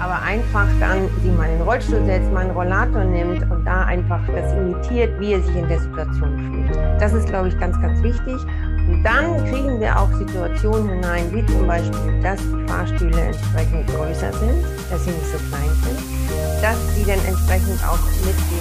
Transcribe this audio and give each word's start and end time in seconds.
aber 0.00 0.22
einfach 0.22 0.66
dann 0.80 1.08
sie 1.22 1.30
mal 1.30 1.44
in 1.44 1.58
den 1.58 1.62
Rollstuhl 1.62 2.04
setzt, 2.06 2.32
mal 2.32 2.40
einen 2.40 2.50
Rollator 2.52 3.04
nimmt 3.04 3.42
und 3.50 3.64
da 3.64 3.84
einfach 3.84 4.20
das 4.34 4.52
imitiert, 4.54 5.20
wie 5.20 5.32
er 5.34 5.42
sich 5.42 5.54
in 5.54 5.68
der 5.68 5.78
Situation 5.78 6.38
fühlt. 6.38 7.00
Das 7.00 7.12
ist, 7.12 7.28
glaube 7.28 7.48
ich, 7.48 7.60
ganz, 7.60 7.80
ganz 7.80 8.02
wichtig. 8.02 8.36
Und 8.88 9.02
dann 9.04 9.44
kriegen 9.44 9.78
wir 9.78 9.98
auch 9.98 10.10
Situationen 10.14 10.88
hinein, 10.88 11.24
wie 11.32 11.44
zum 11.46 11.66
Beispiel, 11.66 12.20
dass 12.22 12.40
die 12.40 12.66
Fahrstühle 12.66 13.20
entsprechend 13.20 13.86
größer 13.88 14.32
sind, 14.32 14.64
dass 14.90 15.04
sie 15.04 15.10
nicht 15.10 15.26
so 15.26 15.38
klein 15.48 15.70
sind, 15.84 16.62
dass 16.62 16.76
sie 16.96 17.04
dann 17.04 17.20
entsprechend 17.26 17.78
auch 17.86 18.00
mit 18.24 18.34
den 18.34 18.59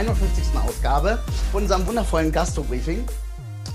51. 0.00 0.56
Ausgabe 0.66 1.18
von 1.52 1.64
unserem 1.64 1.86
wundervollen 1.86 2.32
Gastro-Briefing. 2.32 3.04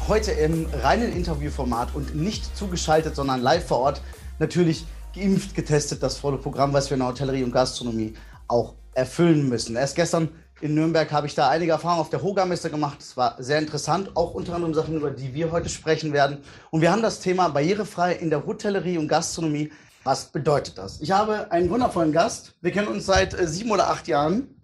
Heute 0.07 0.31
im 0.31 0.65
reinen 0.81 1.13
Interviewformat 1.13 1.93
und 1.93 2.15
nicht 2.15 2.57
zugeschaltet, 2.57 3.15
sondern 3.15 3.43
live 3.43 3.67
vor 3.67 3.77
Ort. 3.77 4.01
Natürlich 4.39 4.87
geimpft, 5.13 5.53
getestet, 5.53 6.01
das 6.01 6.17
volle 6.17 6.39
Programm, 6.39 6.73
was 6.73 6.89
wir 6.89 6.95
in 6.95 7.01
der 7.01 7.09
Hotellerie 7.09 7.43
und 7.43 7.51
Gastronomie 7.51 8.15
auch 8.47 8.73
erfüllen 8.95 9.47
müssen. 9.47 9.75
Erst 9.75 9.95
gestern 9.95 10.29
in 10.61 10.73
Nürnberg 10.73 11.11
habe 11.11 11.27
ich 11.27 11.35
da 11.35 11.47
einige 11.49 11.73
Erfahrungen 11.73 12.01
auf 12.01 12.09
der 12.09 12.23
Hoga-Messe 12.23 12.71
gemacht. 12.71 12.97
Es 13.01 13.15
war 13.15 13.35
sehr 13.37 13.59
interessant, 13.59 14.09
auch 14.15 14.33
unter 14.33 14.55
anderem 14.55 14.73
Sachen, 14.73 14.95
über 14.95 15.11
die 15.11 15.35
wir 15.35 15.51
heute 15.51 15.69
sprechen 15.69 16.11
werden. 16.11 16.39
Und 16.71 16.81
wir 16.81 16.91
haben 16.91 17.03
das 17.03 17.19
Thema 17.19 17.49
barrierefrei 17.49 18.13
in 18.13 18.31
der 18.31 18.47
Hotellerie 18.47 18.97
und 18.97 19.07
Gastronomie. 19.07 19.71
Was 20.03 20.25
bedeutet 20.25 20.79
das? 20.79 21.01
Ich 21.01 21.11
habe 21.11 21.51
einen 21.51 21.69
wundervollen 21.69 22.11
Gast. 22.11 22.55
Wir 22.61 22.71
kennen 22.71 22.87
uns 22.87 23.05
seit 23.05 23.39
äh, 23.39 23.47
sieben 23.47 23.69
oder 23.69 23.91
acht 23.91 24.07
Jahren. 24.07 24.54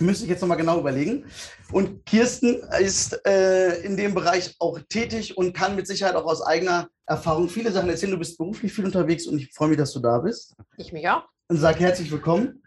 Müsste 0.00 0.24
ich 0.24 0.30
jetzt 0.30 0.40
nochmal 0.40 0.56
genau 0.56 0.78
überlegen. 0.78 1.24
Und 1.72 2.06
Kirsten 2.06 2.62
ist 2.80 3.20
äh, 3.26 3.80
in 3.82 3.96
dem 3.96 4.14
Bereich 4.14 4.54
auch 4.58 4.78
tätig 4.88 5.36
und 5.36 5.52
kann 5.52 5.76
mit 5.76 5.86
Sicherheit 5.86 6.14
auch 6.14 6.24
aus 6.24 6.42
eigener 6.42 6.88
Erfahrung 7.06 7.48
viele 7.48 7.72
Sachen 7.72 7.88
erzählen. 7.88 8.12
Du 8.12 8.18
bist 8.18 8.38
beruflich 8.38 8.72
viel 8.72 8.84
unterwegs 8.84 9.26
und 9.26 9.38
ich 9.38 9.52
freue 9.52 9.68
mich, 9.68 9.78
dass 9.78 9.92
du 9.92 10.00
da 10.00 10.18
bist. 10.18 10.54
Ich 10.76 10.92
mich 10.92 11.08
auch. 11.08 11.24
Und 11.48 11.56
sage 11.56 11.80
herzlich 11.80 12.10
willkommen. 12.10 12.62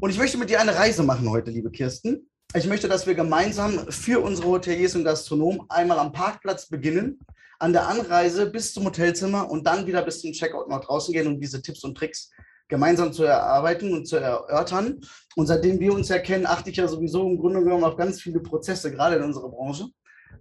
Und 0.00 0.10
ich 0.10 0.18
möchte 0.18 0.36
mit 0.36 0.50
dir 0.50 0.60
eine 0.60 0.74
Reise 0.74 1.02
machen 1.02 1.28
heute, 1.30 1.50
liebe 1.50 1.70
Kirsten. 1.70 2.28
Ich 2.54 2.66
möchte, 2.66 2.88
dass 2.88 3.06
wir 3.06 3.14
gemeinsam 3.14 3.90
für 3.90 4.20
unsere 4.20 4.48
Hoteliers 4.48 4.94
und 4.94 5.04
Gastronomen 5.04 5.62
einmal 5.68 5.98
am 5.98 6.12
Parkplatz 6.12 6.68
beginnen, 6.68 7.18
an 7.58 7.72
der 7.72 7.88
Anreise 7.88 8.46
bis 8.46 8.72
zum 8.72 8.84
Hotelzimmer 8.84 9.50
und 9.50 9.66
dann 9.66 9.86
wieder 9.86 10.02
bis 10.02 10.20
zum 10.20 10.32
Checkout 10.32 10.68
nach 10.68 10.80
draußen 10.80 11.12
gehen 11.12 11.26
und 11.26 11.40
diese 11.40 11.62
Tipps 11.62 11.82
und 11.84 11.96
Tricks 11.96 12.30
gemeinsam 12.68 13.12
zu 13.12 13.24
erarbeiten 13.24 13.92
und 13.92 14.06
zu 14.06 14.16
erörtern. 14.16 15.00
Und 15.36 15.46
seitdem 15.46 15.80
wir 15.80 15.92
uns 15.92 16.08
ja 16.08 16.18
kennen, 16.18 16.46
achte 16.46 16.70
ich 16.70 16.76
ja 16.76 16.88
sowieso 16.88 17.28
im 17.28 17.38
Grunde 17.38 17.62
genommen 17.62 17.84
auf 17.84 17.96
ganz 17.96 18.20
viele 18.20 18.40
Prozesse, 18.40 18.90
gerade 18.90 19.16
in 19.16 19.22
unserer 19.22 19.48
Branche. 19.48 19.86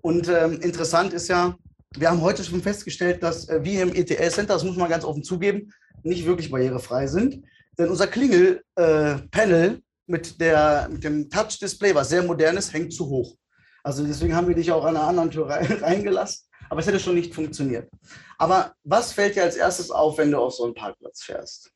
Und 0.02 0.28
ähm, 0.30 0.60
interessant 0.62 1.14
ist 1.14 1.28
ja, 1.28 1.56
wir 1.96 2.10
haben 2.10 2.22
heute 2.22 2.44
schon 2.44 2.62
festgestellt, 2.62 3.22
dass 3.24 3.48
äh, 3.50 3.64
wir 3.64 3.84
im 3.84 3.94
ETL-Center, 3.94 4.54
das 4.54 4.64
muss 4.64 4.78
man 4.78 4.90
ganz 4.90 5.06
offen 5.06 5.24
zugeben, 5.24 5.72
nicht 6.04 6.26
wirklich 6.26 6.52
barrierefrei 6.52 7.08
sind. 7.08 7.44
Denn 7.78 7.90
unser 7.90 8.08
Klingel-Panel 8.08 9.70
äh, 9.70 9.82
mit, 10.08 10.38
mit 10.90 11.04
dem 11.04 11.30
Touch-Display, 11.30 11.96
was 11.96 12.10
sehr 12.10 12.24
modern 12.24 12.58
ist, 12.58 12.74
hängt 12.74 12.94
zu 12.94 13.08
hoch. 13.08 13.36
Also 13.84 14.06
deswegen 14.06 14.36
haben 14.36 14.48
wir 14.48 14.56
dich 14.56 14.72
auch 14.72 14.86
an 14.86 14.96
einer 14.96 15.08
anderen 15.08 15.32
Tür 15.32 15.48
reingelassen. 15.82 16.48
Aber 16.70 16.80
es 16.80 16.88
hätte 16.88 17.00
schon 17.00 17.16
nicht 17.16 17.36
funktioniert. 17.36 17.90
Aber 18.38 18.74
was 18.84 19.12
fällt 19.12 19.36
dir 19.36 19.44
als 19.44 19.56
erstes 19.56 19.92
auf, 19.92 20.18
wenn 20.18 20.32
du 20.32 20.40
auf 20.40 20.54
so 20.54 20.64
einen 20.64 20.74
Parkplatz 20.74 21.24
fährst? 21.24 21.73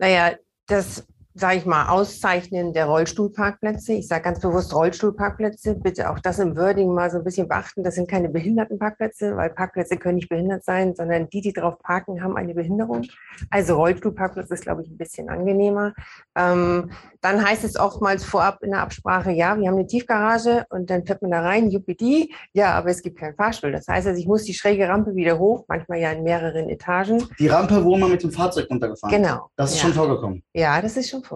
Naja, 0.00 0.38
das 0.66 1.06
sage 1.40 1.56
ich 1.56 1.64
mal, 1.64 1.88
Auszeichnen 1.88 2.74
der 2.74 2.84
Rollstuhlparkplätze. 2.84 3.94
Ich 3.94 4.08
sage 4.08 4.22
ganz 4.22 4.40
bewusst 4.40 4.74
Rollstuhlparkplätze. 4.74 5.74
Bitte 5.74 6.10
auch 6.10 6.18
das 6.18 6.38
im 6.38 6.54
Wording 6.54 6.92
mal 6.92 7.10
so 7.10 7.16
ein 7.16 7.24
bisschen 7.24 7.48
beachten. 7.48 7.82
Das 7.82 7.94
sind 7.94 8.10
keine 8.10 8.28
Behindertenparkplätze, 8.28 9.36
weil 9.36 9.48
Parkplätze 9.48 9.96
können 9.96 10.16
nicht 10.16 10.28
behindert 10.28 10.64
sein, 10.64 10.94
sondern 10.94 11.30
die, 11.30 11.40
die 11.40 11.54
drauf 11.54 11.78
parken, 11.78 12.22
haben 12.22 12.36
eine 12.36 12.54
Behinderung. 12.54 13.06
Also 13.48 13.76
Rollstuhlparkplatz 13.76 14.50
ist, 14.50 14.62
glaube 14.64 14.82
ich, 14.82 14.90
ein 14.90 14.98
bisschen 14.98 15.30
angenehmer. 15.30 15.94
Ähm, 16.36 16.90
dann 17.22 17.42
heißt 17.42 17.64
es 17.64 17.78
oftmals 17.78 18.22
vorab 18.22 18.62
in 18.62 18.72
der 18.72 18.80
Absprache, 18.80 19.30
ja, 19.30 19.58
wir 19.58 19.66
haben 19.68 19.76
eine 19.76 19.86
Tiefgarage 19.86 20.66
und 20.68 20.90
dann 20.90 21.06
fährt 21.06 21.22
man 21.22 21.30
da 21.30 21.40
rein, 21.40 21.70
juppidi, 21.70 22.34
ja, 22.52 22.74
aber 22.74 22.90
es 22.90 23.02
gibt 23.02 23.18
keinen 23.18 23.34
Fahrstuhl. 23.34 23.72
Das 23.72 23.88
heißt 23.88 24.06
also, 24.06 24.20
ich 24.20 24.26
muss 24.26 24.44
die 24.44 24.54
schräge 24.54 24.88
Rampe 24.88 25.14
wieder 25.14 25.38
hoch, 25.38 25.64
manchmal 25.68 26.00
ja 26.00 26.12
in 26.12 26.22
mehreren 26.22 26.68
Etagen. 26.68 27.26
Die 27.38 27.48
Rampe, 27.48 27.82
wo 27.82 27.96
man 27.96 28.10
mit 28.10 28.22
dem 28.22 28.30
Fahrzeug 28.30 28.68
runtergefahren 28.68 29.14
ist. 29.14 29.26
Genau. 29.26 29.48
Das 29.56 29.70
ist 29.72 29.78
ja. 29.78 29.84
schon 29.84 29.94
vorgekommen. 29.94 30.42
Ja, 30.52 30.82
das 30.82 30.96
ist 30.96 31.08
schon 31.08 31.22
vorgekommen. 31.22 31.29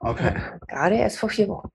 Okay. 0.00 0.34
Gerade 0.68 0.96
erst 0.96 1.18
vor 1.18 1.28
vier 1.28 1.48
Wochen. 1.48 1.68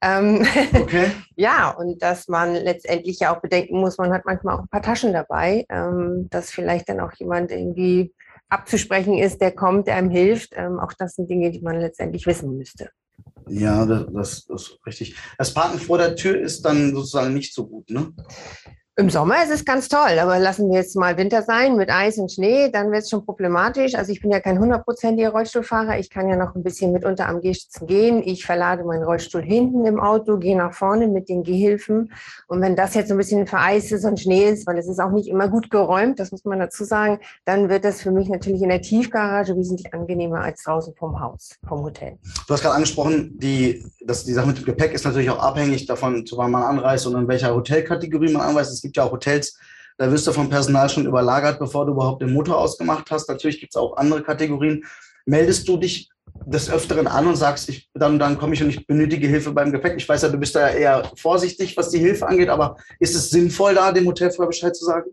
Ähm, 0.00 0.46
okay. 0.80 1.10
ja, 1.34 1.70
und 1.70 2.00
dass 2.00 2.28
man 2.28 2.54
letztendlich 2.54 3.18
ja 3.18 3.34
auch 3.34 3.40
bedenken 3.40 3.80
muss, 3.80 3.98
man 3.98 4.12
hat 4.12 4.24
manchmal 4.24 4.54
auch 4.56 4.60
ein 4.60 4.68
paar 4.68 4.82
Taschen 4.82 5.12
dabei, 5.12 5.66
ähm, 5.68 6.28
dass 6.30 6.50
vielleicht 6.50 6.88
dann 6.88 7.00
auch 7.00 7.12
jemand 7.14 7.50
irgendwie 7.50 8.14
abzusprechen 8.48 9.18
ist, 9.18 9.40
der 9.40 9.52
kommt, 9.52 9.88
der 9.88 9.96
einem 9.96 10.10
hilft. 10.10 10.52
Ähm, 10.54 10.78
auch 10.78 10.92
das 10.92 11.14
sind 11.14 11.28
Dinge, 11.28 11.50
die 11.50 11.62
man 11.62 11.80
letztendlich 11.80 12.26
wissen 12.26 12.56
müsste. 12.56 12.90
Ja, 13.48 13.84
das, 13.84 14.06
das, 14.12 14.46
das 14.46 14.62
ist 14.62 14.86
richtig. 14.86 15.16
Das 15.38 15.52
Parken 15.52 15.78
vor 15.78 15.98
der 15.98 16.14
Tür 16.14 16.38
ist 16.40 16.62
dann 16.62 16.94
sozusagen 16.94 17.34
nicht 17.34 17.52
so 17.54 17.66
gut, 17.66 17.90
ne? 17.90 18.12
Im 18.96 19.08
Sommer 19.08 19.42
ist 19.42 19.50
es 19.50 19.64
ganz 19.64 19.88
toll, 19.88 20.18
aber 20.20 20.38
lassen 20.38 20.68
wir 20.68 20.76
jetzt 20.76 20.96
mal 20.96 21.16
Winter 21.16 21.40
sein 21.40 21.76
mit 21.76 21.88
Eis 21.90 22.18
und 22.18 22.30
Schnee, 22.30 22.68
dann 22.70 22.92
wird 22.92 23.04
es 23.04 23.08
schon 23.08 23.24
problematisch. 23.24 23.94
Also 23.94 24.12
ich 24.12 24.20
bin 24.20 24.30
ja 24.30 24.38
kein 24.38 24.58
hundertprozentiger 24.58 25.30
Rollstuhlfahrer, 25.30 25.98
ich 25.98 26.10
kann 26.10 26.28
ja 26.28 26.36
noch 26.36 26.54
ein 26.54 26.62
bisschen 26.62 26.92
mitunter 26.92 27.26
am 27.26 27.40
Gehstützen 27.40 27.86
gehen. 27.86 28.22
Ich 28.22 28.44
verlade 28.44 28.84
meinen 28.84 29.02
Rollstuhl 29.02 29.40
hinten 29.40 29.86
im 29.86 29.98
Auto, 29.98 30.36
gehe 30.36 30.58
nach 30.58 30.74
vorne 30.74 31.08
mit 31.08 31.30
den 31.30 31.42
Gehhilfen. 31.42 32.12
Und 32.48 32.60
wenn 32.60 32.76
das 32.76 32.92
jetzt 32.92 33.10
ein 33.10 33.16
bisschen 33.16 33.46
vereist 33.46 33.92
ist 33.92 34.04
und 34.04 34.20
Schnee 34.20 34.50
ist, 34.50 34.66
weil 34.66 34.76
es 34.76 34.86
ist 34.86 35.00
auch 35.00 35.12
nicht 35.12 35.30
immer 35.30 35.48
gut 35.48 35.70
geräumt, 35.70 36.20
das 36.20 36.30
muss 36.30 36.44
man 36.44 36.58
dazu 36.58 36.84
sagen, 36.84 37.18
dann 37.46 37.70
wird 37.70 37.86
das 37.86 38.02
für 38.02 38.10
mich 38.10 38.28
natürlich 38.28 38.60
in 38.60 38.68
der 38.68 38.82
Tiefgarage 38.82 39.56
wesentlich 39.56 39.94
angenehmer 39.94 40.42
als 40.42 40.64
draußen 40.64 40.94
vom 40.96 41.18
Haus, 41.18 41.56
vom 41.66 41.82
Hotel. 41.82 42.18
Du 42.46 42.52
hast 42.52 42.60
gerade 42.60 42.74
angesprochen, 42.74 43.38
die, 43.38 43.86
das, 44.04 44.24
die 44.24 44.34
Sache 44.34 44.48
mit 44.48 44.58
dem 44.58 44.66
Gepäck 44.66 44.92
ist 44.92 45.06
natürlich 45.06 45.30
auch 45.30 45.38
abhängig 45.38 45.86
davon, 45.86 46.26
zu 46.26 46.36
wann 46.36 46.50
man 46.50 46.62
anreist 46.62 47.06
und 47.06 47.14
in 47.14 47.26
welcher 47.26 47.54
Hotelkategorie 47.54 48.30
man 48.30 48.42
anreist 48.42 48.81
gibt 48.82 48.96
ja 48.96 49.04
auch 49.04 49.12
Hotels, 49.12 49.56
da 49.98 50.10
wirst 50.10 50.26
du 50.26 50.32
vom 50.32 50.48
Personal 50.48 50.88
schon 50.88 51.06
überlagert, 51.06 51.58
bevor 51.58 51.86
du 51.86 51.92
überhaupt 51.92 52.22
den 52.22 52.32
Motor 52.32 52.58
ausgemacht 52.58 53.10
hast. 53.10 53.28
Natürlich 53.28 53.60
gibt 53.60 53.72
es 53.72 53.76
auch 53.76 53.96
andere 53.96 54.22
Kategorien. 54.22 54.84
Meldest 55.26 55.68
du 55.68 55.76
dich 55.76 56.10
des 56.46 56.70
Öfteren 56.70 57.06
an 57.06 57.26
und 57.26 57.36
sagst, 57.36 57.68
ich, 57.68 57.88
dann, 57.94 58.18
dann 58.18 58.38
komme 58.38 58.54
ich 58.54 58.62
und 58.62 58.70
ich 58.70 58.86
benötige 58.86 59.28
Hilfe 59.28 59.52
beim 59.52 59.70
Gepäck. 59.70 59.94
Ich 59.96 60.08
weiß 60.08 60.22
ja, 60.22 60.28
du 60.28 60.38
bist 60.38 60.56
da 60.56 60.68
eher 60.68 61.10
vorsichtig, 61.16 61.76
was 61.76 61.90
die 61.90 61.98
Hilfe 61.98 62.26
angeht, 62.26 62.48
aber 62.48 62.76
ist 62.98 63.14
es 63.14 63.30
sinnvoll, 63.30 63.74
da 63.74 63.92
dem 63.92 64.06
Hotel 64.06 64.30
vorher 64.30 64.48
Bescheid 64.48 64.74
zu 64.74 64.84
sagen? 64.84 65.10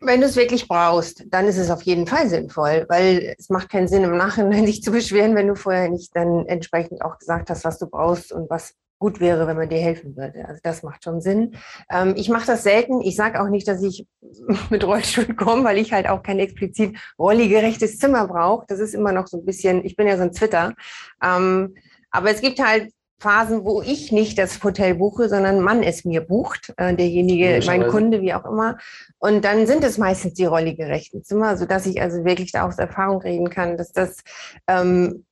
Wenn 0.00 0.20
du 0.20 0.26
es 0.26 0.36
wirklich 0.36 0.68
brauchst, 0.68 1.24
dann 1.28 1.48
ist 1.48 1.58
es 1.58 1.70
auf 1.70 1.82
jeden 1.82 2.06
Fall 2.06 2.28
sinnvoll, 2.28 2.86
weil 2.88 3.34
es 3.36 3.48
macht 3.48 3.70
keinen 3.70 3.88
Sinn, 3.88 4.04
im 4.04 4.16
Nachhinein 4.16 4.66
dich 4.66 4.82
zu 4.82 4.92
beschweren, 4.92 5.34
wenn 5.34 5.48
du 5.48 5.56
vorher 5.56 5.88
nicht 5.88 6.14
dann 6.14 6.46
entsprechend 6.46 7.02
auch 7.02 7.18
gesagt 7.18 7.50
hast, 7.50 7.64
was 7.64 7.78
du 7.78 7.86
brauchst 7.86 8.32
und 8.32 8.48
was 8.48 8.74
gut 8.98 9.20
wäre, 9.20 9.46
wenn 9.46 9.56
man 9.56 9.68
dir 9.68 9.78
helfen 9.78 10.16
würde. 10.16 10.46
Also 10.46 10.60
das 10.62 10.82
macht 10.82 11.04
schon 11.04 11.20
Sinn. 11.20 11.56
Ähm, 11.90 12.14
ich 12.16 12.28
mache 12.28 12.46
das 12.46 12.62
selten. 12.62 13.00
Ich 13.00 13.16
sage 13.16 13.40
auch 13.40 13.48
nicht, 13.48 13.68
dass 13.68 13.82
ich 13.82 14.06
mit 14.70 14.84
Rollstuhl 14.84 15.34
komme, 15.34 15.64
weil 15.64 15.78
ich 15.78 15.92
halt 15.92 16.08
auch 16.08 16.22
kein 16.22 16.38
explizit 16.38 16.96
rolligerechtes 17.18 17.98
Zimmer 17.98 18.26
brauche. 18.26 18.66
Das 18.68 18.80
ist 18.80 18.94
immer 18.94 19.12
noch 19.12 19.26
so 19.26 19.38
ein 19.38 19.44
bisschen, 19.44 19.84
ich 19.84 19.96
bin 19.96 20.06
ja 20.06 20.16
so 20.16 20.24
ein 20.24 20.32
Twitter. 20.32 20.74
Ähm, 21.22 21.74
aber 22.10 22.30
es 22.30 22.40
gibt 22.40 22.58
halt 22.58 22.90
Phasen, 23.20 23.64
wo 23.64 23.82
ich 23.82 24.12
nicht 24.12 24.38
das 24.38 24.62
Hotel 24.62 24.94
buche, 24.94 25.28
sondern 25.28 25.60
man 25.60 25.82
es 25.82 26.04
mir 26.04 26.20
bucht, 26.20 26.72
äh, 26.76 26.94
derjenige, 26.94 27.60
mein 27.66 27.88
Kunde, 27.88 28.22
wie 28.22 28.32
auch 28.32 28.44
immer. 28.44 28.78
Und 29.18 29.44
dann 29.44 29.66
sind 29.66 29.82
es 29.82 29.98
meistens 29.98 30.34
die 30.34 30.44
rolligerechten 30.44 31.24
Zimmer, 31.24 31.56
sodass 31.56 31.86
ich 31.86 32.00
also 32.00 32.24
wirklich 32.24 32.52
da 32.52 32.66
aus 32.66 32.78
Erfahrung 32.78 33.20
reden 33.20 33.50
kann, 33.50 33.76
dass 33.76 33.92
das 33.92 34.22
ähm, 34.68 35.24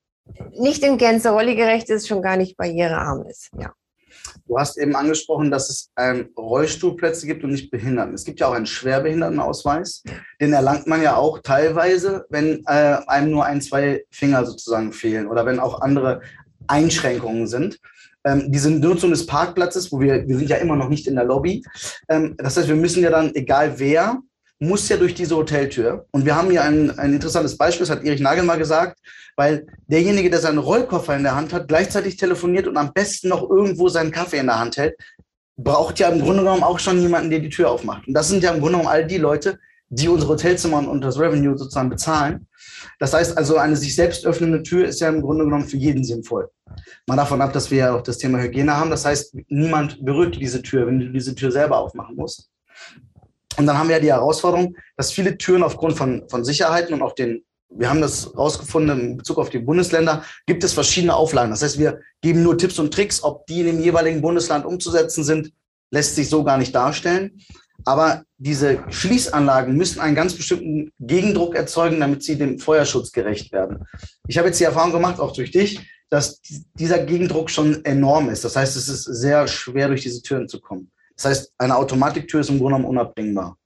nicht 0.57 0.83
in 0.83 0.97
Gänze 0.97 1.29
rolligerecht 1.29 1.89
ist, 1.89 2.07
schon 2.07 2.21
gar 2.21 2.37
nicht 2.37 2.57
barrierearm 2.57 3.25
ist. 3.27 3.49
Ja. 3.57 3.73
Du 4.47 4.57
hast 4.57 4.77
eben 4.77 4.95
angesprochen, 4.95 5.51
dass 5.51 5.69
es 5.69 5.91
ähm, 5.97 6.29
Rollstuhlplätze 6.37 7.27
gibt 7.27 7.43
und 7.43 7.51
nicht 7.51 7.69
Behinderten. 7.69 8.13
Es 8.13 8.23
gibt 8.23 8.39
ja 8.39 8.47
auch 8.47 8.53
einen 8.53 8.65
Schwerbehindertenausweis. 8.65 10.03
Den 10.39 10.53
erlangt 10.53 10.87
man 10.87 11.01
ja 11.01 11.15
auch 11.15 11.39
teilweise, 11.39 12.25
wenn 12.29 12.63
äh, 12.65 12.97
einem 13.07 13.31
nur 13.31 13.45
ein, 13.45 13.61
zwei 13.61 14.05
Finger 14.09 14.45
sozusagen 14.45 14.93
fehlen 14.93 15.27
oder 15.27 15.45
wenn 15.45 15.59
auch 15.59 15.81
andere 15.81 16.21
Einschränkungen 16.67 17.47
sind. 17.47 17.79
Ähm, 18.23 18.51
diese 18.51 18.69
Nutzung 18.71 19.11
des 19.11 19.25
Parkplatzes, 19.25 19.91
wo 19.91 19.99
wir, 19.99 20.27
wir 20.27 20.37
sind 20.37 20.49
ja 20.49 20.57
immer 20.57 20.75
noch 20.75 20.89
nicht 20.89 21.07
in 21.07 21.15
der 21.15 21.25
Lobby. 21.25 21.63
Ähm, 22.09 22.35
das 22.37 22.57
heißt, 22.57 22.67
wir 22.67 22.75
müssen 22.75 23.03
ja 23.03 23.09
dann, 23.09 23.33
egal 23.35 23.79
wer, 23.79 24.21
muss 24.59 24.89
ja 24.89 24.97
durch 24.97 25.13
diese 25.13 25.35
Hoteltür. 25.35 26.05
Und 26.11 26.25
wir 26.25 26.35
haben 26.35 26.49
hier 26.49 26.63
ein, 26.63 26.97
ein 26.97 27.13
interessantes 27.13 27.57
Beispiel, 27.57 27.85
das 27.85 27.95
hat 27.95 28.03
Erich 28.03 28.21
Nagel 28.21 28.43
mal 28.43 28.57
gesagt, 28.57 28.99
weil 29.35 29.67
derjenige, 29.87 30.29
der 30.29 30.39
seinen 30.39 30.57
Rollkoffer 30.57 31.15
in 31.15 31.23
der 31.23 31.35
Hand 31.35 31.53
hat, 31.53 31.67
gleichzeitig 31.67 32.17
telefoniert 32.17 32.67
und 32.67 32.77
am 32.77 32.91
besten 32.93 33.29
noch 33.29 33.47
irgendwo 33.49 33.87
seinen 33.87 34.11
Kaffee 34.11 34.37
in 34.37 34.47
der 34.47 34.59
Hand 34.59 34.77
hält, 34.77 34.95
braucht 35.57 35.99
ja 35.99 36.09
im 36.09 36.21
Grunde 36.21 36.43
genommen 36.43 36.63
auch 36.63 36.79
schon 36.79 36.99
jemanden, 36.99 37.29
der 37.29 37.39
die 37.39 37.49
Tür 37.49 37.71
aufmacht. 37.71 38.07
Und 38.07 38.13
das 38.13 38.29
sind 38.29 38.43
ja 38.43 38.51
im 38.51 38.59
Grunde 38.59 38.77
genommen 38.77 38.89
all 38.89 39.05
die 39.05 39.17
Leute, 39.17 39.59
die 39.89 40.09
unsere 40.09 40.33
Hotelzimmer 40.33 40.87
und 40.87 41.01
das 41.01 41.19
Revenue 41.19 41.57
sozusagen 41.57 41.89
bezahlen. 41.89 42.47
Das 42.99 43.13
heißt 43.13 43.37
also, 43.37 43.57
eine 43.57 43.75
sich 43.75 43.95
selbst 43.95 44.25
öffnende 44.25 44.63
Tür 44.63 44.87
ist 44.87 44.99
ja 44.99 45.09
im 45.09 45.21
Grunde 45.21 45.45
genommen 45.45 45.67
für 45.67 45.77
jeden 45.77 46.03
sinnvoll. 46.03 46.49
Mal 47.07 47.15
davon 47.15 47.41
ab, 47.41 47.53
dass 47.53 47.71
wir 47.71 47.77
ja 47.77 47.95
auch 47.95 48.01
das 48.01 48.17
Thema 48.17 48.39
Hygiene 48.39 48.75
haben. 48.75 48.89
Das 48.89 49.05
heißt, 49.05 49.35
niemand 49.47 50.03
berührt 50.03 50.35
diese 50.35 50.61
Tür, 50.61 50.87
wenn 50.87 50.99
du 50.99 51.09
diese 51.09 51.33
Tür 51.35 51.51
selber 51.51 51.77
aufmachen 51.77 52.15
musst. 52.15 52.49
Und 53.57 53.65
dann 53.65 53.77
haben 53.77 53.89
wir 53.89 53.95
ja 53.95 54.01
die 54.01 54.11
Herausforderung, 54.11 54.75
dass 54.95 55.11
viele 55.11 55.37
Türen 55.37 55.63
aufgrund 55.63 55.97
von, 55.97 56.23
von 56.29 56.45
Sicherheiten 56.45 56.93
und 56.93 57.01
auch 57.01 57.13
den, 57.13 57.43
wir 57.69 57.89
haben 57.89 58.01
das 58.01 58.37
rausgefunden 58.37 58.99
in 58.99 59.17
Bezug 59.17 59.39
auf 59.39 59.49
die 59.49 59.59
Bundesländer, 59.59 60.23
gibt 60.45 60.63
es 60.63 60.73
verschiedene 60.73 61.15
Auflagen. 61.15 61.51
Das 61.51 61.63
heißt, 61.63 61.79
wir 61.79 61.99
geben 62.21 62.43
nur 62.43 62.57
Tipps 62.57 62.79
und 62.79 62.93
Tricks, 62.93 63.23
ob 63.23 63.45
die 63.47 63.61
in 63.61 63.65
dem 63.65 63.79
jeweiligen 63.81 64.21
Bundesland 64.21 64.65
umzusetzen 64.65 65.23
sind, 65.23 65.51
lässt 65.91 66.15
sich 66.15 66.29
so 66.29 66.43
gar 66.43 66.57
nicht 66.57 66.73
darstellen. 66.73 67.41
Aber 67.85 68.23
diese 68.37 68.83
Schließanlagen 68.89 69.75
müssen 69.75 69.99
einen 69.99 70.15
ganz 70.15 70.33
bestimmten 70.33 70.91
Gegendruck 70.99 71.55
erzeugen, 71.55 71.99
damit 71.99 72.23
sie 72.23 72.37
dem 72.37 72.59
Feuerschutz 72.59 73.11
gerecht 73.11 73.51
werden. 73.51 73.85
Ich 74.27 74.37
habe 74.37 74.47
jetzt 74.47 74.59
die 74.59 74.65
Erfahrung 74.65 74.91
gemacht, 74.91 75.19
auch 75.19 75.33
durch 75.33 75.51
dich, 75.51 75.79
dass 76.09 76.41
dieser 76.73 76.99
Gegendruck 76.99 77.49
schon 77.49 77.83
enorm 77.85 78.29
ist. 78.29 78.43
Das 78.43 78.55
heißt, 78.55 78.75
es 78.75 78.87
ist 78.87 79.03
sehr 79.03 79.47
schwer, 79.47 79.87
durch 79.87 80.01
diese 80.01 80.21
Türen 80.21 80.47
zu 80.47 80.59
kommen. 80.59 80.91
Das 81.17 81.25
heißt, 81.25 81.53
eine 81.57 81.75
Automatiktür 81.75 82.39
ist 82.41 82.49
im 82.49 82.59
Grunde 82.59 82.77
genommen 82.77 82.97
unabdingbar. 82.97 83.57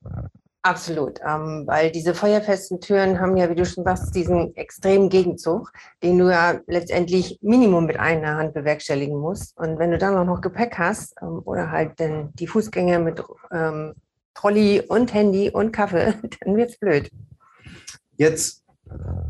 Absolut, 0.64 1.20
ähm, 1.28 1.64
weil 1.66 1.92
diese 1.92 2.14
feuerfesten 2.14 2.80
Türen 2.80 3.20
haben 3.20 3.36
ja, 3.36 3.50
wie 3.50 3.56
du 3.56 3.66
schon 3.66 3.84
sagst, 3.84 4.14
diesen 4.16 4.56
extremen 4.56 5.10
Gegenzug, 5.10 5.72
den 6.04 6.20
du 6.20 6.30
ja 6.30 6.60
letztendlich 6.68 7.40
Minimum 7.42 7.88
mit 7.88 8.00
einer 8.00 8.36
Hand 8.36 8.54
bewerkstelligen 8.54 9.18
musst. 9.18 9.58
Und 9.58 9.80
wenn 9.80 9.90
du 9.90 9.98
dann 9.98 10.16
auch 10.16 10.24
noch 10.24 10.40
Gepäck 10.40 10.78
hast 10.78 11.16
ähm, 11.22 11.42
oder 11.46 11.72
halt 11.72 12.00
dann 12.00 12.32
die 12.36 12.46
Fußgänger 12.46 13.00
mit 13.00 13.24
ähm, 13.52 13.96
Trolley 14.36 14.82
und 14.88 15.14
Handy 15.14 15.50
und 15.50 15.72
Kaffee, 15.72 16.14
dann 16.42 16.56
wird's 16.56 16.78
blöd. 16.78 17.10
Jetzt 18.18 18.64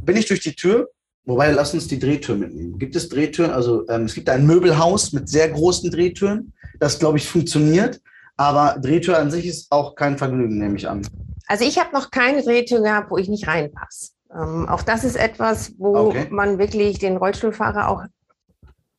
bin 0.01 0.17
ich 0.17 0.25
durch 0.25 0.41
die 0.41 0.55
Tür, 0.55 0.89
wobei 1.25 1.51
lass 1.51 1.73
uns 1.73 1.87
die 1.87 1.99
Drehtür 1.99 2.35
mitnehmen. 2.35 2.77
Gibt 2.79 2.95
es 2.95 3.09
Drehtüren? 3.09 3.51
Also 3.51 3.87
ähm, 3.89 4.05
es 4.05 4.13
gibt 4.13 4.29
ein 4.29 4.45
Möbelhaus 4.45 5.13
mit 5.13 5.29
sehr 5.29 5.49
großen 5.49 5.91
Drehtüren, 5.91 6.53
das 6.79 6.99
glaube 6.99 7.17
ich 7.17 7.27
funktioniert. 7.27 8.01
Aber 8.37 8.79
Drehtür 8.81 9.19
an 9.19 9.29
sich 9.29 9.45
ist 9.45 9.71
auch 9.71 9.95
kein 9.95 10.17
Vergnügen, 10.17 10.57
nehme 10.57 10.75
ich 10.75 10.89
an. 10.89 11.05
Also 11.47 11.65
ich 11.65 11.77
habe 11.77 11.93
noch 11.93 12.11
keine 12.11 12.41
Drehtür 12.41 12.81
gehabt, 12.81 13.11
wo 13.11 13.17
ich 13.17 13.29
nicht 13.29 13.47
reinpasse. 13.47 14.11
Ähm, 14.33 14.67
auch 14.67 14.81
das 14.81 15.03
ist 15.03 15.15
etwas, 15.15 15.73
wo 15.77 15.95
okay. 15.95 16.27
man 16.29 16.57
wirklich 16.57 16.97
den 16.97 17.17
Rollstuhlfahrer 17.17 17.89
auch 17.89 18.03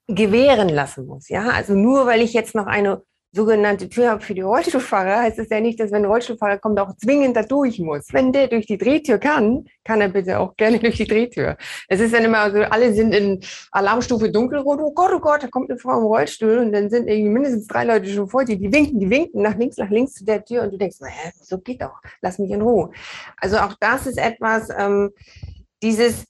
gewähren 0.06 0.68
lassen 0.68 1.06
muss. 1.06 1.28
Ja, 1.28 1.48
also 1.48 1.74
nur 1.74 2.06
weil 2.06 2.20
ich 2.20 2.34
jetzt 2.34 2.54
noch 2.54 2.66
eine 2.66 3.02
sogenannte 3.34 3.88
Tür 3.88 4.20
für 4.20 4.34
die 4.34 4.42
Rollstuhlfahrer, 4.42 5.22
heißt 5.22 5.38
es 5.38 5.48
ja 5.48 5.58
nicht, 5.60 5.80
dass 5.80 5.90
wenn 5.90 6.02
ein 6.02 6.10
Rollstuhlfahrer 6.10 6.58
kommt, 6.58 6.78
auch 6.78 6.94
zwingend 6.96 7.34
da 7.34 7.42
durch 7.42 7.78
muss. 7.78 8.12
Wenn 8.12 8.30
der 8.30 8.48
durch 8.48 8.66
die 8.66 8.76
Drehtür 8.76 9.18
kann, 9.18 9.64
kann 9.84 10.02
er 10.02 10.10
bitte 10.10 10.38
auch 10.38 10.54
gerne 10.56 10.78
durch 10.80 10.96
die 10.96 11.06
Drehtür. 11.06 11.56
Es 11.88 12.00
ist 12.00 12.12
dann 12.12 12.24
immer 12.24 12.50
so, 12.50 12.58
alle 12.58 12.92
sind 12.92 13.14
in 13.14 13.42
Alarmstufe 13.70 14.30
dunkelrot, 14.30 14.80
oh 14.82 14.92
Gott, 14.92 15.12
oh 15.14 15.18
Gott, 15.20 15.42
da 15.42 15.48
kommt 15.48 15.70
eine 15.70 15.78
Frau 15.78 15.98
im 15.98 16.04
Rollstuhl 16.04 16.58
und 16.58 16.72
dann 16.72 16.90
sind 16.90 17.08
irgendwie 17.08 17.30
mindestens 17.30 17.66
drei 17.66 17.84
Leute 17.84 18.08
schon 18.10 18.28
vor 18.28 18.44
dir, 18.44 18.58
die 18.58 18.70
winken, 18.70 19.00
die 19.00 19.08
winken 19.08 19.42
nach 19.42 19.56
links, 19.56 19.78
nach 19.78 19.90
links 19.90 20.12
zu 20.12 20.24
der 20.26 20.44
Tür 20.44 20.64
und 20.64 20.72
du 20.72 20.76
denkst, 20.76 20.98
naja, 21.00 21.32
so 21.40 21.58
geht 21.58 21.80
doch, 21.80 22.00
lass 22.20 22.38
mich 22.38 22.50
in 22.50 22.60
Ruhe. 22.60 22.90
Also 23.38 23.56
auch 23.58 23.74
das 23.80 24.06
ist 24.06 24.18
etwas, 24.18 24.68
ähm, 24.76 25.10
dieses 25.82 26.26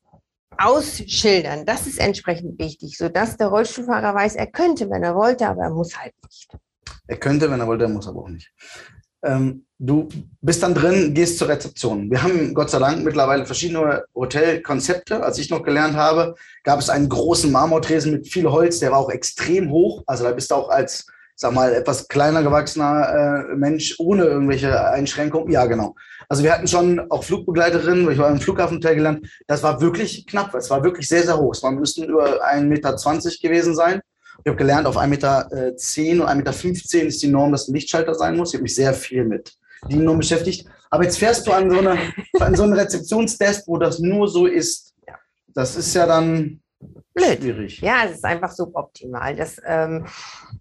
Ausschildern, 0.56 1.66
das 1.66 1.88
ist 1.88 1.98
entsprechend 1.98 2.60
wichtig, 2.60 2.96
sodass 2.96 3.37
der 3.37 3.48
Rollstuhlfahrer 3.48 4.14
weiß, 4.14 4.37
er 4.37 4.46
könnte, 4.46 4.88
wenn 4.88 5.02
er 5.02 5.16
wollte, 5.16 5.48
aber 5.48 5.62
er 5.62 5.70
muss 5.70 5.98
halt 5.98 6.12
nicht. 6.22 6.48
Er 7.06 7.17
könnte, 7.17 7.50
wenn 7.50 7.61
er 7.61 7.67
wollte, 7.67 7.84
er 7.84 7.90
muss 7.90 8.08
aber 8.08 8.20
auch 8.20 8.29
nicht. 8.29 8.52
Ähm, 9.25 9.67
du 9.79 10.08
bist 10.40 10.62
dann 10.62 10.75
drin, 10.75 11.14
gehst 11.14 11.38
zur 11.38 11.49
Rezeption. 11.49 12.11
Wir 12.11 12.23
haben 12.23 12.55
Gott 12.55 12.70
sei 12.70 12.79
Dank 12.79 13.05
mittlerweile 13.05 13.46
verschiedene 13.46 14.05
Hotelkonzepte. 14.14 15.23
Als 15.23 15.38
ich 15.38 15.50
noch 15.50 15.62
gelernt 15.62 15.94
habe, 15.94 16.34
gab 16.64 16.81
es 16.81 16.90
einen 16.90 17.08
großen 17.08 17.50
Marmortresen 17.52 18.12
mit 18.12 18.29
viel 18.29 18.50
Holz, 18.50 18.81
der 18.81 18.90
war 18.90 18.99
auch 18.99 19.11
extrem 19.11 19.70
hoch. 19.70 20.02
Also 20.06 20.25
da 20.25 20.32
bist 20.32 20.50
du 20.50 20.56
auch 20.56 20.70
als, 20.70 21.06
sag 21.37 21.52
mal, 21.52 21.73
etwas 21.73 22.08
kleiner 22.08 22.43
gewachsener 22.43 23.46
äh, 23.50 23.55
Mensch 23.55 23.94
ohne 23.99 24.25
irgendwelche 24.25 24.88
Einschränkungen. 24.90 25.52
Ja, 25.52 25.67
genau. 25.67 25.94
Also 26.29 26.43
wir 26.43 26.52
hatten 26.52 26.67
schon 26.67 26.99
auch 27.11 27.23
Flugbegleiterinnen, 27.23 28.11
ich 28.11 28.19
war 28.19 28.31
im 28.31 28.40
Flughafenhotel 28.40 28.96
gelernt. 28.96 29.29
Das 29.46 29.62
war 29.62 29.81
wirklich 29.81 30.26
knapp. 30.26 30.55
Es 30.55 30.70
war 30.70 30.82
wirklich 30.82 31.06
sehr, 31.06 31.23
sehr 31.23 31.38
hoch. 31.38 31.52
Es 31.52 31.62
müssten 31.62 32.05
über 32.05 32.44
1,20 32.44 32.62
Meter 32.64 32.96
gewesen 33.40 33.75
sein. 33.76 34.00
Ich 34.44 34.49
habe 34.49 34.56
gelernt, 34.56 34.87
auf 34.87 34.96
1,10 34.96 35.06
Meter 35.08 35.46
und 35.50 36.46
1,15 36.46 36.96
Meter 36.96 37.06
ist 37.06 37.23
die 37.23 37.29
Norm, 37.29 37.52
dass 37.52 37.69
ein 37.69 37.75
Lichtschalter 37.75 38.14
sein 38.14 38.37
muss. 38.37 38.50
Ich 38.50 38.55
habe 38.55 38.62
mich 38.62 38.75
sehr 38.75 38.94
viel 38.94 39.25
mit 39.25 39.56
die 39.88 39.96
Norm 39.96 40.19
beschäftigt. 40.19 40.69
Aber 40.90 41.05
jetzt 41.05 41.19
fährst 41.19 41.46
du 41.46 41.52
an 41.52 41.70
so, 41.70 41.79
eine, 41.79 41.99
an 42.40 42.55
so 42.55 42.62
einen 42.64 42.75
Rezeptionstest, 42.75 43.67
wo 43.67 43.79
das 43.79 43.99
nur 43.99 44.29
so 44.29 44.46
ist. 44.46 44.94
Das 45.49 45.76
ist 45.76 45.94
ja 45.94 46.06
dann 46.06 46.62
Blöd. 47.14 47.38
schwierig. 47.40 47.81
Ja, 47.81 48.05
es 48.06 48.17
ist 48.17 48.25
einfach 48.25 48.50
suboptimal. 48.50 49.37
Das 49.37 49.61
ähm, 49.64 50.06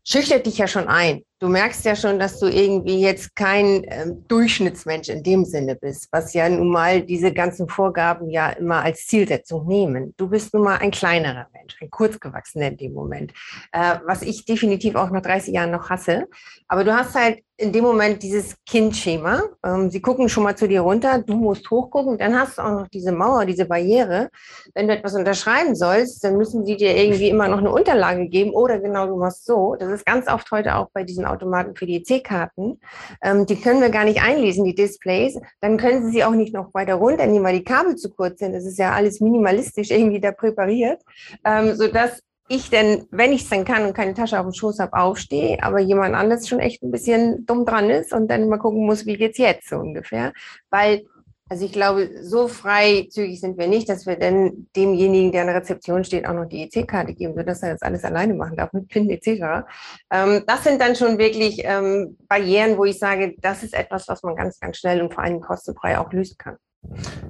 schüchtert 0.03 0.45
dich 0.45 0.57
ja 0.57 0.67
schon 0.67 0.87
ein. 0.87 1.23
Du 1.41 1.47
merkst 1.47 1.83
ja 1.85 1.95
schon, 1.95 2.19
dass 2.19 2.37
du 2.37 2.45
irgendwie 2.45 3.01
jetzt 3.01 3.35
kein 3.35 3.83
ähm, 3.87 4.23
Durchschnittsmensch 4.27 5.09
in 5.09 5.23
dem 5.23 5.43
Sinne 5.43 5.75
bist, 5.75 6.07
was 6.11 6.35
ja 6.35 6.47
nun 6.47 6.69
mal 6.69 7.01
diese 7.01 7.33
ganzen 7.33 7.67
Vorgaben 7.67 8.29
ja 8.29 8.51
immer 8.51 8.83
als 8.83 9.07
Zielsetzung 9.07 9.65
nehmen. 9.65 10.13
Du 10.17 10.29
bist 10.29 10.53
nun 10.53 10.61
mal 10.61 10.77
ein 10.77 10.91
kleinerer 10.91 11.47
Mensch, 11.51 11.81
ein 11.81 11.89
kurzgewachsener 11.89 12.67
in 12.67 12.77
dem 12.77 12.93
Moment, 12.93 13.33
äh, 13.71 13.95
was 14.05 14.21
ich 14.21 14.45
definitiv 14.45 14.93
auch 14.93 15.09
nach 15.09 15.23
30 15.23 15.55
Jahren 15.55 15.71
noch 15.71 15.89
hasse. 15.89 16.27
Aber 16.67 16.83
du 16.83 16.95
hast 16.95 17.15
halt 17.15 17.39
in 17.61 17.71
dem 17.71 17.83
Moment 17.83 18.23
dieses 18.23 18.55
Kindschema. 18.65 19.43
Ähm, 19.63 19.91
sie 19.91 20.01
gucken 20.01 20.29
schon 20.29 20.43
mal 20.43 20.55
zu 20.55 20.67
dir 20.67 20.81
runter, 20.81 21.21
du 21.21 21.35
musst 21.35 21.69
hochgucken, 21.69 22.17
dann 22.17 22.37
hast 22.37 22.57
du 22.57 22.63
auch 22.63 22.71
noch 22.71 22.87
diese 22.87 23.11
Mauer, 23.11 23.45
diese 23.45 23.65
Barriere. 23.65 24.29
Wenn 24.73 24.87
du 24.87 24.95
etwas 24.95 25.13
unterschreiben 25.13 25.75
sollst, 25.75 26.23
dann 26.23 26.37
müssen 26.37 26.65
sie 26.65 26.75
dir 26.75 26.95
irgendwie 26.95 27.29
immer 27.29 27.47
noch 27.47 27.59
eine 27.59 27.71
Unterlage 27.71 28.27
geben 28.27 28.51
oder 28.51 28.79
genau 28.79 29.05
du 29.05 29.17
machst 29.17 29.45
so. 29.45 29.75
Das 29.79 29.89
ist 29.91 30.05
ganz 30.05 30.27
oft 30.27 30.49
heute 30.51 30.75
auch 30.75 30.89
bei 30.91 31.03
diesen 31.03 31.25
Automaten 31.31 31.75
für 31.75 31.85
die 31.85 31.97
EC-Karten. 31.97 32.79
Ähm, 33.21 33.45
die 33.45 33.59
können 33.59 33.81
wir 33.81 33.89
gar 33.89 34.05
nicht 34.05 34.21
einlesen, 34.21 34.65
die 34.65 34.75
Displays. 34.75 35.39
Dann 35.59 35.77
können 35.77 36.05
sie 36.05 36.11
sie 36.11 36.23
auch 36.23 36.31
nicht 36.31 36.53
noch 36.53 36.73
weiter 36.73 36.95
runternehmen, 36.95 37.43
weil 37.43 37.57
die 37.57 37.63
Kabel 37.63 37.95
zu 37.95 38.09
kurz 38.09 38.39
sind. 38.39 38.53
Das 38.53 38.65
ist 38.65 38.77
ja 38.77 38.91
alles 38.91 39.21
minimalistisch 39.21 39.91
irgendwie 39.91 40.19
da 40.19 40.31
präpariert, 40.31 41.01
ähm, 41.45 41.75
sodass 41.75 42.21
ich 42.51 42.69
denn, 42.69 43.07
wenn 43.11 43.31
ich 43.31 43.43
es 43.43 43.49
dann 43.49 43.63
kann 43.63 43.85
und 43.85 43.93
keine 43.93 44.13
Tasche 44.13 44.37
auf 44.37 44.45
dem 44.45 44.53
Schoß 44.53 44.79
habe, 44.79 44.93
aufstehe, 44.93 45.63
aber 45.63 45.79
jemand 45.79 46.15
anderes 46.15 46.49
schon 46.49 46.59
echt 46.59 46.83
ein 46.83 46.91
bisschen 46.91 47.45
dumm 47.45 47.65
dran 47.65 47.89
ist 47.89 48.13
und 48.13 48.27
dann 48.29 48.49
mal 48.49 48.57
gucken 48.57 48.85
muss, 48.85 49.05
wie 49.05 49.15
geht's 49.15 49.37
jetzt 49.37 49.69
so 49.69 49.77
ungefähr. 49.77 50.33
Weil, 50.69 51.05
also 51.51 51.65
ich 51.65 51.73
glaube, 51.73 52.09
so 52.21 52.47
freizügig 52.47 53.41
sind 53.41 53.57
wir 53.57 53.67
nicht, 53.67 53.89
dass 53.89 54.05
wir 54.05 54.15
dann 54.15 54.67
demjenigen, 54.73 55.33
der 55.33 55.41
an 55.41 55.47
der 55.47 55.57
Rezeption 55.57 56.05
steht, 56.05 56.25
auch 56.25 56.33
noch 56.33 56.45
die 56.45 56.63
EC-Karte 56.63 57.13
geben, 57.13 57.33
sodass 57.35 57.61
er 57.61 57.73
das 57.73 57.81
alles 57.81 58.05
alleine 58.05 58.33
machen 58.35 58.55
darf 58.55 58.71
mit 58.71 58.87
PIN 58.87 59.09
etc. 59.09 59.67
Ähm, 60.09 60.43
das 60.47 60.63
sind 60.63 60.79
dann 60.79 60.95
schon 60.95 61.17
wirklich 61.17 61.61
ähm, 61.65 62.15
Barrieren, 62.29 62.77
wo 62.77 62.85
ich 62.85 62.97
sage, 62.97 63.35
das 63.41 63.63
ist 63.63 63.73
etwas, 63.73 64.07
was 64.07 64.23
man 64.23 64.37
ganz, 64.37 64.61
ganz 64.61 64.77
schnell 64.77 65.01
und 65.01 65.13
vor 65.13 65.25
allem 65.25 65.41
kostenfrei 65.41 65.99
auch 65.99 66.13
lösen 66.13 66.37
kann. 66.37 66.55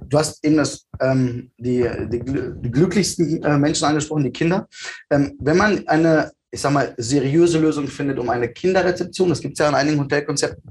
Du 0.08 0.20
hast 0.20 0.46
eben 0.46 0.58
das, 0.58 0.86
ähm, 1.00 1.50
die, 1.58 1.90
die, 2.12 2.22
die, 2.24 2.72
glücklichsten 2.72 3.42
äh, 3.42 3.58
Menschen 3.58 3.86
angesprochen, 3.86 4.26
die 4.26 4.32
Kinder. 4.32 4.68
Ähm, 5.10 5.36
wenn 5.40 5.58
man 5.58 5.88
eine, 5.88 6.32
ich 6.52 6.62
sag 6.62 6.74
mal, 6.74 6.94
seriöse 6.96 7.58
Lösung 7.58 7.88
findet, 7.88 8.20
um 8.20 8.30
eine 8.30 8.50
Kinderrezeption, 8.50 9.30
das 9.30 9.42
gibt 9.42 9.54
es 9.54 9.64
ja 9.64 9.70
in 9.70 9.76
einigen 9.76 10.00
Hotelkonzepten, 10.00 10.62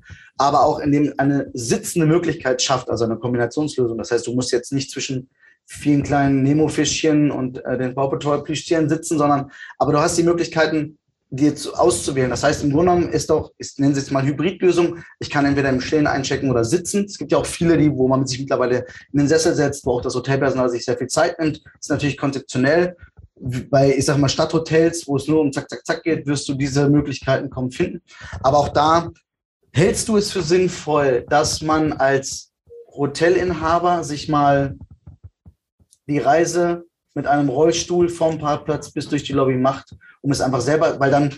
aber 0.41 0.65
auch 0.65 0.79
indem 0.79 1.13
eine 1.19 1.51
sitzende 1.53 2.07
Möglichkeit 2.07 2.63
schafft, 2.63 2.89
also 2.89 3.05
eine 3.05 3.19
Kombinationslösung. 3.19 3.99
Das 3.99 4.11
heißt, 4.11 4.27
du 4.27 4.33
musst 4.33 4.53
jetzt 4.53 4.73
nicht 4.73 4.91
zwischen 4.91 5.29
vielen 5.67 6.03
kleinen 6.03 6.43
Nemo-Fischchen 6.43 7.31
und 7.31 7.63
äh, 7.67 7.77
den 7.77 7.95
Paw 7.95 8.09
Patrol-Plüschtieren 8.09 8.89
sitzen, 8.89 9.19
sondern 9.19 9.51
aber 9.77 9.93
du 9.93 9.99
hast 9.99 10.17
die 10.17 10.23
Möglichkeiten, 10.23 10.99
dir 11.29 11.55
zu, 11.55 11.75
auszuwählen. 11.75 12.31
Das 12.31 12.43
heißt, 12.43 12.65
im 12.65 12.73
Grunde 12.73 12.93
genommen 12.93 13.13
ist 13.13 13.29
doch, 13.29 13.53
ist, 13.59 13.79
nennen 13.79 13.95
Sie 13.95 14.01
es 14.01 14.11
mal 14.11 14.25
Hybridlösung. 14.25 15.01
Ich 15.19 15.29
kann 15.29 15.45
entweder 15.45 15.69
im 15.69 15.83
Stehen 15.83 16.07
einchecken 16.07 16.51
oder 16.51 16.65
sitzen. 16.65 17.05
Es 17.05 17.19
gibt 17.19 17.33
ja 17.33 17.39
auch 17.39 17.47
viele, 17.47 17.77
die, 17.77 17.93
wo 17.93 18.09
man 18.09 18.27
sich 18.27 18.41
mittlerweile 18.41 18.87
in 19.13 19.19
den 19.19 19.29
Sessel 19.29 19.55
setzt, 19.55 19.85
wo 19.85 19.93
auch 19.93 20.01
das 20.01 20.15
Hotelpersonal 20.15 20.71
sich 20.71 20.87
sehr 20.87 20.97
viel 20.97 21.09
Zeit 21.09 21.39
nimmt. 21.39 21.63
Das 21.65 21.83
ist 21.83 21.91
natürlich 21.91 22.17
konzeptionell. 22.17 22.97
Bei, 23.69 23.95
ich 23.95 24.07
sag 24.07 24.17
mal, 24.17 24.31
Stadthotels, 24.31 25.07
wo 25.07 25.17
es 25.17 25.29
nur 25.29 25.43
um 25.43 25.53
zack, 25.53 25.69
zack, 25.69 25.85
zack 25.85 26.03
geht, 26.03 26.27
wirst 26.27 26.49
du 26.49 26.55
diese 26.55 26.89
Möglichkeiten 26.89 27.51
kaum 27.51 27.71
finden. 27.71 28.01
Aber 28.43 28.57
auch 28.57 28.71
da 28.71 29.11
hältst 29.73 30.09
du 30.09 30.17
es 30.17 30.33
für 30.33 30.43
sinnvoll, 30.43 31.25
dass 31.29 31.62
man 31.62 31.93
als 31.93 32.53
Hotelinhaber 32.93 34.05
sich 34.05 34.29
mal 34.29 34.77
die 36.07 36.19
Reise 36.19 36.85
mit 37.15 37.27
einem 37.27 37.49
Rollstuhl 37.49 38.09
vom 38.09 38.39
Parkplatz 38.39 38.91
bis 38.91 39.09
durch 39.09 39.25
die 39.25 39.33
Lobby 39.33 39.57
macht, 39.57 39.97
um 40.23 40.31
es 40.31 40.41
einfach 40.41 40.61
selber, 40.61 40.99
weil 41.00 41.11
dann 41.11 41.35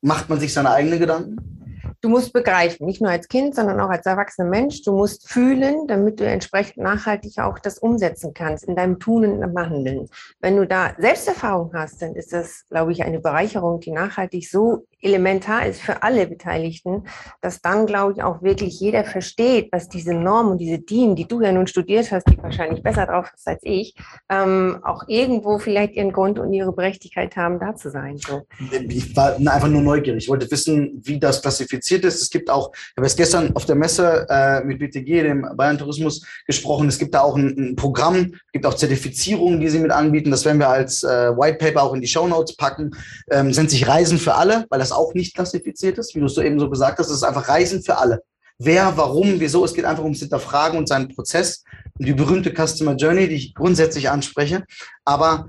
macht 0.00 0.28
man 0.28 0.40
sich 0.40 0.52
seine 0.52 0.70
eigenen 0.70 0.98
Gedanken? 0.98 1.54
Du 2.00 2.10
musst 2.10 2.34
begreifen, 2.34 2.84
nicht 2.84 3.00
nur 3.00 3.10
als 3.10 3.28
Kind, 3.28 3.54
sondern 3.54 3.80
auch 3.80 3.88
als 3.88 4.04
erwachsener 4.04 4.46
Mensch. 4.46 4.82
Du 4.82 4.92
musst 4.92 5.26
fühlen, 5.26 5.86
damit 5.86 6.20
du 6.20 6.26
entsprechend 6.26 6.76
nachhaltig 6.76 7.38
auch 7.38 7.58
das 7.58 7.78
umsetzen 7.78 8.34
kannst 8.34 8.64
in 8.64 8.76
deinem 8.76 8.98
Tun 8.98 9.24
und 9.24 9.42
im 9.42 9.58
Handeln. 9.58 10.10
Wenn 10.38 10.58
du 10.58 10.66
da 10.66 10.94
Selbsterfahrung 10.98 11.72
hast, 11.72 12.02
dann 12.02 12.14
ist 12.14 12.34
das, 12.34 12.66
glaube 12.68 12.92
ich, 12.92 13.02
eine 13.04 13.20
Bereicherung, 13.20 13.80
die 13.80 13.90
nachhaltig 13.90 14.50
so 14.50 14.86
elementar 15.04 15.66
ist 15.66 15.80
für 15.80 16.02
alle 16.02 16.26
Beteiligten, 16.26 17.04
dass 17.40 17.60
dann, 17.60 17.86
glaube 17.86 18.14
ich, 18.14 18.22
auch 18.22 18.42
wirklich 18.42 18.80
jeder 18.80 19.04
versteht, 19.04 19.68
was 19.70 19.88
diese 19.88 20.14
Normen 20.14 20.52
und 20.52 20.58
diese 20.58 20.78
DIN, 20.78 21.14
die 21.14 21.28
du 21.28 21.42
ja 21.42 21.52
nun 21.52 21.66
studiert 21.66 22.10
hast, 22.10 22.28
die 22.28 22.38
wahrscheinlich 22.38 22.82
besser 22.82 23.06
drauf 23.06 23.30
ist 23.34 23.46
als 23.46 23.60
ich, 23.62 23.94
ähm, 24.30 24.78
auch 24.82 25.04
irgendwo 25.06 25.58
vielleicht 25.58 25.94
ihren 25.94 26.12
Grund 26.12 26.38
und 26.38 26.52
ihre 26.52 26.72
Berechtigkeit 26.72 27.36
haben, 27.36 27.60
da 27.60 27.76
zu 27.76 27.90
sein. 27.90 28.16
So. 28.16 28.42
Ich 28.88 29.14
war 29.14 29.36
einfach 29.36 29.68
nur 29.68 29.82
neugierig. 29.82 30.24
Ich 30.24 30.28
wollte 30.30 30.50
wissen, 30.50 31.02
wie 31.04 31.18
das 31.18 31.42
klassifiziert 31.42 32.04
ist. 32.04 32.22
Es 32.22 32.30
gibt 32.30 32.48
auch, 32.48 32.72
ich 32.74 32.96
habe 32.96 33.06
jetzt 33.06 33.16
gestern 33.16 33.54
auf 33.54 33.66
der 33.66 33.76
Messe 33.76 34.26
äh, 34.30 34.64
mit 34.64 34.78
BTG, 34.78 35.22
dem 35.22 35.46
Bayern 35.56 35.78
Tourismus, 35.78 36.24
gesprochen. 36.46 36.88
Es 36.88 36.98
gibt 36.98 37.14
da 37.14 37.20
auch 37.20 37.36
ein, 37.36 37.54
ein 37.58 37.76
Programm, 37.76 38.32
gibt 38.52 38.64
auch 38.64 38.74
Zertifizierungen, 38.74 39.60
die 39.60 39.68
sie 39.68 39.78
mit 39.78 39.90
anbieten. 39.90 40.30
Das 40.30 40.44
werden 40.44 40.58
wir 40.58 40.68
als 40.68 41.02
äh, 41.02 41.36
White 41.36 41.58
Paper 41.58 41.82
auch 41.82 41.92
in 41.92 42.00
die 42.00 42.08
Show 42.08 42.26
Notes 42.26 42.56
packen. 42.56 42.92
Ähm, 43.30 43.52
sind 43.52 43.70
sich 43.70 43.86
Reisen 43.86 44.18
für 44.18 44.34
alle, 44.34 44.64
weil 44.70 44.78
das 44.78 44.93
auch 44.94 45.14
nicht 45.14 45.34
klassifiziert 45.34 45.98
ist, 45.98 46.14
wie 46.14 46.20
du 46.20 46.26
es 46.26 46.34
so 46.34 46.42
eben 46.42 46.58
so 46.58 46.70
gesagt 46.70 46.98
hast. 46.98 47.08
Es 47.08 47.16
ist 47.16 47.22
einfach 47.22 47.48
Reisen 47.48 47.82
für 47.82 47.98
alle. 47.98 48.22
Wer, 48.58 48.96
warum, 48.96 49.40
wieso. 49.40 49.64
Es 49.64 49.74
geht 49.74 49.84
einfach 49.84 50.04
ums 50.04 50.20
Hinterfragen 50.20 50.78
und 50.78 50.88
seinen 50.88 51.08
Prozess. 51.08 51.64
Und 51.98 52.06
die 52.06 52.14
berühmte 52.14 52.52
Customer 52.52 52.94
Journey, 52.94 53.28
die 53.28 53.34
ich 53.34 53.54
grundsätzlich 53.54 54.10
anspreche. 54.10 54.64
Aber 55.04 55.46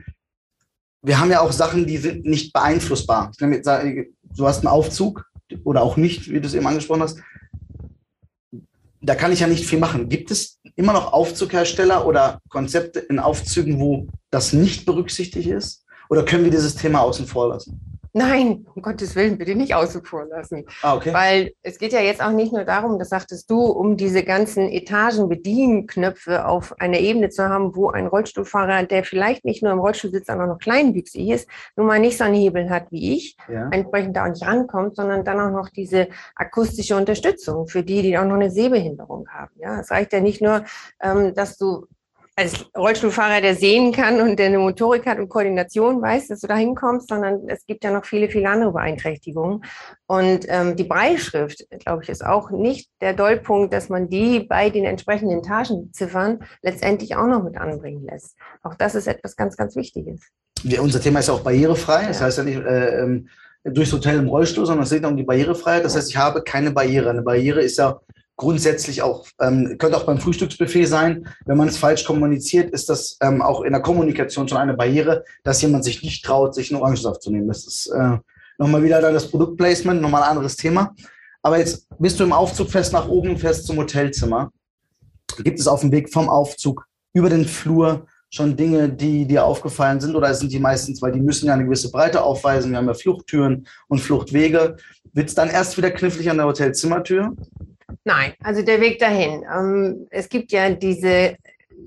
wir 1.01 1.19
haben 1.19 1.29
ja 1.29 1.41
auch 1.41 1.51
Sachen, 1.51 1.85
die 1.85 1.97
sind 1.97 2.25
nicht 2.25 2.51
beeinflussbar. 2.51 3.31
Du 3.39 4.47
hast 4.47 4.59
einen 4.59 4.67
Aufzug 4.67 5.29
oder 5.63 5.83
auch 5.83 5.97
nicht, 5.97 6.29
wie 6.29 6.41
du 6.41 6.47
es 6.47 6.55
eben 6.55 6.65
angesprochen 6.65 7.03
hast. 7.03 7.19
Da 9.01 9.13
kann 9.13 9.31
ich 9.31 9.41
ja 9.41 9.47
nicht 9.47 9.67
viel 9.67 9.77
machen. 9.77 10.09
Gibt 10.09 10.31
es 10.31 10.59
immer 10.75 10.93
noch 10.93 11.13
Aufzughersteller 11.13 12.07
oder 12.07 12.39
Konzepte 12.49 12.99
in 12.99 13.19
Aufzügen, 13.19 13.79
wo 13.79 14.07
das 14.31 14.51
nicht 14.51 14.85
berücksichtigt 14.87 15.47
ist? 15.47 15.85
Oder 16.09 16.25
können 16.25 16.43
wir 16.43 16.51
dieses 16.51 16.75
Thema 16.75 17.01
außen 17.01 17.27
vor 17.27 17.49
lassen? 17.49 17.94
Nein, 18.17 18.65
um 18.73 18.81
Gottes 18.81 19.13
Willen, 19.17 19.37
bitte 19.37 19.55
nicht 19.55 19.75
außen 19.75 20.05
vor 20.05 20.23
lassen. 20.23 20.63
Ah, 20.81 20.95
okay. 20.95 21.13
Weil 21.13 21.51
es 21.63 21.77
geht 21.79 21.91
ja 21.91 21.99
jetzt 21.99 22.23
auch 22.23 22.31
nicht 22.31 22.53
nur 22.53 22.63
darum, 22.63 22.97
das 22.97 23.09
sagtest 23.09 23.51
du, 23.51 23.59
um 23.65 23.97
diese 23.97 24.23
ganzen 24.23 24.69
Etagenbedienknöpfe 24.69 26.47
auf 26.47 26.79
einer 26.79 26.99
Ebene 26.99 27.27
zu 27.27 27.49
haben, 27.49 27.75
wo 27.75 27.89
ein 27.89 28.07
Rollstuhlfahrer, 28.07 28.83
der 28.83 29.03
vielleicht 29.03 29.43
nicht 29.43 29.63
nur 29.63 29.73
im 29.73 29.79
Rollstuhl 29.79 30.11
sitzt, 30.11 30.27
sondern 30.27 30.47
noch 30.47 30.59
kleinwüchsig 30.59 31.27
ist, 31.27 31.49
nun 31.75 31.87
mal 31.87 31.99
nicht 31.99 32.17
so 32.17 32.23
einen 32.23 32.35
Hebel 32.35 32.69
hat 32.69 32.89
wie 32.89 33.17
ich, 33.17 33.35
ja. 33.49 33.67
entsprechend 33.71 34.15
da 34.15 34.23
auch 34.23 34.29
nicht 34.29 34.47
rankommt, 34.47 34.95
sondern 34.95 35.25
dann 35.25 35.41
auch 35.41 35.51
noch 35.51 35.67
diese 35.67 36.07
akustische 36.35 36.95
Unterstützung 36.95 37.67
für 37.67 37.83
die, 37.83 38.01
die 38.01 38.17
auch 38.17 38.23
noch 38.23 38.35
eine 38.35 38.49
Sehbehinderung 38.49 39.27
haben. 39.27 39.51
Ja, 39.57 39.81
es 39.81 39.91
reicht 39.91 40.13
ja 40.13 40.21
nicht 40.21 40.41
nur, 40.41 40.63
ähm, 41.01 41.33
dass 41.35 41.57
du 41.57 41.85
als 42.37 42.65
Rollstuhlfahrer, 42.75 43.39
der 43.39 43.55
sehen 43.55 43.93
kann 43.93 44.19
und 44.19 44.37
der 44.37 44.47
eine 44.47 44.59
Motorik 44.59 45.05
hat 45.05 45.19
und 45.19 45.29
Koordination 45.29 46.01
weiß, 46.01 46.27
dass 46.27 46.41
du 46.41 46.47
da 46.47 46.55
hinkommst, 46.55 47.07
sondern 47.07 47.47
es 47.47 47.65
gibt 47.65 47.83
ja 47.85 47.91
noch 47.91 48.03
viele, 48.03 48.29
viele 48.29 48.49
andere 48.49 48.73
Beeinträchtigungen. 48.73 49.63
Und 50.05 50.45
ähm, 50.49 50.75
die 50.75 50.83
Breitschrift, 50.83 51.65
glaube 51.79 52.03
ich, 52.03 52.09
ist 52.09 52.25
auch 52.25 52.51
nicht 52.51 52.89
der 52.99 53.13
Dollpunkt, 53.13 53.73
dass 53.73 53.87
man 53.87 54.09
die 54.09 54.41
bei 54.41 54.69
den 54.69 54.83
entsprechenden 54.83 55.39
Etagenziffern 55.39 56.39
letztendlich 56.61 57.15
auch 57.15 57.27
noch 57.27 57.43
mit 57.43 57.55
anbringen 57.57 58.05
lässt. 58.05 58.35
Auch 58.63 58.75
das 58.75 58.95
ist 58.95 59.07
etwas 59.07 59.37
ganz, 59.37 59.55
ganz 59.55 59.77
Wichtiges. 59.77 60.19
Ja, 60.63 60.81
unser 60.81 60.99
Thema 60.99 61.19
ist 61.19 61.29
auch 61.29 61.41
barrierefrei. 61.41 62.01
Ja. 62.01 62.07
Das 62.09 62.21
heißt 62.21 62.39
ja 62.39 62.43
nicht 62.43 62.59
äh, 62.59 63.01
ähm, 63.01 63.29
durchs 63.63 63.93
Hotel 63.93 64.19
im 64.19 64.27
Rollstuhl, 64.27 64.65
sondern 64.65 64.83
es 64.83 64.89
geht 64.89 65.05
um 65.05 65.15
die 65.15 65.23
Barrierefreiheit. 65.23 65.85
Das 65.85 65.95
heißt, 65.95 66.09
ich 66.09 66.17
habe 66.17 66.43
keine 66.43 66.71
Barriere. 66.71 67.09
Eine 67.09 67.21
Barriere 67.21 67.61
ist 67.61 67.77
ja 67.77 67.99
grundsätzlich 68.37 69.01
auch, 69.01 69.27
ähm, 69.39 69.77
könnte 69.77 69.97
auch 69.97 70.05
beim 70.05 70.19
Frühstücksbuffet 70.19 70.85
sein. 70.85 71.27
Wenn 71.45 71.57
man 71.57 71.67
es 71.67 71.77
falsch 71.77 72.03
kommuniziert, 72.03 72.71
ist 72.71 72.89
das 72.89 73.17
ähm, 73.21 73.41
auch 73.41 73.61
in 73.61 73.71
der 73.71 73.81
Kommunikation 73.81 74.47
schon 74.47 74.57
eine 74.57 74.73
Barriere, 74.73 75.23
dass 75.43 75.61
jemand 75.61 75.83
sich 75.83 76.03
nicht 76.03 76.25
traut, 76.25 76.53
sich 76.53 76.71
einen 76.71 76.81
Orangensaft 76.81 77.21
zu 77.21 77.31
nehmen. 77.31 77.47
Das 77.47 77.65
ist 77.65 77.87
äh, 77.87 78.17
nochmal 78.57 78.83
wieder 78.83 79.01
dann 79.01 79.13
das 79.13 79.29
Produktplacement, 79.29 80.01
nochmal 80.01 80.23
ein 80.23 80.29
anderes 80.29 80.55
Thema. 80.57 80.93
Aber 81.41 81.59
jetzt 81.59 81.87
bist 81.99 82.19
du 82.19 82.23
im 82.23 82.33
Aufzug 82.33 82.69
fest 82.69 82.91
nach 82.91 83.07
oben, 83.07 83.37
fest 83.37 83.67
zum 83.67 83.77
Hotelzimmer. 83.77 84.51
Gibt 85.43 85.59
es 85.59 85.67
auf 85.67 85.81
dem 85.81 85.91
Weg 85.91 86.11
vom 86.11 86.29
Aufzug 86.29 86.87
über 87.13 87.29
den 87.29 87.45
Flur 87.45 88.07
schon 88.29 88.57
Dinge, 88.57 88.89
die 88.89 89.25
dir 89.25 89.45
aufgefallen 89.45 90.01
sind 90.01 90.15
oder 90.15 90.33
sind 90.33 90.51
die 90.51 90.59
meistens, 90.59 91.01
weil 91.01 91.11
die 91.11 91.21
müssen 91.21 91.45
ja 91.45 91.53
eine 91.53 91.63
gewisse 91.63 91.91
Breite 91.91 92.21
aufweisen, 92.23 92.71
wir 92.71 92.77
haben 92.77 92.87
ja 92.87 92.93
Fluchttüren 92.93 93.67
und 93.87 93.99
Fluchtwege. 93.99 94.75
Wird 95.13 95.29
es 95.29 95.35
dann 95.35 95.49
erst 95.49 95.77
wieder 95.77 95.91
knifflig 95.91 96.29
an 96.29 96.37
der 96.37 96.47
Hotelzimmertür? 96.47 97.33
Nein, 98.03 98.33
also 98.43 98.61
der 98.61 98.81
Weg 98.81 98.99
dahin. 98.99 99.43
Ähm, 99.51 100.07
es 100.09 100.29
gibt 100.29 100.51
ja 100.51 100.69
diese 100.69 101.37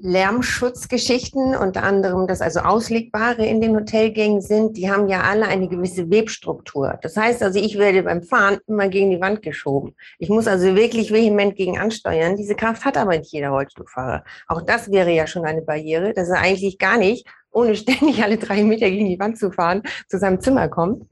Lärmschutzgeschichten, 0.00 1.56
unter 1.56 1.82
anderem 1.82 2.26
das 2.26 2.40
also 2.40 2.60
Auslegbare 2.60 3.44
in 3.44 3.60
den 3.60 3.74
Hotelgängen 3.74 4.40
sind, 4.40 4.76
die 4.76 4.90
haben 4.90 5.08
ja 5.08 5.22
alle 5.22 5.46
eine 5.46 5.68
gewisse 5.68 6.10
Webstruktur. 6.10 6.98
Das 7.02 7.16
heißt 7.16 7.42
also, 7.42 7.58
ich 7.58 7.78
werde 7.78 8.04
beim 8.04 8.22
Fahren 8.22 8.58
immer 8.66 8.88
gegen 8.88 9.10
die 9.10 9.20
Wand 9.20 9.42
geschoben. 9.42 9.94
Ich 10.18 10.28
muss 10.28 10.46
also 10.46 10.76
wirklich 10.76 11.12
vehement 11.12 11.56
gegen 11.56 11.78
ansteuern. 11.78 12.36
Diese 12.36 12.54
Kraft 12.54 12.84
hat 12.84 12.96
aber 12.96 13.18
nicht 13.18 13.32
jeder 13.32 13.50
Rollstuhlfahrer. 13.50 14.24
Auch 14.46 14.62
das 14.62 14.90
wäre 14.90 15.10
ja 15.10 15.26
schon 15.26 15.44
eine 15.44 15.62
Barriere, 15.62 16.12
dass 16.12 16.28
er 16.28 16.40
eigentlich 16.40 16.78
gar 16.78 16.98
nicht, 16.98 17.26
ohne 17.50 17.74
ständig 17.74 18.22
alle 18.22 18.38
drei 18.38 18.62
Meter 18.62 18.88
gegen 18.90 19.08
die 19.08 19.18
Wand 19.18 19.38
zu 19.38 19.50
fahren, 19.50 19.82
zu 20.08 20.18
seinem 20.18 20.40
Zimmer 20.40 20.68
kommt. 20.68 21.04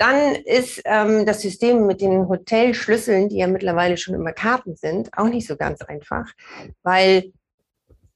Dann 0.00 0.34
ist 0.34 0.80
ähm, 0.86 1.26
das 1.26 1.42
System 1.42 1.86
mit 1.86 2.00
den 2.00 2.26
Hotelschlüsseln, 2.26 3.28
die 3.28 3.36
ja 3.36 3.46
mittlerweile 3.46 3.98
schon 3.98 4.14
immer 4.14 4.32
Karten 4.32 4.74
sind, 4.74 5.10
auch 5.12 5.28
nicht 5.28 5.46
so 5.46 5.56
ganz 5.58 5.82
einfach, 5.82 6.24
weil 6.82 7.34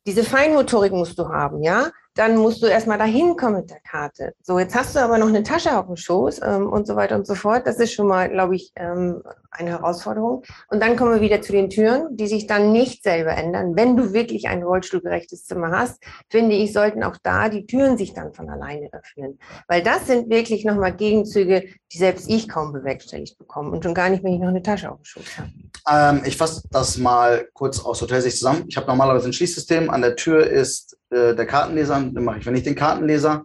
diese 0.07 0.25
Feinmotorik 0.25 0.93
musst 0.93 1.19
du 1.19 1.29
haben, 1.29 1.63
ja 1.63 1.91
dann 2.15 2.37
musst 2.37 2.63
du 2.63 2.67
erstmal 2.67 2.99
dahin 2.99 3.37
kommen 3.37 3.57
mit 3.57 3.71
der 3.71 3.81
Karte. 3.81 4.35
So, 4.43 4.59
jetzt 4.59 4.75
hast 4.75 4.95
du 4.95 5.01
aber 5.01 5.19
noch 5.19 5.29
eine 5.29 5.43
Tasche 5.43 5.77
auf 5.77 5.87
dem 5.87 5.97
Schoß 5.97 6.41
ähm, 6.43 6.69
und 6.73 6.87
so 6.87 6.95
weiter 6.95 7.17
und 7.17 7.27
so 7.27 7.35
fort. 7.35 7.67
Das 7.67 7.77
ist 7.79 7.93
schon 7.93 8.07
mal, 8.07 8.29
glaube 8.31 8.55
ich, 8.55 8.73
ähm, 8.77 9.23
eine 9.51 9.71
Herausforderung. 9.71 10.43
Und 10.69 10.81
dann 10.81 10.97
kommen 10.97 11.15
wir 11.15 11.21
wieder 11.21 11.43
zu 11.43 11.53
den 11.53 11.71
Türen, 11.71 12.17
die 12.17 12.29
sich 12.29 12.47
dann 12.47 12.73
nicht 12.73 13.03
selber 13.03 13.33
ändern. 13.33 13.75
Wenn 13.77 13.97
du 13.97 14.13
wirklich 14.13 14.49
ein 14.49 14.63
rollstuhlgerechtes 14.63 15.45
Zimmer 15.45 15.71
hast, 15.71 16.03
finde 16.31 16.55
ich, 16.55 16.73
sollten 16.73 17.03
auch 17.03 17.17
da 17.23 17.49
die 17.49 17.67
Türen 17.67 17.99
sich 17.99 18.15
dann 18.15 18.33
von 18.33 18.49
alleine 18.49 18.91
öffnen. 18.93 19.39
Weil 19.67 19.83
das 19.83 20.07
sind 20.07 20.31
wirklich 20.31 20.65
nochmal 20.65 20.95
Gegenzüge, 20.95 21.65
die 21.93 21.99
selbst 21.99 22.29
ich 22.31 22.49
kaum 22.49 22.73
bewerkstelligt 22.73 23.39
bekomme. 23.39 23.71
Und 23.71 23.83
schon 23.83 23.95
gar 23.95 24.09
nicht, 24.09 24.23
wenn 24.23 24.35
ich 24.35 24.41
noch 24.41 24.49
eine 24.49 24.63
Tasche 24.63 24.91
auf 24.91 24.99
dem 24.99 25.05
Schoß 25.05 25.39
habe. 25.39 25.51
Ähm, 25.91 26.23
ich 26.25 26.37
fasse 26.37 26.63
das 26.71 26.97
mal 26.97 27.49
kurz 27.53 27.85
aus 27.85 28.01
Hotelsicht 28.01 28.39
zusammen. 28.39 28.65
Ich 28.69 28.77
habe 28.77 28.87
normalerweise 28.87 29.29
ein 29.29 29.33
Schließsystem. 29.33 29.91
An 29.91 30.03
der 30.03 30.17
Tür 30.17 30.47
ist 30.47 30.97
äh, 31.15 31.35
der 31.35 31.47
Kartenleser, 31.47 31.95
dann 31.95 32.25
mache 32.25 32.39
ich, 32.39 32.47
wenn 32.47 32.57
ich 32.57 32.63
den 32.63 32.75
Kartenleser 32.75 33.45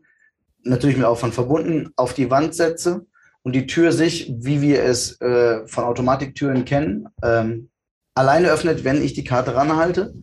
natürlich 0.64 0.98
mit 0.98 1.06
Aufwand 1.06 1.34
verbunden, 1.34 1.92
auf 1.96 2.14
die 2.14 2.30
Wand 2.30 2.56
setze 2.56 3.06
und 3.44 3.54
die 3.54 3.68
Tür 3.68 3.92
sich, 3.92 4.34
wie 4.38 4.62
wir 4.62 4.84
es 4.84 5.20
äh, 5.22 5.66
von 5.68 5.84
Automatiktüren 5.84 6.66
kennen, 6.66 7.08
ähm, 7.24 7.70
alleine 8.16 8.50
öffnet, 8.50 8.84
wenn 8.84 9.02
ich 9.02 9.14
die 9.14 9.24
Karte 9.24 9.56
ranhalte. 9.56 10.14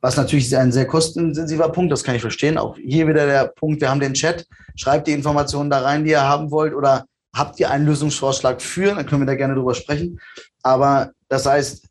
Was 0.00 0.16
natürlich 0.16 0.56
ein 0.56 0.72
sehr 0.72 0.86
kostenintensiver 0.86 1.68
Punkt, 1.68 1.92
das 1.92 2.02
kann 2.02 2.16
ich 2.16 2.22
verstehen. 2.22 2.58
Auch 2.58 2.76
hier 2.76 3.06
wieder 3.06 3.26
der 3.26 3.48
Punkt, 3.48 3.80
wir 3.80 3.88
haben 3.88 4.00
den 4.00 4.14
Chat, 4.14 4.46
schreibt 4.74 5.06
die 5.06 5.12
Informationen 5.12 5.70
da 5.70 5.80
rein, 5.80 6.04
die 6.04 6.10
ihr 6.10 6.22
haben 6.22 6.50
wollt 6.50 6.74
oder 6.74 7.04
habt 7.34 7.60
ihr 7.60 7.70
einen 7.70 7.86
Lösungsvorschlag 7.86 8.60
für, 8.60 8.94
dann 8.94 9.06
können 9.06 9.22
wir 9.22 9.26
da 9.26 9.36
gerne 9.36 9.54
drüber 9.54 9.74
sprechen. 9.74 10.20
Aber 10.62 11.12
das 11.28 11.46
heißt, 11.46 11.86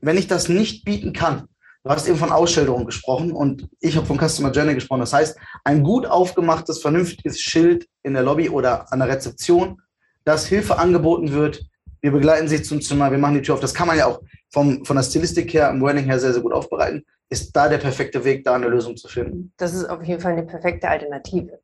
wenn 0.00 0.16
ich 0.16 0.26
das 0.26 0.48
nicht 0.48 0.84
bieten 0.84 1.12
kann, 1.12 1.49
Du 1.82 1.90
hast 1.90 2.06
eben 2.06 2.18
von 2.18 2.30
Ausschilderung 2.30 2.84
gesprochen 2.84 3.32
und 3.32 3.68
ich 3.80 3.96
habe 3.96 4.06
von 4.06 4.18
Customer 4.18 4.50
Journey 4.50 4.74
gesprochen. 4.74 5.00
Das 5.00 5.14
heißt, 5.14 5.38
ein 5.64 5.82
gut 5.82 6.04
aufgemachtes, 6.04 6.82
vernünftiges 6.82 7.40
Schild 7.40 7.88
in 8.02 8.12
der 8.12 8.22
Lobby 8.22 8.50
oder 8.50 8.92
an 8.92 8.98
der 8.98 9.08
Rezeption, 9.08 9.80
dass 10.24 10.46
Hilfe 10.46 10.78
angeboten 10.78 11.32
wird. 11.32 11.64
Wir 12.02 12.12
begleiten 12.12 12.48
Sie 12.48 12.62
zum 12.62 12.82
Zimmer, 12.82 13.10
wir 13.10 13.18
machen 13.18 13.34
die 13.34 13.42
Tür 13.42 13.54
auf. 13.54 13.60
Das 13.60 13.72
kann 13.72 13.86
man 13.86 13.96
ja 13.96 14.06
auch 14.06 14.20
vom, 14.50 14.84
von 14.84 14.96
der 14.96 15.02
Stilistik 15.02 15.54
her, 15.54 15.70
im 15.70 15.80
Branding 15.80 16.04
her 16.04 16.18
sehr, 16.18 16.34
sehr 16.34 16.42
gut 16.42 16.52
aufbereiten. 16.52 17.04
Ist 17.30 17.52
da 17.56 17.68
der 17.68 17.78
perfekte 17.78 18.24
Weg, 18.24 18.44
da 18.44 18.54
eine 18.54 18.68
Lösung 18.68 18.96
zu 18.96 19.08
finden? 19.08 19.52
Das 19.56 19.72
ist 19.72 19.84
auf 19.84 20.02
jeden 20.02 20.20
Fall 20.20 20.32
eine 20.32 20.42
perfekte 20.42 20.88
Alternative. 20.88 21.60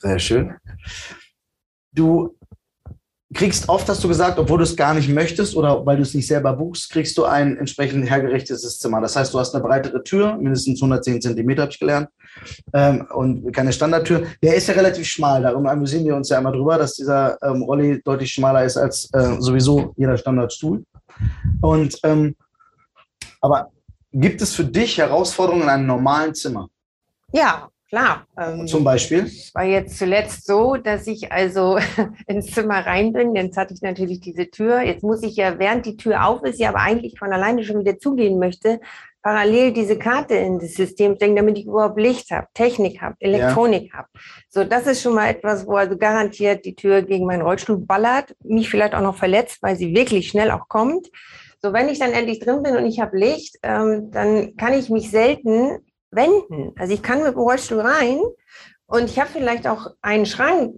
Sehr 0.00 0.18
schön. 0.18 0.54
Du 1.92 2.36
kriegst 3.34 3.68
oft, 3.68 3.88
hast 3.88 4.02
du 4.02 4.08
gesagt, 4.08 4.38
obwohl 4.38 4.58
du 4.58 4.64
es 4.64 4.74
gar 4.74 4.94
nicht 4.94 5.08
möchtest 5.10 5.54
oder 5.54 5.84
weil 5.84 5.96
du 5.96 6.02
es 6.02 6.14
nicht 6.14 6.26
selber 6.26 6.54
buchst, 6.54 6.90
kriegst 6.90 7.16
du 7.18 7.24
ein 7.24 7.58
entsprechend 7.58 8.08
hergerichtetes 8.08 8.78
Zimmer. 8.78 9.00
Das 9.02 9.16
heißt, 9.16 9.34
du 9.34 9.38
hast 9.38 9.54
eine 9.54 9.62
breitere 9.62 10.02
Tür, 10.02 10.36
mindestens 10.36 10.80
110 10.80 11.20
Zentimeter 11.20 11.62
habe 11.62 11.72
ich 11.72 11.78
gelernt, 11.78 12.08
ähm, 12.72 13.06
und 13.12 13.52
keine 13.52 13.72
Standardtür. 13.72 14.26
Der 14.42 14.54
ist 14.54 14.68
ja 14.68 14.74
relativ 14.74 15.06
schmal, 15.06 15.42
darum 15.42 15.66
amüsieren 15.66 16.06
wir 16.06 16.16
uns 16.16 16.30
ja 16.30 16.38
immer 16.38 16.52
drüber, 16.52 16.78
dass 16.78 16.94
dieser 16.94 17.36
ähm, 17.42 17.62
Rolli 17.62 18.00
deutlich 18.02 18.32
schmaler 18.32 18.64
ist 18.64 18.78
als 18.78 19.10
äh, 19.12 19.36
sowieso 19.40 19.92
jeder 19.96 20.16
Standardstuhl. 20.16 20.84
Und 21.60 21.98
ähm, 22.04 22.34
aber 23.40 23.70
gibt 24.12 24.40
es 24.40 24.54
für 24.54 24.64
dich 24.64 24.98
Herausforderungen 24.98 25.64
in 25.64 25.68
einem 25.68 25.86
normalen 25.86 26.34
Zimmer? 26.34 26.68
Ja, 27.32 27.68
Klar. 27.88 28.26
Ähm, 28.38 28.66
Zum 28.66 28.84
Beispiel? 28.84 29.24
Es 29.24 29.54
war 29.54 29.64
jetzt 29.64 29.96
zuletzt 29.96 30.46
so, 30.46 30.76
dass 30.76 31.06
ich 31.06 31.32
also 31.32 31.78
ins 32.26 32.50
Zimmer 32.52 32.84
rein 32.84 33.12
bin. 33.12 33.34
Jetzt 33.34 33.56
hatte 33.56 33.72
ich 33.72 33.80
natürlich 33.80 34.20
diese 34.20 34.50
Tür. 34.50 34.82
Jetzt 34.82 35.02
muss 35.02 35.22
ich 35.22 35.36
ja, 35.36 35.58
während 35.58 35.86
die 35.86 35.96
Tür 35.96 36.26
auf 36.26 36.42
ist, 36.42 36.60
ja 36.60 36.68
aber 36.68 36.80
eigentlich 36.80 37.18
von 37.18 37.32
alleine 37.32 37.64
schon 37.64 37.80
wieder 37.80 37.98
zugehen 37.98 38.38
möchte, 38.38 38.80
parallel 39.22 39.72
diese 39.72 39.98
Karte 39.98 40.34
in 40.34 40.58
das 40.58 40.74
System 40.74 41.16
stecken, 41.16 41.36
damit 41.36 41.58
ich 41.58 41.66
überhaupt 41.66 41.98
Licht 41.98 42.30
habe, 42.30 42.46
Technik 42.52 43.00
habe, 43.00 43.16
Elektronik 43.20 43.90
ja. 43.90 43.98
habe. 43.98 44.08
So, 44.50 44.64
das 44.64 44.86
ist 44.86 45.02
schon 45.02 45.14
mal 45.14 45.28
etwas, 45.28 45.66
wo 45.66 45.76
also 45.76 45.96
garantiert 45.96 46.66
die 46.66 46.74
Tür 46.74 47.02
gegen 47.02 47.24
meinen 47.24 47.42
Rollstuhl 47.42 47.78
ballert, 47.78 48.36
mich 48.44 48.68
vielleicht 48.68 48.94
auch 48.94 49.02
noch 49.02 49.16
verletzt, 49.16 49.58
weil 49.62 49.76
sie 49.76 49.94
wirklich 49.94 50.28
schnell 50.28 50.50
auch 50.50 50.68
kommt. 50.68 51.08
So, 51.60 51.72
wenn 51.72 51.88
ich 51.88 51.98
dann 51.98 52.12
endlich 52.12 52.38
drin 52.38 52.62
bin 52.62 52.76
und 52.76 52.86
ich 52.86 53.00
habe 53.00 53.18
Licht, 53.18 53.56
ähm, 53.62 54.10
dann 54.12 54.56
kann 54.56 54.74
ich 54.74 54.90
mich 54.90 55.10
selten 55.10 55.78
wenden. 56.10 56.72
Also 56.78 56.94
ich 56.94 57.02
kann 57.02 57.22
mit 57.22 57.34
dem 57.34 57.38
Rollstuhl 57.38 57.80
rein 57.80 58.20
und 58.86 59.04
ich 59.04 59.18
habe 59.18 59.30
vielleicht 59.30 59.66
auch 59.66 59.90
einen 60.00 60.26
Schrank, 60.26 60.74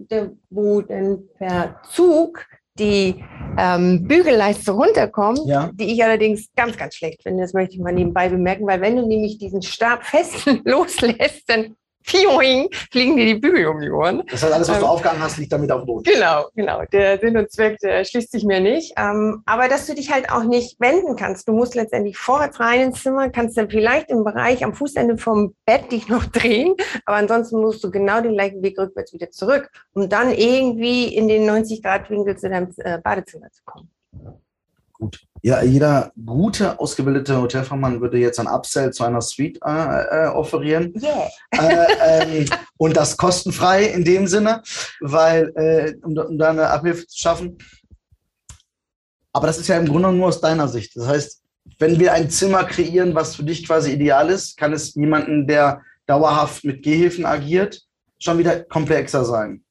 wo 0.49 0.81
dann 0.81 1.27
per 1.37 1.81
Zug 1.89 2.45
die 2.77 3.23
ähm, 3.57 4.07
Bügelleiste 4.07 4.71
runterkommt, 4.71 5.41
ja. 5.45 5.69
die 5.73 5.93
ich 5.93 6.03
allerdings 6.03 6.49
ganz, 6.55 6.77
ganz 6.77 6.95
schlecht 6.95 7.23
finde. 7.23 7.43
Das 7.43 7.53
möchte 7.53 7.75
ich 7.75 7.81
mal 7.81 7.93
nebenbei 7.93 8.29
bemerken, 8.29 8.65
weil 8.65 8.81
wenn 8.81 8.95
du 8.95 9.05
nämlich 9.05 9.37
diesen 9.37 9.61
Stab 9.61 10.03
fest 10.03 10.45
loslässt, 10.65 11.49
dann 11.49 11.75
Fioing, 12.03 12.67
fliegen 12.91 13.15
dir 13.15 13.25
die 13.25 13.35
Bügel 13.35 13.67
um 13.67 13.81
die 13.81 13.89
Ohren. 13.89 14.23
Das 14.29 14.43
heißt, 14.43 14.53
alles, 14.53 14.69
was 14.69 14.79
du 14.79 14.85
ähm, 14.85 14.89
aufgehangen 14.89 15.21
hast, 15.21 15.37
liegt 15.37 15.51
damit 15.51 15.71
auf 15.71 15.81
dem 15.81 15.85
Boden. 15.85 16.03
Genau, 16.03 16.45
genau. 16.55 16.83
Der 16.91 17.19
Sinn 17.19 17.37
und 17.37 17.51
Zweck, 17.51 17.77
der 17.79 18.03
schließt 18.03 18.31
sich 18.31 18.43
mir 18.43 18.59
nicht. 18.59 18.93
Ähm, 18.97 19.43
aber 19.45 19.67
dass 19.67 19.87
du 19.87 19.93
dich 19.93 20.11
halt 20.11 20.31
auch 20.31 20.43
nicht 20.43 20.79
wenden 20.79 21.15
kannst. 21.15 21.47
Du 21.47 21.53
musst 21.53 21.75
letztendlich 21.75 22.17
vorwärts 22.17 22.59
rein 22.59 22.81
ins 22.81 23.03
Zimmer, 23.03 23.29
kannst 23.29 23.57
dann 23.57 23.69
vielleicht 23.69 24.09
im 24.09 24.23
Bereich 24.23 24.63
am 24.63 24.73
Fußende 24.73 25.17
vom 25.17 25.55
Bett 25.65 25.91
dich 25.91 26.07
noch 26.07 26.25
drehen, 26.31 26.75
aber 27.05 27.17
ansonsten 27.17 27.59
musst 27.61 27.83
du 27.83 27.91
genau 27.91 28.21
den 28.21 28.33
gleichen 28.33 28.61
Weg 28.61 28.77
rückwärts 28.77 29.13
wieder 29.13 29.29
zurück, 29.31 29.69
um 29.93 30.09
dann 30.09 30.31
irgendwie 30.31 31.15
in 31.15 31.27
den 31.27 31.49
90-Grad-Winkel 31.49 32.37
zu 32.37 32.49
deinem 32.49 32.73
äh, 32.77 32.99
Badezimmer 32.99 33.49
zu 33.51 33.61
kommen. 33.65 33.89
Gut. 35.01 35.19
Ja, 35.41 35.63
jeder 35.63 36.11
gute, 36.27 36.79
ausgebildete 36.79 37.41
Hotelfachmann 37.41 38.01
würde 38.01 38.19
jetzt 38.19 38.39
ein 38.39 38.45
Upsell 38.45 38.93
zu 38.93 39.03
einer 39.03 39.21
Suite 39.21 39.59
äh, 39.65 40.25
äh, 40.25 40.27
offerieren. 40.27 40.93
Yeah. 41.01 41.27
Äh, 41.49 42.43
ähm, 42.43 42.49
und 42.77 42.95
das 42.95 43.17
kostenfrei 43.17 43.85
in 43.85 44.05
dem 44.05 44.27
Sinne, 44.27 44.61
weil, 44.99 45.51
äh, 45.55 45.95
um, 46.05 46.15
um 46.15 46.37
da 46.37 46.51
eine 46.51 46.67
Abhilfe 46.67 47.07
zu 47.07 47.17
schaffen. 47.17 47.57
Aber 49.33 49.47
das 49.47 49.57
ist 49.57 49.69
ja 49.69 49.77
im 49.79 49.87
Grunde 49.87 50.13
nur 50.13 50.27
aus 50.27 50.39
deiner 50.39 50.67
Sicht. 50.67 50.95
Das 50.95 51.07
heißt, 51.07 51.41
wenn 51.79 51.99
wir 51.99 52.13
ein 52.13 52.29
Zimmer 52.29 52.63
kreieren, 52.65 53.15
was 53.15 53.35
für 53.35 53.43
dich 53.43 53.65
quasi 53.65 53.93
ideal 53.93 54.29
ist, 54.29 54.55
kann 54.55 54.71
es 54.71 54.93
jemanden, 54.93 55.47
der 55.47 55.81
dauerhaft 56.05 56.63
mit 56.63 56.83
Gehhilfen 56.83 57.25
agiert, 57.25 57.81
schon 58.19 58.37
wieder 58.37 58.63
komplexer 58.65 59.25
sein. 59.25 59.63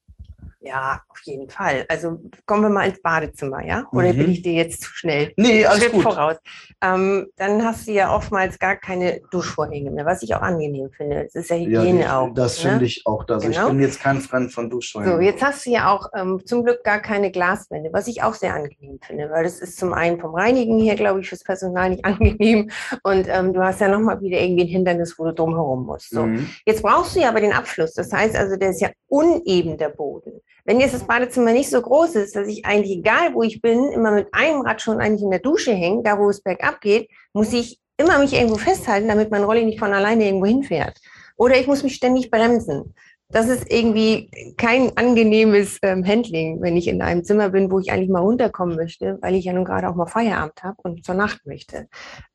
Ja, 0.63 1.01
auf 1.09 1.19
jeden 1.23 1.49
Fall. 1.49 1.85
Also 1.89 2.19
kommen 2.45 2.61
wir 2.61 2.69
mal 2.69 2.87
ins 2.87 3.01
Badezimmer, 3.01 3.65
ja? 3.65 3.87
Oder 3.91 4.13
mhm. 4.13 4.17
bin 4.17 4.31
ich 4.31 4.43
dir 4.43 4.53
jetzt 4.53 4.83
zu 4.83 4.91
schnell? 4.93 5.33
Nee, 5.35 5.65
alles 5.65 5.81
Schritt 5.81 5.93
gut. 5.93 6.03
voraus. 6.03 6.37
Ähm, 6.83 7.27
dann 7.37 7.65
hast 7.65 7.87
du 7.87 7.91
ja 7.93 8.15
oftmals 8.15 8.59
gar 8.59 8.75
keine 8.75 9.21
Duschvorhänge 9.31 9.89
mehr, 9.89 10.05
was 10.05 10.21
ich 10.21 10.35
auch 10.35 10.41
angenehm 10.41 10.91
finde. 10.91 11.23
Das 11.23 11.33
ist 11.33 11.49
ja 11.49 11.55
Hygiene 11.55 12.01
ja, 12.01 12.19
auch. 12.19 12.33
Das 12.35 12.63
ne? 12.63 12.69
finde 12.69 12.85
ich 12.85 13.01
auch. 13.07 13.27
Also 13.27 13.47
genau. 13.47 13.63
ich 13.63 13.67
bin 13.69 13.81
jetzt 13.81 13.99
kein 14.01 14.21
Freund 14.21 14.53
von 14.53 14.69
Duschvorhängen. 14.69 15.15
So, 15.15 15.21
jetzt 15.21 15.41
hast 15.41 15.65
du 15.65 15.71
ja 15.71 15.91
auch 15.91 16.09
ähm, 16.15 16.39
zum 16.45 16.63
Glück 16.63 16.83
gar 16.83 16.99
keine 16.99 17.31
Glaswände, 17.31 17.89
was 17.91 18.07
ich 18.07 18.21
auch 18.21 18.35
sehr 18.35 18.53
angenehm 18.53 18.99
finde, 19.01 19.31
weil 19.31 19.43
das 19.43 19.59
ist 19.59 19.79
zum 19.79 19.93
einen 19.93 20.19
vom 20.19 20.35
Reinigen 20.35 20.77
her, 20.79 20.95
glaube 20.95 21.21
ich, 21.21 21.29
fürs 21.29 21.43
Personal 21.43 21.89
nicht 21.89 22.05
angenehm 22.05 22.69
und 23.01 23.27
ähm, 23.27 23.53
du 23.53 23.63
hast 23.63 23.81
ja 23.81 23.87
nochmal 23.87 24.21
wieder 24.21 24.39
irgendwie 24.39 24.65
ein 24.65 24.67
Hindernis, 24.67 25.17
wo 25.17 25.23
du 25.23 25.33
drumherum 25.33 25.87
musst. 25.87 26.11
So. 26.11 26.27
Mhm. 26.27 26.47
Jetzt 26.67 26.83
brauchst 26.83 27.15
du 27.15 27.21
ja 27.21 27.29
aber 27.29 27.41
den 27.41 27.53
Abfluss. 27.53 27.93
Das 27.93 28.13
heißt 28.13 28.35
also, 28.35 28.57
der 28.57 28.69
ist 28.69 28.81
ja 28.81 28.89
uneben 29.07 29.77
der 29.79 29.89
Boden. 29.89 30.41
Wenn 30.65 30.79
jetzt 30.79 30.93
das 30.93 31.05
Badezimmer 31.05 31.53
nicht 31.53 31.69
so 31.69 31.81
groß 31.81 32.15
ist, 32.15 32.35
dass 32.35 32.47
ich 32.47 32.65
eigentlich, 32.65 32.99
egal 32.99 33.33
wo 33.33 33.41
ich 33.43 33.61
bin, 33.61 33.91
immer 33.91 34.11
mit 34.11 34.27
einem 34.31 34.61
Rad 34.61 34.81
schon 34.81 34.99
eigentlich 34.99 35.23
in 35.23 35.31
der 35.31 35.39
Dusche 35.39 35.73
hänge, 35.73 36.03
da 36.03 36.19
wo 36.19 36.29
es 36.29 36.41
bergab 36.41 36.81
geht, 36.81 37.09
muss 37.33 37.51
ich 37.51 37.79
immer 37.97 38.19
mich 38.19 38.33
irgendwo 38.33 38.57
festhalten, 38.57 39.07
damit 39.07 39.31
mein 39.31 39.43
Rolli 39.43 39.65
nicht 39.65 39.79
von 39.79 39.93
alleine 39.93 40.25
irgendwo 40.25 40.45
hinfährt. 40.45 40.99
Oder 41.37 41.59
ich 41.59 41.67
muss 41.67 41.83
mich 41.83 41.95
ständig 41.95 42.29
bremsen. 42.29 42.93
Das 43.29 43.47
ist 43.47 43.71
irgendwie 43.71 44.29
kein 44.57 44.95
angenehmes 44.97 45.79
ähm, 45.83 46.05
Handling, 46.05 46.61
wenn 46.61 46.75
ich 46.75 46.87
in 46.87 47.01
einem 47.01 47.23
Zimmer 47.23 47.49
bin, 47.49 47.71
wo 47.71 47.79
ich 47.79 47.91
eigentlich 47.91 48.09
mal 48.09 48.19
runterkommen 48.19 48.75
möchte, 48.75 49.17
weil 49.21 49.35
ich 49.35 49.45
ja 49.45 49.53
nun 49.53 49.63
gerade 49.63 49.89
auch 49.89 49.95
mal 49.95 50.05
Feierabend 50.05 50.61
habe 50.63 50.75
und 50.83 51.05
zur 51.05 51.15
Nacht 51.15 51.45
möchte. 51.45 51.87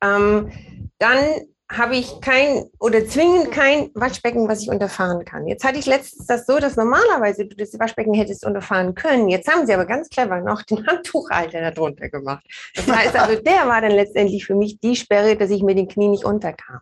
Ähm, 0.03 0.51
dann 0.97 1.23
habe 1.69 1.97
ich 1.97 2.21
kein 2.21 2.65
oder 2.79 3.05
zwingend 3.05 3.51
kein 3.51 3.89
Waschbecken, 3.93 4.47
was 4.47 4.61
ich 4.61 4.69
unterfahren 4.69 5.25
kann. 5.25 5.47
Jetzt 5.47 5.65
hatte 5.65 5.77
ich 5.77 5.85
letztens 5.85 6.25
das 6.25 6.45
so, 6.45 6.59
dass 6.59 6.77
normalerweise 6.77 7.45
du 7.45 7.55
das 7.57 7.77
Waschbecken 7.77 8.13
hättest 8.13 8.45
unterfahren 8.45 8.95
können. 8.95 9.27
Jetzt 9.27 9.51
haben 9.51 9.65
sie 9.65 9.73
aber 9.73 9.85
ganz 9.85 10.09
clever 10.09 10.39
noch 10.39 10.63
den 10.63 10.85
Handtuchhalter 10.87 11.71
darunter 11.71 12.09
gemacht. 12.09 12.45
Das 12.73 12.87
heißt 12.87 13.15
also, 13.15 13.41
der 13.41 13.67
war 13.67 13.81
dann 13.81 13.91
letztendlich 13.91 14.45
für 14.45 14.55
mich 14.55 14.79
die 14.79 14.95
Sperre, 14.95 15.35
dass 15.35 15.49
ich 15.49 15.61
mit 15.61 15.77
den 15.77 15.89
Knien 15.89 16.11
nicht 16.11 16.23
unterkam. 16.23 16.79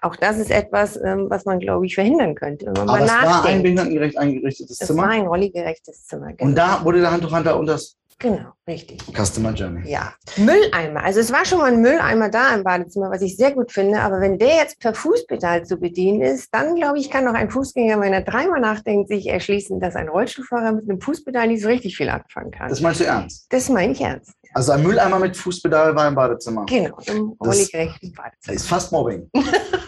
Auch 0.00 0.16
das 0.16 0.38
ist 0.38 0.50
etwas, 0.50 0.96
ähm, 0.96 1.26
was 1.28 1.44
man, 1.44 1.58
glaube 1.58 1.86
ich, 1.86 1.94
verhindern 1.94 2.34
könnte. 2.34 2.66
Wenn 2.66 2.86
man 2.86 2.88
aber 2.88 3.04
es 3.04 3.10
war 3.10 3.44
ein 3.44 3.62
behindertengerecht 3.62 4.18
eingerichtetes 4.18 4.78
Zimmer? 4.78 5.02
Es 5.02 5.08
war 5.08 5.14
ein 5.14 5.26
rolligerechtes 5.26 6.06
Zimmer. 6.06 6.32
Genau. 6.32 6.50
Und 6.50 6.56
da 6.56 6.84
wurde 6.84 7.00
der 7.00 7.12
Handtuchhalter 7.12 7.58
unter 7.58 7.74
das 7.74 7.96
Genau, 8.20 8.52
richtig. 8.68 9.00
Customer 9.16 9.52
Journey. 9.54 9.90
Ja. 9.90 10.12
Mülleimer. 10.36 11.02
Also 11.02 11.20
es 11.20 11.32
war 11.32 11.46
schon 11.46 11.58
mal 11.58 11.72
ein 11.72 11.80
Mülleimer 11.80 12.28
da 12.28 12.54
im 12.54 12.62
Badezimmer, 12.62 13.10
was 13.10 13.22
ich 13.22 13.34
sehr 13.34 13.52
gut 13.52 13.72
finde. 13.72 13.98
Aber 14.00 14.20
wenn 14.20 14.38
der 14.38 14.56
jetzt 14.56 14.78
per 14.78 14.92
Fußpedal 14.92 15.64
zu 15.64 15.78
bedienen 15.78 16.20
ist, 16.20 16.48
dann 16.52 16.76
glaube 16.76 16.98
ich, 16.98 17.10
kann 17.10 17.24
noch 17.24 17.32
ein 17.32 17.50
Fußgänger, 17.50 17.98
wenn 17.98 18.12
er 18.12 18.20
dreimal 18.20 18.60
nachdenkt, 18.60 19.08
sich 19.08 19.26
erschließen, 19.26 19.80
dass 19.80 19.96
ein 19.96 20.10
Rollstuhlfahrer 20.10 20.72
mit 20.72 20.88
einem 20.88 21.00
Fußpedal 21.00 21.48
nicht 21.48 21.62
so 21.62 21.68
richtig 21.68 21.96
viel 21.96 22.10
anfangen 22.10 22.50
kann. 22.50 22.68
Das 22.68 22.82
meinst 22.82 23.00
du 23.00 23.04
ernst? 23.04 23.46
Das 23.48 23.70
meine 23.70 23.92
ich 23.92 24.00
ernst. 24.02 24.32
Also 24.52 24.72
ein 24.72 24.82
Mülleimer 24.82 25.18
mit 25.18 25.34
Fußpedal 25.36 25.96
war 25.96 26.06
im 26.06 26.14
Badezimmer. 26.14 26.66
Genau, 26.66 26.98
im 27.06 27.36
rolliggerechten 27.42 28.12
Badezimmer. 28.12 28.32
Das 28.46 28.56
ist 28.56 28.68
fast 28.68 28.92
Mobbing. 28.92 29.30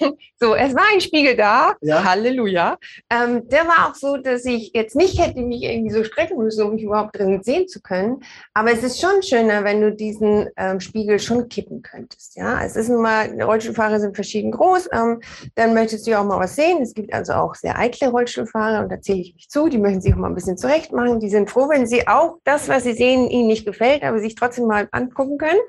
So, 0.40 0.54
es 0.54 0.74
war 0.74 0.82
ein 0.92 1.00
Spiegel 1.00 1.36
da. 1.36 1.74
Ja. 1.80 2.04
Halleluja. 2.04 2.76
Ähm, 3.08 3.48
der 3.48 3.66
war 3.66 3.88
auch 3.88 3.94
so, 3.94 4.18
dass 4.18 4.44
ich 4.44 4.72
jetzt 4.74 4.94
nicht 4.94 5.18
hätte 5.18 5.40
mich 5.40 5.62
irgendwie 5.62 5.94
so 5.94 6.04
strecken 6.04 6.36
müssen, 6.36 6.64
um 6.64 6.74
mich 6.74 6.82
überhaupt 6.82 7.16
drin 7.18 7.42
sehen 7.42 7.66
zu 7.66 7.80
können. 7.80 8.20
Aber 8.52 8.70
es 8.70 8.82
ist 8.82 9.00
schon 9.00 9.22
schöner, 9.22 9.64
wenn 9.64 9.80
du 9.80 9.92
diesen 9.92 10.50
ähm, 10.58 10.80
Spiegel 10.80 11.18
schon 11.18 11.48
kippen 11.48 11.80
könntest. 11.80 12.36
Ja, 12.36 12.62
es 12.62 12.76
ist 12.76 12.90
nun 12.90 13.00
mal, 13.00 13.40
Rollstuhlfahrer 13.40 14.00
sind 14.00 14.16
verschieden 14.16 14.50
groß. 14.50 14.90
Ähm, 14.92 15.20
dann 15.54 15.72
möchtest 15.72 16.06
du 16.06 16.10
ja 16.10 16.20
auch 16.20 16.26
mal 16.26 16.40
was 16.40 16.56
sehen. 16.56 16.82
Es 16.82 16.92
gibt 16.92 17.14
also 17.14 17.34
auch 17.34 17.54
sehr 17.54 17.78
eitle 17.78 18.10
Rollstuhlfahrer 18.10 18.82
und 18.82 18.90
da 18.90 19.00
zähle 19.00 19.20
ich 19.20 19.34
mich 19.34 19.48
zu. 19.48 19.68
Die 19.68 19.78
möchten 19.78 20.02
sich 20.02 20.12
auch 20.12 20.18
mal 20.18 20.28
ein 20.28 20.34
bisschen 20.34 20.58
zurecht 20.58 20.92
machen. 20.92 21.20
Die 21.20 21.30
sind 21.30 21.48
froh, 21.48 21.70
wenn 21.70 21.86
sie 21.86 22.06
auch 22.06 22.38
das, 22.44 22.68
was 22.68 22.82
sie 22.82 22.92
sehen, 22.92 23.30
ihnen 23.30 23.46
nicht 23.46 23.64
gefällt, 23.64 24.02
aber 24.02 24.18
sich 24.18 24.34
trotzdem 24.34 24.66
mal 24.66 24.88
angucken 24.90 25.38
können. 25.38 25.60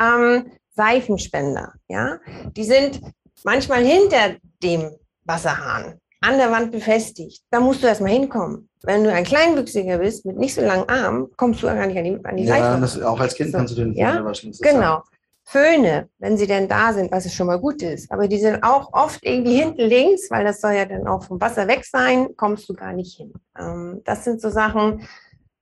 Ähm, 0.00 0.52
Seifenspender, 0.76 1.74
ja, 1.88 2.20
die 2.56 2.64
sind 2.64 3.00
manchmal 3.44 3.84
hinter 3.84 4.36
dem 4.62 4.90
Wasserhahn 5.24 5.98
an 6.20 6.36
der 6.36 6.50
Wand 6.50 6.72
befestigt. 6.72 7.42
Da 7.50 7.60
musst 7.60 7.82
du 7.82 7.86
erstmal 7.86 8.12
hinkommen. 8.12 8.68
Wenn 8.82 9.04
du 9.04 9.12
ein 9.12 9.24
Kleinwüchsiger 9.24 9.98
bist 9.98 10.24
mit 10.26 10.38
nicht 10.38 10.54
so 10.54 10.60
langen 10.60 10.88
Armen, 10.88 11.28
kommst 11.36 11.62
du 11.62 11.66
gar 11.66 11.86
nicht 11.86 11.98
an 11.98 12.04
die, 12.04 12.24
an 12.24 12.36
die 12.36 12.44
Ja, 12.44 12.78
das, 12.78 13.00
auch 13.00 13.20
als 13.20 13.34
Kind 13.34 13.52
so. 13.52 13.58
kannst 13.58 13.76
du 13.76 13.84
den 13.84 13.94
ja? 13.94 14.24
waschen. 14.24 14.52
Genau. 14.60 15.02
Föhne, 15.44 16.08
wenn 16.18 16.36
sie 16.36 16.46
denn 16.46 16.68
da 16.68 16.92
sind, 16.92 17.10
was 17.10 17.26
es 17.26 17.34
schon 17.34 17.48
mal 17.48 17.58
gut 17.58 17.82
ist. 17.82 18.12
Aber 18.12 18.28
die 18.28 18.38
sind 18.38 18.62
auch 18.62 18.92
oft 18.92 19.18
irgendwie 19.24 19.56
hinten 19.56 19.82
links, 19.82 20.30
weil 20.30 20.44
das 20.44 20.60
soll 20.60 20.72
ja 20.72 20.84
dann 20.84 21.08
auch 21.08 21.24
vom 21.24 21.40
Wasser 21.40 21.66
weg 21.66 21.84
sein, 21.84 22.36
kommst 22.36 22.68
du 22.68 22.74
gar 22.74 22.92
nicht 22.92 23.16
hin. 23.16 23.32
Ähm, 23.58 24.00
das 24.04 24.24
sind 24.24 24.40
so 24.40 24.48
Sachen, 24.48 25.08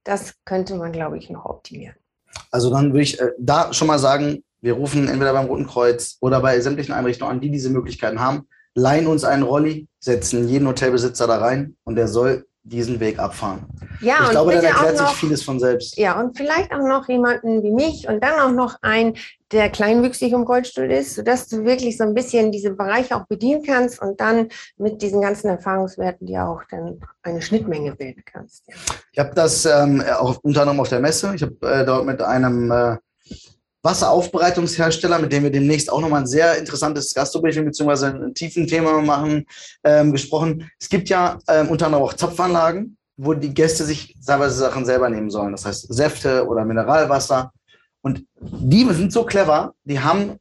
das 0.05 0.35
könnte 0.45 0.75
man, 0.75 0.93
glaube 0.93 1.17
ich, 1.17 1.31
noch 1.31 1.47
optimieren. 1.47 1.97
Also 2.51 2.71
dann 2.71 2.93
würde 2.93 3.03
ich 3.03 3.19
äh, 3.19 3.31
da 3.39 3.73
schon 3.73 3.89
mal 3.89 3.99
sagen, 3.99 4.43
wir 4.61 4.75
rufen 4.75 5.09
entweder 5.09 5.33
beim 5.33 5.47
Roten 5.47 5.67
Kreuz 5.67 6.17
oder 6.21 6.41
bei 6.41 6.61
sämtlichen 6.61 6.95
Einrichtungen 6.95 7.33
an, 7.33 7.41
die 7.41 7.51
diese 7.51 7.71
Möglichkeiten 7.71 8.21
haben, 8.21 8.49
leihen 8.75 9.07
uns 9.07 9.25
einen 9.25 9.43
Rolli, 9.43 9.89
setzen 9.99 10.49
jeden 10.49 10.69
Hotelbesitzer 10.69 11.27
da 11.27 11.39
rein 11.39 11.77
und 11.85 11.97
der 11.97 12.09
soll 12.09 12.45
diesen 12.69 13.01
Weg 13.01 13.19
abfahren. 13.19 13.67
Ja, 14.01 14.17
ich 14.25 14.31
glaube, 14.31 14.53
dann 14.53 14.65
erklärt 14.65 14.99
noch, 14.99 15.11
sich 15.11 15.19
vieles 15.19 15.43
von 15.43 15.59
selbst. 15.59 15.97
Ja, 15.97 16.21
und 16.21 16.37
vielleicht 16.37 16.71
auch 16.73 16.87
noch 16.87 17.09
jemanden 17.09 17.63
wie 17.63 17.73
mich 17.73 18.07
und 18.09 18.23
dann 18.23 18.39
auch 18.39 18.53
noch 18.53 18.77
ein, 18.83 19.15
der 19.53 19.71
kleinwüchsig 19.71 20.33
im 20.33 20.43
Rollstuhl 20.43 20.91
ist, 20.91 21.15
sodass 21.15 21.49
du 21.49 21.65
wirklich 21.65 21.97
so 21.97 22.05
ein 22.05 22.15
bisschen 22.15 22.53
diese 22.53 22.71
Bereiche 22.73 23.17
auch 23.17 23.27
bedienen 23.27 23.63
kannst 23.65 24.01
und 24.03 24.21
dann 24.21 24.49
mit 24.77 25.01
diesen 25.03 25.21
ganzen 25.21 25.49
Erfahrungswerten 25.49 26.27
dir 26.27 26.47
auch 26.47 26.63
dann 26.71 27.01
eine 27.23 27.41
Schnittmenge 27.41 27.95
bilden 27.97 28.23
kannst. 28.25 28.65
Ja. 28.69 28.75
Ich 29.13 29.19
habe 29.19 29.35
das 29.35 29.65
ähm, 29.65 30.03
auch 30.19 30.39
unter 30.43 30.63
anderem 30.63 30.81
auf 30.81 30.91
der 30.91 31.01
Messe. 31.01 31.33
Ich 31.35 31.43
habe 31.43 31.57
äh, 31.63 31.87
dort 31.87 32.05
mit 32.05 32.21
einem 32.21 32.71
äh, 32.71 32.97
Wasseraufbereitungshersteller, 33.89 35.19
mit 35.19 35.33
dem 35.33 35.45
wir 35.45 35.51
demnächst 35.51 35.91
auch 35.91 36.01
nochmal 36.03 36.21
ein 36.21 36.27
sehr 36.27 36.59
interessantes 36.59 37.15
Gastrobriefing 37.15 37.65
bzw. 37.65 38.07
ein 38.07 38.35
tiefen 38.35 38.67
Thema 38.67 39.01
machen, 39.01 39.47
ähm, 39.83 40.13
gesprochen. 40.13 40.71
Es 40.79 40.91
gibt 40.91 41.09
ja 41.09 41.39
ähm, 41.49 41.69
unter 41.69 41.87
anderem 41.87 42.05
auch 42.05 42.13
Zapfanlagen, 42.13 42.99
wo 43.17 43.33
die 43.33 43.55
Gäste 43.55 43.85
sich 43.85 44.15
teilweise 44.25 44.57
Sachen 44.59 44.85
selber 44.85 45.09
nehmen 45.09 45.31
sollen. 45.31 45.53
Das 45.53 45.65
heißt 45.65 45.93
Säfte 45.93 46.47
oder 46.47 46.67
Mineralwasser. 46.67 47.51
Und 48.03 48.27
die 48.41 48.85
sind 48.93 49.11
so 49.11 49.25
clever, 49.25 49.73
die 49.85 50.01
haben 50.01 50.39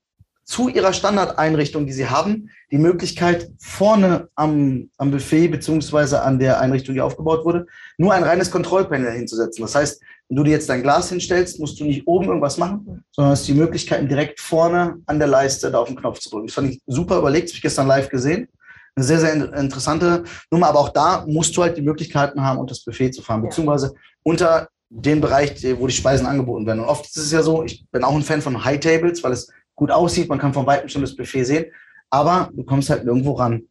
zu 0.47 0.69
ihrer 0.69 0.93
Standardeinrichtung, 0.93 1.85
die 1.85 1.91
sie 1.91 2.09
haben, 2.09 2.49
die 2.71 2.77
Möglichkeit, 2.77 3.51
vorne 3.59 4.29
am, 4.35 4.89
am 4.97 5.11
Buffet 5.11 5.49
beziehungsweise 5.49 6.21
an 6.21 6.39
der 6.39 6.61
Einrichtung, 6.61 6.95
die 6.95 7.01
aufgebaut 7.01 7.43
wurde, 7.43 7.67
nur 7.97 8.13
ein 8.13 8.23
reines 8.23 8.49
Kontrollpanel 8.49 9.11
hinzusetzen. 9.11 9.61
Das 9.61 9.75
heißt, 9.75 10.01
wenn 10.29 10.37
du 10.37 10.43
dir 10.43 10.51
jetzt 10.51 10.69
dein 10.69 10.83
Glas 10.83 11.09
hinstellst, 11.09 11.59
musst 11.59 11.77
du 11.81 11.83
nicht 11.83 12.07
oben 12.07 12.27
irgendwas 12.27 12.57
machen, 12.57 13.03
sondern 13.11 13.31
hast 13.33 13.45
die 13.45 13.53
Möglichkeit, 13.53 14.09
direkt 14.09 14.39
vorne 14.39 15.01
an 15.05 15.19
der 15.19 15.27
Leiste 15.27 15.69
da 15.69 15.79
auf 15.79 15.89
den 15.89 15.97
Knopf 15.97 16.19
zu 16.19 16.29
drücken. 16.29 16.47
Das 16.47 16.55
fand 16.55 16.71
ich 16.71 16.81
super 16.87 17.17
überlegt, 17.17 17.47
das 17.47 17.51
habe 17.51 17.57
ich 17.57 17.63
gestern 17.63 17.87
live 17.87 18.09
gesehen. 18.09 18.47
Eine 18.95 19.03
sehr, 19.05 19.19
sehr 19.19 19.33
interessante 19.53 20.23
Nummer, 20.49 20.67
aber 20.67 20.79
auch 20.79 20.89
da 20.89 21.25
musst 21.27 21.57
du 21.57 21.61
halt 21.61 21.75
die 21.75 21.81
Möglichkeiten 21.81 22.41
haben, 22.41 22.57
unter 22.57 22.71
das 22.71 22.85
Buffet 22.85 23.11
zu 23.11 23.21
fahren, 23.21 23.41
beziehungsweise 23.41 23.93
unter 24.23 24.69
den 24.89 25.19
Bereich, 25.19 25.61
wo 25.77 25.87
die 25.87 25.93
Speisen 25.93 26.25
angeboten 26.25 26.65
werden. 26.65 26.79
Und 26.79 26.85
oft 26.85 27.05
ist 27.05 27.17
es 27.17 27.31
ja 27.33 27.43
so, 27.43 27.63
ich 27.63 27.85
bin 27.91 28.05
auch 28.05 28.15
ein 28.15 28.23
Fan 28.23 28.41
von 28.41 28.63
High 28.63 28.79
Tables, 28.79 29.21
weil 29.23 29.33
es 29.33 29.51
gut 29.77 29.91
aussieht, 29.91 30.27
man 30.27 30.39
kann 30.39 30.53
von 30.53 30.65
weitem 30.65 30.89
schon 30.89 31.01
das 31.01 31.15
Buffet 31.15 31.45
sehen, 31.45 31.65
aber 32.09 32.49
du 32.51 32.63
kommst 32.63 32.89
halt 32.89 33.05
nirgendwo 33.05 33.33
ran. 33.33 33.63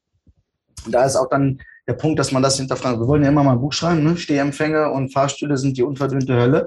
Und 0.86 0.92
da 0.92 1.04
ist 1.04 1.16
auch 1.16 1.28
dann 1.28 1.60
der 1.86 1.94
Punkt, 1.94 2.18
dass 2.18 2.32
man 2.32 2.42
das 2.42 2.56
hinterfragt. 2.56 2.98
Wir 2.98 3.06
wollen 3.06 3.22
ja 3.22 3.28
immer 3.28 3.44
mal 3.44 3.52
ein 3.52 3.60
Buch 3.60 3.72
schreiben, 3.72 4.02
ne? 4.02 4.16
Stehempfänge 4.16 4.90
und 4.90 5.12
Fahrstühle 5.12 5.56
sind 5.56 5.76
die 5.76 5.82
unverdünnte 5.82 6.34
Hölle. 6.34 6.66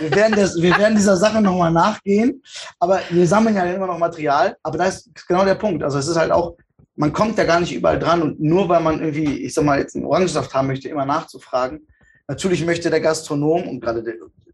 Wir 0.00 0.14
werden, 0.14 0.34
das, 0.34 0.60
wir 0.60 0.76
werden 0.78 0.96
dieser 0.96 1.16
Sache 1.16 1.40
nochmal 1.40 1.70
nachgehen, 1.70 2.42
aber 2.80 3.00
wir 3.10 3.26
sammeln 3.26 3.54
ja 3.54 3.64
immer 3.64 3.86
noch 3.86 3.98
Material. 3.98 4.56
Aber 4.62 4.78
da 4.78 4.86
ist 4.86 5.10
genau 5.28 5.44
der 5.44 5.54
Punkt. 5.54 5.82
Also 5.82 5.98
es 5.98 6.08
ist 6.08 6.16
halt 6.16 6.32
auch, 6.32 6.56
man 6.96 7.12
kommt 7.12 7.38
ja 7.38 7.44
gar 7.44 7.60
nicht 7.60 7.74
überall 7.74 7.98
dran 7.98 8.20
und 8.20 8.40
nur 8.40 8.68
weil 8.68 8.82
man 8.82 9.00
irgendwie, 9.00 9.42
ich 9.42 9.54
sag 9.54 9.64
mal, 9.64 9.78
jetzt 9.78 9.94
einen 9.94 10.06
Orangensaft 10.06 10.52
haben 10.52 10.66
möchte, 10.66 10.88
immer 10.88 11.06
nachzufragen. 11.06 11.86
Natürlich 12.26 12.64
möchte 12.64 12.90
der 12.90 13.00
Gastronom 13.00 13.68
und 13.68 13.80
gerade 13.80 14.02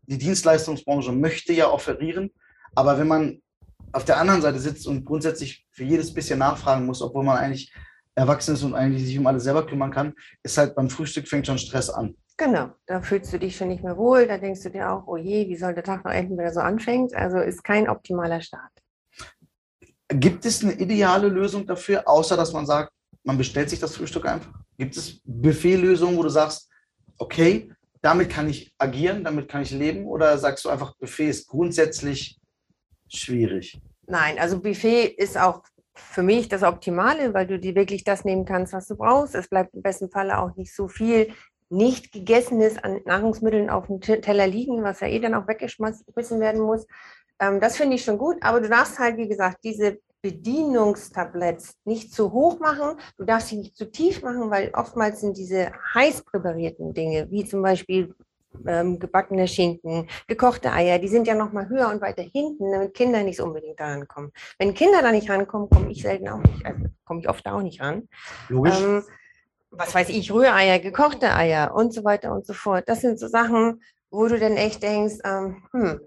die 0.07 0.19
Dienstleistungsbranche 0.19 1.13
möchte 1.13 1.53
ja 1.53 1.69
offerieren, 1.71 2.31
aber 2.75 2.99
wenn 2.99 3.09
man 3.09 3.41
auf 3.93 4.05
der 4.05 4.19
anderen 4.19 4.43
Seite 4.43 4.59
sitzt 4.59 4.87
und 4.87 5.05
grundsätzlich 5.05 5.67
für 5.71 5.85
jedes 5.85 6.13
bisschen 6.13 6.39
nachfragen 6.39 6.87
muss, 6.87 7.03
obwohl 7.03 7.25
man 7.25 7.39
eigentlich 7.39 7.73
erwachsen 8.15 8.55
ist 8.55 8.63
und 8.63 8.75
eigentlich 8.75 9.05
sich 9.05 9.19
um 9.19 9.27
alles 9.27 9.45
selber 9.45 9.67
kümmern 9.67 9.91
kann, 9.91 10.15
ist 10.43 10.59
halt 10.59 10.75
beim 10.75 10.91
Frühstück 10.91 11.29
fängt 11.29 11.47
schon 11.47 11.59
Stress 11.59 11.89
an. 11.89 12.17
Genau, 12.37 12.71
da 12.87 13.01
fühlst 13.01 13.33
du 13.33 13.39
dich 13.39 13.57
schon 13.57 13.69
nicht 13.69 13.83
mehr 13.83 13.97
wohl, 13.97 14.27
da 14.27 14.39
denkst 14.39 14.63
du 14.63 14.71
dir 14.71 14.93
auch, 14.93 15.07
oh 15.07 15.17
je, 15.17 15.49
wie 15.49 15.57
soll 15.57 15.75
der 15.75 15.83
Tag 15.83 16.05
noch 16.05 16.13
enden, 16.13 16.37
wenn 16.37 16.45
er 16.45 16.53
so 16.53 16.61
anfängt? 16.61 17.15
Also 17.15 17.39
ist 17.39 17.65
kein 17.65 17.89
optimaler 17.89 18.41
Start. 18.41 18.71
Gibt 20.09 20.45
es 20.45 20.63
eine 20.63 20.73
ideale 20.75 21.29
Lösung 21.29 21.67
dafür, 21.67 22.09
außer 22.09 22.37
dass 22.37 22.53
man 22.53 22.65
sagt, 22.65 22.93
man 23.25 23.37
bestellt 23.37 23.71
sich 23.71 23.81
das 23.81 23.97
Frühstück 23.97 24.27
einfach? 24.27 24.53
Gibt 24.79 24.97
es 24.97 25.21
Buffetlösungen, 25.25 26.17
wo 26.17 26.23
du 26.23 26.29
sagst, 26.29 26.71
okay, 27.19 27.73
damit 28.01 28.31
kann 28.31 28.49
ich 28.49 28.73
agieren, 28.79 29.25
damit 29.25 29.49
kann 29.49 29.63
ich 29.63 29.73
leben? 29.73 30.07
Oder 30.07 30.39
sagst 30.39 30.65
du 30.65 30.69
einfach, 30.69 30.97
Buffet 30.97 31.29
ist 31.29 31.49
grundsätzlich 31.49 32.38
schwierig? 33.17 33.81
Nein, 34.07 34.39
also 34.39 34.61
Buffet 34.61 35.07
ist 35.07 35.37
auch 35.39 35.63
für 35.95 36.23
mich 36.23 36.49
das 36.49 36.63
Optimale, 36.63 37.35
weil 37.35 37.47
du 37.47 37.59
dir 37.59 37.75
wirklich 37.75 38.05
das 38.05 38.25
nehmen 38.25 38.45
kannst, 38.45 38.73
was 38.73 38.87
du 38.87 38.97
brauchst. 38.97 39.35
Es 39.35 39.49
bleibt 39.49 39.75
im 39.75 39.83
besten 39.83 40.11
Falle 40.11 40.39
auch 40.39 40.55
nicht 40.57 40.75
so 40.75 40.89
viel 40.89 41.33
nicht 41.71 42.13
gegessenes 42.13 42.79
an 42.79 43.01
Nahrungsmitteln 43.05 43.69
auf 43.69 43.87
dem 43.87 44.01
Teller 44.01 44.47
liegen, 44.47 44.83
was 44.83 45.01
ja 45.01 45.09
eh 45.09 45.19
dann 45.19 45.35
auch 45.35 45.47
weggeschmissen 45.47 46.41
werden 46.41 46.63
muss. 46.63 46.87
Ähm, 47.41 47.61
das 47.61 47.77
finde 47.77 47.97
ich 47.97 48.05
schon 48.05 48.19
gut, 48.19 48.37
aber 48.41 48.61
du 48.61 48.69
darfst 48.69 48.99
halt, 48.99 49.17
wie 49.19 49.29
gesagt, 49.29 49.59
diese 49.65 49.99
Bedienungstabletts 50.23 51.77
nicht 51.85 52.13
zu 52.13 52.33
hoch 52.33 52.59
machen. 52.59 52.99
Du 53.17 53.25
darfst 53.25 53.49
sie 53.49 53.59
nicht 53.59 53.77
zu 53.77 53.91
tief 53.91 54.23
machen, 54.23 54.51
weil 54.51 54.71
oftmals 54.75 55.21
sind 55.21 55.37
diese 55.37 55.71
heiß 55.95 56.23
präparierten 56.23 56.93
Dinge, 56.93 57.31
wie 57.31 57.45
zum 57.45 57.63
Beispiel 57.63 58.15
ähm, 58.67 58.99
gebackene 58.99 59.49
Schinken, 59.49 60.09
gekochte 60.27 60.73
Eier, 60.73 60.99
die 60.99 61.09
sind 61.09 61.27
ja 61.27 61.35
noch 61.35 61.53
mal 61.53 61.69
höher 61.69 61.89
und 61.89 62.01
weiter 62.01 62.23
hinten, 62.23 62.73
damit 62.73 62.95
Kinder 62.95 63.23
nicht 63.23 63.41
unbedingt 63.41 63.79
da 63.79 63.87
rankommen. 63.87 64.33
Wenn 64.59 64.75
Kinder 64.75 65.03
da 65.03 65.13
nicht 65.13 65.31
rankommen, 65.31 65.69
komme 65.69 65.91
ich 65.91 66.03
selten 66.03 66.29
auch 66.29 66.39
nicht, 66.39 66.65
also 66.65 66.85
komme 67.05 67.21
ich 67.21 67.29
oft 67.29 67.47
auch 67.47 67.63
nicht 67.63 67.81
ran. 67.81 68.09
Logisch. 68.49 68.81
Ähm, 68.81 69.03
was 69.71 69.95
weiß 69.95 70.09
ich, 70.09 70.33
Rühreier, 70.33 70.79
gekochte 70.79 71.35
Eier 71.35 71.75
und 71.75 71.93
so 71.93 72.03
weiter 72.05 72.33
und 72.33 72.47
so 72.47 72.55
fort. 72.55 72.85
Das 72.87 73.03
sind 73.03 73.19
so 73.19 73.29
Sachen, 73.29 73.83
wo 74.11 74.27
du 74.27 74.39
dann 74.39 74.57
echt 74.57 74.83
denkst, 74.83 75.17
ähm, 75.25 75.63
hm, 75.73 76.01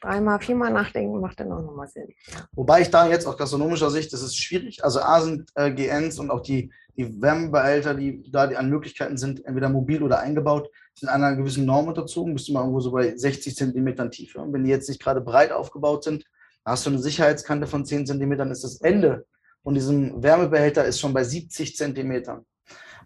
dreimal, 0.00 0.40
viermal 0.40 0.72
nachdenken 0.72 1.20
macht 1.20 1.38
dann 1.38 1.52
auch 1.52 1.60
nochmal 1.60 1.88
Sinn. 1.88 2.08
Wobei 2.52 2.80
ich 2.80 2.90
da 2.90 3.06
jetzt 3.06 3.26
aus 3.26 3.36
gastronomischer 3.36 3.90
Sicht, 3.90 4.12
das 4.12 4.22
ist 4.22 4.36
schwierig. 4.36 4.82
Also 4.82 5.00
A 5.00 5.20
sind 5.20 5.50
äh, 5.54 5.70
GNs 5.70 6.18
und 6.18 6.30
auch 6.30 6.40
die 6.40 6.70
die 6.96 7.22
Wärmebehälter, 7.22 7.94
die 7.94 8.22
da 8.30 8.46
die 8.46 8.56
an 8.56 8.68
Möglichkeiten 8.68 9.16
sind, 9.16 9.44
entweder 9.44 9.68
mobil 9.68 10.02
oder 10.02 10.20
eingebaut, 10.20 10.70
sind 10.94 11.08
einer 11.08 11.34
gewissen 11.36 11.64
Norm 11.64 11.88
unterzogen, 11.88 12.34
bist 12.34 12.48
du 12.48 12.52
mal 12.52 12.60
irgendwo 12.60 12.80
so 12.80 12.92
bei 12.92 13.16
60 13.16 13.56
Zentimetern 13.56 14.10
Tiefe. 14.10 14.40
Und 14.40 14.52
wenn 14.52 14.64
die 14.64 14.70
jetzt 14.70 14.88
nicht 14.88 15.02
gerade 15.02 15.20
breit 15.20 15.52
aufgebaut 15.52 16.04
sind, 16.04 16.24
hast 16.64 16.86
du 16.86 16.90
eine 16.90 16.98
Sicherheitskante 16.98 17.66
von 17.66 17.84
10 17.84 18.06
Zentimetern, 18.06 18.50
ist 18.50 18.64
das 18.64 18.80
Ende 18.80 19.26
von 19.62 19.74
diesem 19.74 20.22
Wärmebehälter 20.22 20.84
ist 20.84 21.00
schon 21.00 21.12
bei 21.12 21.24
70 21.24 21.76
Zentimetern. 21.76 22.44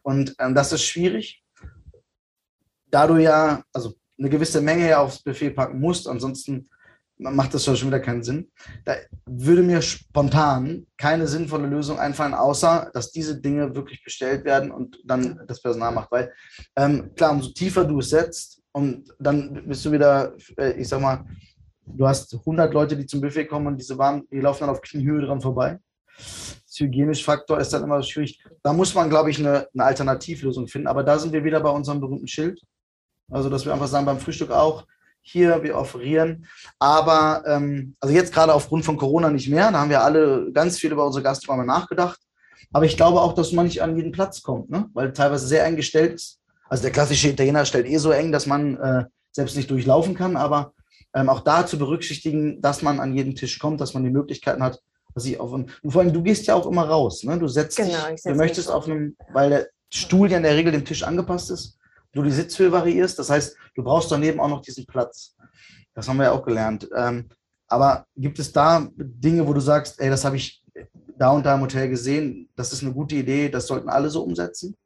Und 0.02 0.34
ähm, 0.38 0.54
das 0.54 0.72
ist 0.72 0.84
schwierig, 0.84 1.42
da 2.86 3.06
du 3.06 3.16
ja, 3.16 3.62
also 3.72 3.94
eine 4.18 4.30
gewisse 4.30 4.60
Menge 4.60 4.88
ja 4.88 5.00
aufs 5.00 5.22
Buffet 5.22 5.50
packen 5.50 5.80
musst, 5.80 6.08
ansonsten 6.08 6.70
macht 7.18 7.54
das 7.54 7.64
schon 7.64 7.88
wieder 7.88 8.00
keinen 8.00 8.22
Sinn. 8.22 8.50
Da 8.84 8.94
würde 9.26 9.62
mir 9.62 9.80
spontan 9.82 10.86
keine 10.96 11.26
sinnvolle 11.26 11.66
Lösung 11.66 11.98
einfallen, 11.98 12.34
außer 12.34 12.90
dass 12.92 13.12
diese 13.12 13.40
Dinge 13.40 13.74
wirklich 13.74 14.02
bestellt 14.04 14.44
werden 14.44 14.70
und 14.70 14.98
dann 15.04 15.40
das 15.46 15.62
Personal 15.62 15.92
macht. 15.92 16.10
Weil 16.12 16.32
ähm, 16.76 17.14
klar, 17.14 17.32
umso 17.32 17.50
tiefer 17.50 17.84
du 17.84 18.00
es 18.00 18.10
setzt 18.10 18.62
und 18.72 19.14
dann 19.18 19.66
bist 19.66 19.84
du 19.84 19.92
wieder, 19.92 20.34
äh, 20.58 20.72
ich 20.72 20.88
sag 20.88 21.00
mal, 21.00 21.24
du 21.86 22.06
hast 22.06 22.34
100 22.34 22.72
Leute, 22.74 22.96
die 22.96 23.06
zum 23.06 23.20
Buffet 23.20 23.46
kommen 23.46 23.66
und 23.68 23.78
diese 23.78 23.96
Waren, 23.96 24.26
die 24.30 24.40
laufen 24.40 24.60
dann 24.60 24.70
auf 24.70 24.82
Kniehöhe 24.82 25.22
dran 25.22 25.40
vorbei. 25.40 25.78
Das 26.16 26.80
hygienische 26.80 27.24
Faktor 27.24 27.58
ist 27.58 27.72
dann 27.72 27.84
immer 27.84 28.02
schwierig. 28.02 28.42
Da 28.62 28.72
muss 28.72 28.94
man, 28.94 29.08
glaube 29.08 29.30
ich, 29.30 29.38
eine, 29.38 29.68
eine 29.72 29.84
Alternativlösung 29.84 30.66
finden. 30.66 30.88
Aber 30.88 31.02
da 31.02 31.18
sind 31.18 31.32
wir 31.32 31.44
wieder 31.44 31.60
bei 31.60 31.70
unserem 31.70 32.00
berühmten 32.00 32.28
Schild. 32.28 32.60
Also, 33.30 33.48
dass 33.48 33.64
wir 33.64 33.72
einfach 33.72 33.88
sagen, 33.88 34.06
beim 34.06 34.20
Frühstück 34.20 34.50
auch, 34.50 34.86
hier, 35.26 35.62
wir 35.62 35.76
offerieren. 35.76 36.46
Aber 36.78 37.42
ähm, 37.46 37.96
also 38.00 38.14
jetzt 38.14 38.32
gerade 38.32 38.54
aufgrund 38.54 38.84
von 38.84 38.96
Corona 38.96 39.28
nicht 39.28 39.48
mehr. 39.48 39.72
Da 39.72 39.80
haben 39.80 39.90
wir 39.90 40.02
alle 40.02 40.52
ganz 40.52 40.78
viel 40.78 40.92
über 40.92 41.04
unsere 41.04 41.24
Gastronomie 41.24 41.66
nachgedacht. 41.66 42.20
Aber 42.72 42.84
ich 42.84 42.96
glaube 42.96 43.20
auch, 43.20 43.34
dass 43.34 43.52
man 43.52 43.66
nicht 43.66 43.82
an 43.82 43.96
jeden 43.96 44.12
Platz 44.12 44.42
kommt, 44.42 44.70
ne? 44.70 44.88
weil 44.94 45.12
teilweise 45.12 45.46
sehr 45.46 45.64
eng 45.64 45.76
gestellt 45.76 46.14
ist. 46.14 46.38
Also 46.68 46.82
der 46.82 46.92
klassische 46.92 47.28
Italiener 47.28 47.64
stellt 47.64 47.86
eh 47.86 47.96
so 47.98 48.10
eng, 48.10 48.32
dass 48.32 48.46
man 48.46 48.76
äh, 48.76 49.04
selbst 49.32 49.56
nicht 49.56 49.70
durchlaufen 49.70 50.14
kann. 50.14 50.36
Aber 50.36 50.72
ähm, 51.14 51.28
auch 51.28 51.40
da 51.40 51.66
zu 51.66 51.76
berücksichtigen, 51.78 52.60
dass 52.60 52.82
man 52.82 53.00
an 53.00 53.14
jeden 53.14 53.34
Tisch 53.34 53.58
kommt, 53.58 53.80
dass 53.80 53.94
man 53.94 54.04
die 54.04 54.10
Möglichkeiten 54.10 54.62
hat, 54.62 54.80
dass 55.14 55.24
ich 55.24 55.40
auf 55.40 55.52
und 55.52 55.70
vor 55.88 56.02
allem 56.02 56.12
du 56.12 56.22
gehst 56.22 56.46
ja 56.46 56.54
auch 56.54 56.66
immer 56.66 56.86
raus, 56.86 57.24
ne? 57.24 57.38
Du 57.38 57.48
setzt 57.48 57.78
genau, 57.78 58.08
dich, 58.10 58.22
du 58.22 58.34
möchtest 58.34 58.70
auf 58.70 58.86
einem, 58.86 59.16
weil 59.32 59.48
der 59.48 59.68
Stuhl 59.90 60.30
ja 60.30 60.36
in 60.36 60.42
der 60.42 60.56
Regel 60.56 60.72
dem 60.72 60.84
Tisch 60.84 61.02
angepasst 61.02 61.50
ist 61.50 61.78
du 62.12 62.22
die 62.22 62.30
Sitzhöhe 62.30 62.72
variierst. 62.72 63.18
Das 63.18 63.30
heißt, 63.30 63.56
du 63.74 63.82
brauchst 63.82 64.10
daneben 64.10 64.40
auch 64.40 64.48
noch 64.48 64.62
diesen 64.62 64.86
Platz. 64.86 65.36
Das 65.94 66.08
haben 66.08 66.18
wir 66.18 66.24
ja 66.24 66.32
auch 66.32 66.44
gelernt. 66.44 66.88
Ähm, 66.94 67.28
aber 67.68 68.06
gibt 68.16 68.38
es 68.38 68.52
da 68.52 68.88
Dinge, 68.96 69.46
wo 69.46 69.52
du 69.52 69.60
sagst, 69.60 70.00
ey, 70.00 70.08
das 70.08 70.24
habe 70.24 70.36
ich 70.36 70.62
da 71.18 71.30
und 71.30 71.44
da 71.44 71.54
im 71.54 71.62
Hotel 71.62 71.88
gesehen, 71.88 72.48
das 72.54 72.72
ist 72.72 72.82
eine 72.82 72.92
gute 72.92 73.16
Idee, 73.16 73.48
das 73.48 73.66
sollten 73.66 73.88
alle 73.88 74.10
so 74.10 74.22
umsetzen? 74.22 74.76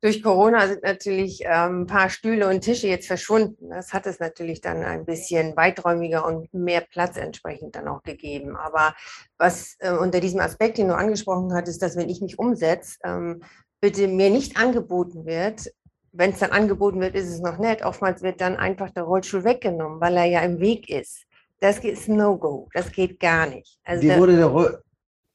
Durch 0.00 0.22
Corona 0.22 0.68
sind 0.68 0.84
natürlich 0.84 1.40
ähm, 1.44 1.82
ein 1.82 1.86
paar 1.86 2.08
Stühle 2.08 2.48
und 2.48 2.60
Tische 2.60 2.86
jetzt 2.86 3.08
verschwunden. 3.08 3.70
Das 3.70 3.92
hat 3.92 4.06
es 4.06 4.20
natürlich 4.20 4.60
dann 4.60 4.84
ein 4.84 5.04
bisschen 5.04 5.56
weiträumiger 5.56 6.24
und 6.24 6.54
mehr 6.54 6.82
Platz 6.82 7.16
entsprechend 7.16 7.74
dann 7.74 7.88
auch 7.88 8.04
gegeben. 8.04 8.56
Aber 8.56 8.94
was 9.38 9.74
äh, 9.80 9.90
unter 9.90 10.20
diesem 10.20 10.38
Aspekt, 10.38 10.78
den 10.78 10.86
du 10.86 10.94
angesprochen 10.94 11.52
hattest, 11.52 11.82
dass 11.82 11.96
wenn 11.96 12.08
ich 12.08 12.20
mich 12.20 12.38
umsetze, 12.38 12.96
ähm, 13.02 13.42
bitte 13.80 14.06
mir 14.06 14.30
nicht 14.30 14.56
angeboten 14.56 15.26
wird, 15.26 15.72
wenn 16.12 16.30
es 16.30 16.38
dann 16.38 16.50
angeboten 16.50 17.00
wird, 17.00 17.14
ist 17.14 17.28
es 17.28 17.40
noch 17.40 17.58
nett. 17.58 17.84
Oftmals 17.84 18.22
wird 18.22 18.40
dann 18.40 18.56
einfach 18.56 18.90
der 18.90 19.04
Rollstuhl 19.04 19.44
weggenommen, 19.44 20.00
weil 20.00 20.16
er 20.16 20.24
ja 20.24 20.40
im 20.40 20.58
Weg 20.60 20.88
ist. 20.88 21.24
Das 21.60 21.78
ist 21.78 22.08
No-Go. 22.08 22.68
Das 22.72 22.90
geht 22.92 23.18
gar 23.18 23.46
nicht. 23.46 23.78
Also 23.84 24.02
Wie 24.02 24.16
wurde 24.16 24.36
der 24.36 24.46
Roll 24.46 24.82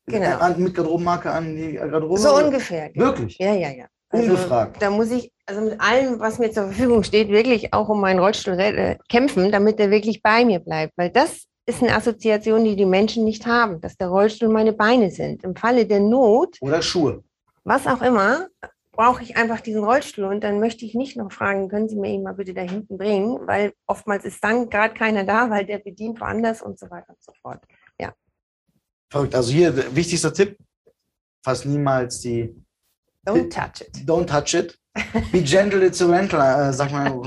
genau. 0.06 0.56
mit 0.58 0.74
Garderobenmarke 0.74 1.32
an 1.32 1.56
die 1.56 1.74
Garderobe? 1.74 2.20
So 2.20 2.36
ungefähr. 2.36 2.90
Genau. 2.90 3.06
Wirklich? 3.08 3.38
Ja, 3.38 3.54
ja, 3.54 3.70
ja. 3.72 3.86
Also, 4.10 4.32
Ungefragt. 4.32 4.82
Da 4.82 4.90
muss 4.90 5.12
ich, 5.12 5.32
also 5.46 5.62
mit 5.62 5.82
allem, 5.82 6.20
was 6.20 6.38
mir 6.38 6.52
zur 6.52 6.66
Verfügung 6.66 7.04
steht, 7.04 7.30
wirklich 7.30 7.74
auch 7.74 7.90
um 7.90 8.00
meinen 8.00 8.20
Rollstuhl 8.20 8.60
äh, 8.60 8.98
kämpfen, 9.10 9.52
damit 9.52 9.80
er 9.80 9.90
wirklich 9.90 10.22
bei 10.22 10.46
mir 10.46 10.60
bleibt. 10.60 10.94
Weil 10.98 11.10
das 11.10 11.46
ist 11.66 11.82
eine 11.82 11.96
Assoziation, 11.96 12.64
die 12.64 12.76
die 12.76 12.86
Menschen 12.86 13.24
nicht 13.24 13.46
haben, 13.46 13.82
dass 13.82 13.98
der 13.98 14.10
Rollstuhl 14.10 14.50
meine 14.50 14.74
Beine 14.74 15.10
sind. 15.10 15.44
Im 15.44 15.56
Falle 15.56 15.86
der 15.86 16.00
Not. 16.00 16.58
Oder 16.62 16.82
Schuhe. 16.82 17.24
Was 17.64 17.88
auch 17.88 18.02
immer, 18.02 18.48
brauche 18.94 19.24
ich 19.24 19.36
einfach 19.36 19.60
diesen 19.60 19.84
Rollstuhl 19.84 20.26
und 20.26 20.44
dann 20.44 20.60
möchte 20.60 20.86
ich 20.86 20.94
nicht 20.94 21.18
noch 21.18 21.32
fragen, 21.32 21.68
können 21.68 21.90
Sie 21.90 21.98
mir 21.98 22.12
ihn 22.14 22.24
mal 22.24 22.36
bitte 22.36 22.54
da 22.54 22.62
hinten 22.62 22.98
bringen, 22.98 23.46
weil 23.48 23.74
oftmals 23.88 24.24
ist 24.24 24.44
dann 24.44 24.70
gerade 24.70 24.94
keiner 24.94 25.26
da, 25.26 25.50
weil 25.50 25.66
der 25.66 25.80
bedient 25.80 26.22
woanders 26.22 26.62
und 26.62 26.80
so 26.80 26.90
weiter 26.90 27.10
und 27.10 27.22
so 27.22 27.34
fort. 27.42 27.64
Ja. 28.00 28.14
Verrückt. 29.12 29.36
Also 29.36 29.52
hier 29.52 29.96
wichtigster 29.96 30.34
Tipp: 30.34 30.58
Fass 31.44 31.66
niemals 31.66 32.22
die. 32.22 32.56
Don't 33.26 33.50
touch 33.50 33.82
it. 33.82 33.98
Don't 34.08 34.28
touch 34.28 34.54
it. 34.54 34.78
Be 35.32 35.42
gentle, 35.42 35.84
it's 35.84 36.02
a 36.02 36.06
rental, 36.06 36.40
äh, 36.40 36.72
sagt 36.72 36.92
man. 36.92 37.20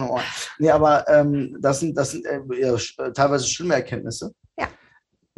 nee, 0.59 0.71
aber 0.71 1.07
ähm, 1.09 1.57
das 1.61 1.81
sind, 1.81 1.97
das 1.97 2.13
sind 2.13 2.25
äh, 2.25 2.41
ja, 2.61 2.77
teilweise 3.13 3.49
schlimme 3.49 3.75
Erkenntnisse. 3.75 4.33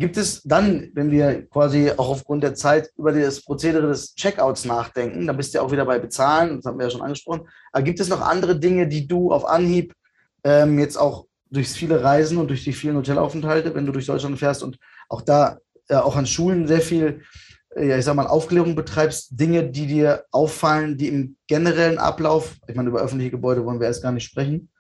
Gibt 0.00 0.16
es 0.16 0.42
dann, 0.44 0.90
wenn 0.94 1.10
wir 1.10 1.48
quasi 1.48 1.90
auch 1.90 2.08
aufgrund 2.08 2.44
der 2.44 2.54
Zeit 2.54 2.92
über 2.96 3.12
das 3.12 3.40
Prozedere 3.40 3.88
des 3.88 4.14
Checkouts 4.14 4.64
nachdenken, 4.64 5.26
dann 5.26 5.36
bist 5.36 5.52
du 5.52 5.58
ja 5.58 5.64
auch 5.64 5.72
wieder 5.72 5.84
bei 5.84 5.98
Bezahlen, 5.98 6.56
das 6.56 6.66
haben 6.66 6.78
wir 6.78 6.86
ja 6.86 6.90
schon 6.90 7.02
angesprochen, 7.02 7.48
aber 7.72 7.82
gibt 7.82 7.98
es 7.98 8.08
noch 8.08 8.20
andere 8.20 8.58
Dinge, 8.60 8.86
die 8.86 9.08
du 9.08 9.32
auf 9.32 9.44
Anhieb 9.44 9.94
ähm, 10.44 10.78
jetzt 10.78 10.96
auch 10.96 11.26
durch 11.50 11.68
viele 11.68 12.04
Reisen 12.04 12.38
und 12.38 12.46
durch 12.46 12.62
die 12.62 12.72
vielen 12.72 12.96
Hotelaufenthalte, 12.96 13.74
wenn 13.74 13.86
du 13.86 13.92
durch 13.92 14.06
Deutschland 14.06 14.38
fährst 14.38 14.62
und 14.62 14.78
auch 15.08 15.22
da, 15.22 15.58
äh, 15.88 15.96
auch 15.96 16.14
an 16.14 16.26
Schulen 16.26 16.68
sehr 16.68 16.80
viel, 16.80 17.22
äh, 17.74 17.88
ja, 17.88 17.98
ich 17.98 18.04
sag 18.04 18.14
mal, 18.14 18.28
Aufklärung 18.28 18.76
betreibst, 18.76 19.30
Dinge, 19.32 19.68
die 19.68 19.86
dir 19.86 20.26
auffallen, 20.30 20.96
die 20.96 21.08
im 21.08 21.36
generellen 21.48 21.98
Ablauf, 21.98 22.54
ich 22.68 22.76
meine, 22.76 22.90
über 22.90 23.00
öffentliche 23.00 23.32
Gebäude 23.32 23.64
wollen 23.64 23.80
wir 23.80 23.88
erst 23.88 24.04
gar 24.04 24.12
nicht 24.12 24.24
sprechen, 24.24 24.70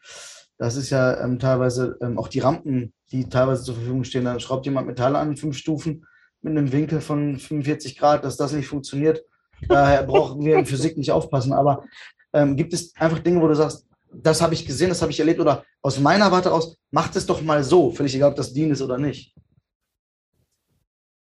das 0.58 0.76
ist 0.76 0.90
ja 0.90 1.22
ähm, 1.22 1.38
teilweise 1.38 1.96
ähm, 2.02 2.18
auch 2.18 2.28
die 2.28 2.40
Rampen, 2.40 2.92
die 3.12 3.28
teilweise 3.28 3.62
zur 3.62 3.76
Verfügung 3.76 4.04
stehen. 4.04 4.24
Dann 4.24 4.40
schraubt 4.40 4.66
jemand 4.66 4.88
Metall 4.88 5.14
an, 5.16 5.36
fünf 5.36 5.56
Stufen 5.56 6.04
mit 6.42 6.56
einem 6.56 6.72
Winkel 6.72 7.00
von 7.00 7.38
45 7.38 7.96
Grad, 7.96 8.24
dass 8.24 8.36
das 8.36 8.52
nicht 8.52 8.66
funktioniert. 8.66 9.22
Daher 9.68 10.02
brauchen 10.02 10.44
wir 10.44 10.58
in 10.58 10.66
Physik 10.66 10.96
nicht 10.96 11.12
aufpassen. 11.12 11.52
Aber 11.52 11.84
ähm, 12.32 12.56
gibt 12.56 12.72
es 12.72 12.94
einfach 12.96 13.20
Dinge, 13.20 13.40
wo 13.40 13.48
du 13.48 13.54
sagst, 13.54 13.86
das 14.12 14.40
habe 14.42 14.54
ich 14.54 14.66
gesehen, 14.66 14.88
das 14.88 15.02
habe 15.02 15.12
ich 15.12 15.20
erlebt 15.20 15.40
oder 15.40 15.64
aus 15.82 16.00
meiner 16.00 16.32
Warte 16.32 16.52
aus, 16.52 16.76
macht 16.90 17.14
es 17.16 17.26
doch 17.26 17.42
mal 17.42 17.62
so, 17.62 17.90
völlig 17.90 18.14
egal, 18.14 18.30
ob 18.30 18.36
das 18.36 18.52
Dien 18.52 18.70
ist 18.70 18.82
oder 18.82 18.98
nicht. 18.98 19.34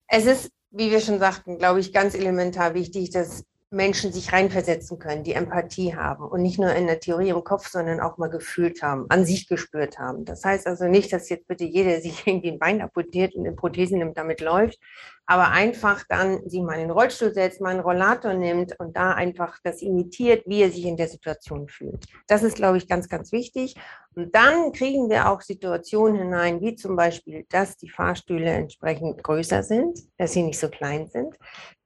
Es 0.08 0.26
ist, 0.26 0.50
wie 0.70 0.90
wir 0.90 1.00
schon 1.00 1.18
sagten, 1.18 1.58
glaube 1.58 1.80
ich, 1.80 1.92
ganz 1.92 2.14
elementar 2.14 2.74
wichtig, 2.74 3.10
dass 3.10 3.44
Menschen 3.70 4.12
sich 4.12 4.32
reinversetzen 4.32 4.98
können, 4.98 5.24
die 5.24 5.32
Empathie 5.32 5.96
haben 5.96 6.24
und 6.24 6.40
nicht 6.40 6.58
nur 6.58 6.72
in 6.72 6.86
der 6.86 7.00
Theorie 7.00 7.30
im 7.30 7.42
Kopf, 7.42 7.68
sondern 7.68 8.00
auch 8.00 8.16
mal 8.16 8.30
gefühlt 8.30 8.80
haben, 8.80 9.06
an 9.08 9.24
sich 9.24 9.48
gespürt 9.48 9.98
haben. 9.98 10.24
Das 10.24 10.44
heißt 10.44 10.68
also 10.68 10.84
nicht, 10.86 11.12
dass 11.12 11.28
jetzt 11.28 11.48
bitte 11.48 11.64
jeder 11.64 12.00
sich 12.00 12.26
irgendwie 12.26 12.52
ein 12.52 12.58
Bein 12.58 12.80
amputiert 12.80 13.34
und 13.34 13.46
eine 13.46 13.56
Prothese 13.56 13.96
nimmt, 13.96 14.16
damit 14.16 14.40
läuft, 14.40 14.78
aber 15.26 15.48
einfach 15.50 16.04
dann 16.08 16.48
sich 16.48 16.62
mal 16.62 16.74
in 16.74 16.82
den 16.82 16.90
Rollstuhl 16.92 17.34
setzt, 17.34 17.60
mal 17.60 17.70
einen 17.70 17.80
Rollator 17.80 18.34
nimmt 18.34 18.78
und 18.78 18.96
da 18.96 19.12
einfach 19.12 19.58
das 19.64 19.82
imitiert, 19.82 20.44
wie 20.46 20.62
er 20.62 20.70
sich 20.70 20.84
in 20.84 20.96
der 20.96 21.08
Situation 21.08 21.68
fühlt. 21.68 22.06
Das 22.28 22.44
ist, 22.44 22.56
glaube 22.56 22.78
ich, 22.78 22.88
ganz, 22.88 23.08
ganz 23.08 23.32
wichtig. 23.32 23.74
Und 24.14 24.34
dann 24.34 24.72
kriegen 24.72 25.10
wir 25.10 25.28
auch 25.28 25.40
Situationen 25.40 26.16
hinein, 26.16 26.60
wie 26.60 26.76
zum 26.76 26.96
Beispiel, 26.96 27.44
dass 27.50 27.76
die 27.76 27.90
Fahrstühle 27.90 28.50
entsprechend 28.50 29.22
größer 29.22 29.62
sind, 29.62 29.98
dass 30.16 30.32
sie 30.32 30.42
nicht 30.42 30.58
so 30.58 30.68
klein 30.68 31.08
sind, 31.08 31.36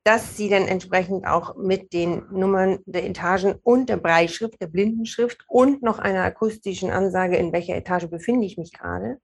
dass 0.04 0.36
sie 0.36 0.48
dann 0.48 0.66
entsprechend 0.66 1.26
auch 1.26 1.56
mit 1.56 1.92
den 1.92 2.22
Nummern 2.30 2.78
der 2.86 3.06
Etagen 3.06 3.56
und 3.62 3.88
der 3.88 3.98
Breitschrift, 3.98 4.60
der 4.60 4.66
Blindenschrift 4.66 5.44
und 5.46 5.82
noch 5.82 5.98
einer 5.98 6.22
akustischen 6.22 6.90
Ansage, 6.90 7.36
in 7.36 7.52
welcher 7.52 7.76
Etage 7.76 8.06
befinde 8.06 8.46
ich 8.46 8.56
mich 8.56 8.72
gerade. 8.72 9.18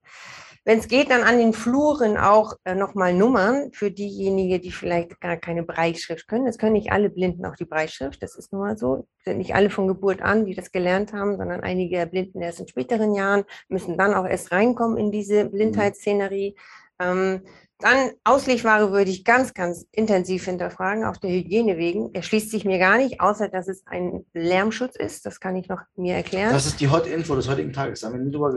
Wenn 0.66 0.80
es 0.80 0.88
geht, 0.88 1.10
dann 1.10 1.22
an 1.22 1.38
den 1.38 1.52
Fluren 1.52 2.16
auch 2.16 2.54
äh, 2.64 2.74
nochmal 2.74 3.14
Nummern 3.14 3.70
für 3.72 3.92
diejenigen, 3.92 4.60
die 4.60 4.72
vielleicht 4.72 5.20
gar 5.20 5.36
keine 5.36 5.62
Breitschrift 5.62 6.26
können. 6.26 6.44
Das 6.44 6.58
können 6.58 6.72
nicht 6.72 6.90
alle 6.90 7.08
Blinden 7.08 7.46
auch 7.46 7.54
die 7.54 7.64
Breitschrift, 7.64 8.20
das 8.20 8.34
ist 8.34 8.52
nun 8.52 8.62
mal 8.62 8.76
so. 8.76 9.06
Sind 9.24 9.38
nicht 9.38 9.54
alle 9.54 9.70
von 9.70 9.86
Geburt 9.86 10.22
an, 10.22 10.44
die 10.44 10.56
das 10.56 10.72
gelernt 10.72 11.12
haben, 11.12 11.36
sondern 11.36 11.60
einige 11.60 12.04
Blinden 12.08 12.42
erst 12.42 12.58
in 12.58 12.66
späteren 12.66 13.14
Jahren, 13.14 13.44
müssen 13.68 13.96
dann 13.96 14.12
auch 14.12 14.26
erst 14.26 14.50
reinkommen 14.50 14.98
in 14.98 15.12
diese 15.12 15.44
mhm. 15.44 15.52
Blindheitsszenerie. 15.52 16.56
Ähm, 16.98 17.42
dann 17.78 18.12
Auslegware 18.24 18.90
würde 18.90 19.10
ich 19.10 19.22
ganz, 19.24 19.52
ganz 19.52 19.86
intensiv 19.92 20.46
hinterfragen, 20.46 21.04
auch 21.04 21.18
der 21.18 21.30
Hygiene 21.30 21.76
wegen. 21.76 22.08
Er 22.14 22.22
schließt 22.22 22.50
sich 22.50 22.64
mir 22.64 22.78
gar 22.78 22.96
nicht, 22.96 23.20
außer 23.20 23.48
dass 23.48 23.68
es 23.68 23.82
ein 23.86 24.24
Lärmschutz 24.32 24.96
ist. 24.96 25.26
Das 25.26 25.40
kann 25.40 25.56
ich 25.56 25.68
noch 25.68 25.82
mir 25.94 26.14
erklären. 26.14 26.52
Das 26.52 26.64
ist 26.64 26.80
die 26.80 26.88
Hot 26.88 27.06
Info 27.06 27.34
des 27.36 27.48
heutigen 27.48 27.74
Tages. 27.74 28.02
Haben 28.02 28.14
wir, 28.14 28.20
nie 28.20 28.30
drüber, 28.30 28.54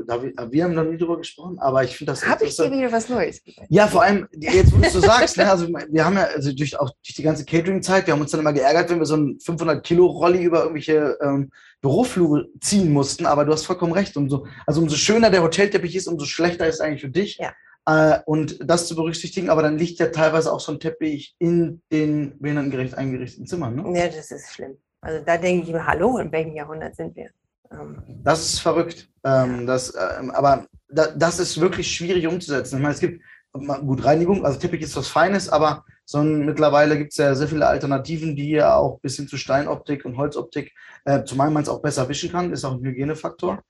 wir 0.51 0.63
haben 0.63 0.73
noch 0.73 0.85
nie 0.85 0.97
drüber 0.97 1.17
gesprochen, 1.17 1.59
aber 1.59 1.83
ich 1.83 1.97
finde 1.97 2.13
das. 2.13 2.25
Habe 2.25 2.45
ich 2.45 2.55
dir 2.55 2.71
wieder 2.71 2.91
was 2.91 3.09
Neues 3.09 3.43
gesagt? 3.43 3.67
Ja, 3.69 3.87
vor 3.87 4.03
allem, 4.03 4.25
jetzt, 4.31 4.71
wo 4.71 4.77
du 4.77 4.83
es 4.83 4.93
so 4.93 5.01
sagst, 5.01 5.35
ne, 5.35 5.49
also 5.51 5.67
wir 5.67 6.05
haben 6.05 6.15
ja 6.15 6.23
also 6.23 6.53
durch, 6.53 6.79
auch 6.79 6.91
durch 7.03 7.15
die 7.15 7.23
ganze 7.23 7.43
Catering-Zeit, 7.43 8.07
wir 8.07 8.13
haben 8.13 8.21
uns 8.21 8.31
dann 8.31 8.39
immer 8.39 8.53
geärgert, 8.53 8.89
wenn 8.89 8.99
wir 8.99 9.05
so 9.05 9.15
einen 9.15 9.37
500-Kilo-Rolli 9.39 10.41
über 10.43 10.61
irgendwelche 10.61 11.17
ähm, 11.21 11.51
Büroflure 11.81 12.47
ziehen 12.61 12.93
mussten, 12.93 13.25
aber 13.25 13.43
du 13.43 13.51
hast 13.51 13.65
vollkommen 13.65 13.91
recht. 13.91 14.15
Umso, 14.15 14.47
also 14.65 14.81
umso 14.81 14.95
schöner 14.95 15.29
der 15.29 15.43
Hotelteppich 15.43 15.95
ist, 15.97 16.07
umso 16.07 16.25
schlechter 16.25 16.67
ist 16.67 16.75
es 16.75 16.81
eigentlich 16.81 17.01
für 17.01 17.09
dich. 17.09 17.37
Ja 17.37 17.51
äh, 17.85 18.19
und 18.25 18.59
das 18.63 18.87
zu 18.87 18.95
berücksichtigen, 18.95 19.49
aber 19.49 19.61
dann 19.61 19.77
liegt 19.77 19.99
ja 19.99 20.07
teilweise 20.07 20.51
auch 20.51 20.59
so 20.59 20.71
ein 20.71 20.79
Teppich 20.79 21.35
in 21.39 21.81
den 21.91 22.37
behindertengerecht 22.39 22.95
eingerichteten 22.95 23.47
Zimmern. 23.47 23.75
Ne? 23.75 23.99
Ja, 23.99 24.07
das 24.07 24.31
ist 24.31 24.53
schlimm. 24.53 24.77
Also 25.01 25.23
da 25.25 25.37
denke 25.37 25.67
ich 25.67 25.73
mir, 25.73 25.85
hallo, 25.85 26.17
in 26.17 26.31
welchem 26.31 26.55
Jahrhundert 26.55 26.95
sind 26.95 27.15
wir? 27.15 27.29
Ähm. 27.71 28.03
Das 28.23 28.41
ist 28.41 28.59
verrückt. 28.59 29.09
Ähm, 29.23 29.65
das, 29.65 29.93
ähm, 29.95 30.31
aber 30.31 30.65
da, 30.89 31.07
das 31.07 31.39
ist 31.39 31.59
wirklich 31.59 31.91
schwierig 31.91 32.27
umzusetzen. 32.27 32.77
Ich 32.77 32.81
meine, 32.81 32.93
es 32.93 32.99
gibt 32.99 33.21
gut 33.53 34.05
Reinigung, 34.05 34.45
also 34.45 34.59
Teppich 34.59 34.81
ist 34.81 34.95
was 34.95 35.07
Feines, 35.07 35.49
aber 35.49 35.83
so 36.05 36.19
ein, 36.19 36.45
mittlerweile 36.45 36.97
gibt 36.97 37.11
es 37.11 37.17
ja 37.17 37.33
sehr 37.33 37.47
viele 37.47 37.67
Alternativen, 37.67 38.35
die 38.35 38.51
ja 38.51 38.75
auch 38.75 38.99
bis 38.99 39.15
hin 39.15 39.27
zu 39.27 39.37
Steinoptik 39.37 40.05
und 40.05 40.17
Holzoptik, 40.17 40.73
äh, 41.05 41.23
zumal 41.23 41.49
man 41.49 41.63
es 41.63 41.69
auch 41.69 41.81
besser 41.81 42.07
wischen 42.09 42.31
kann, 42.31 42.53
ist 42.53 42.63
auch 42.63 42.73
ein 42.73 42.83
Hygienefaktor. 42.83 43.61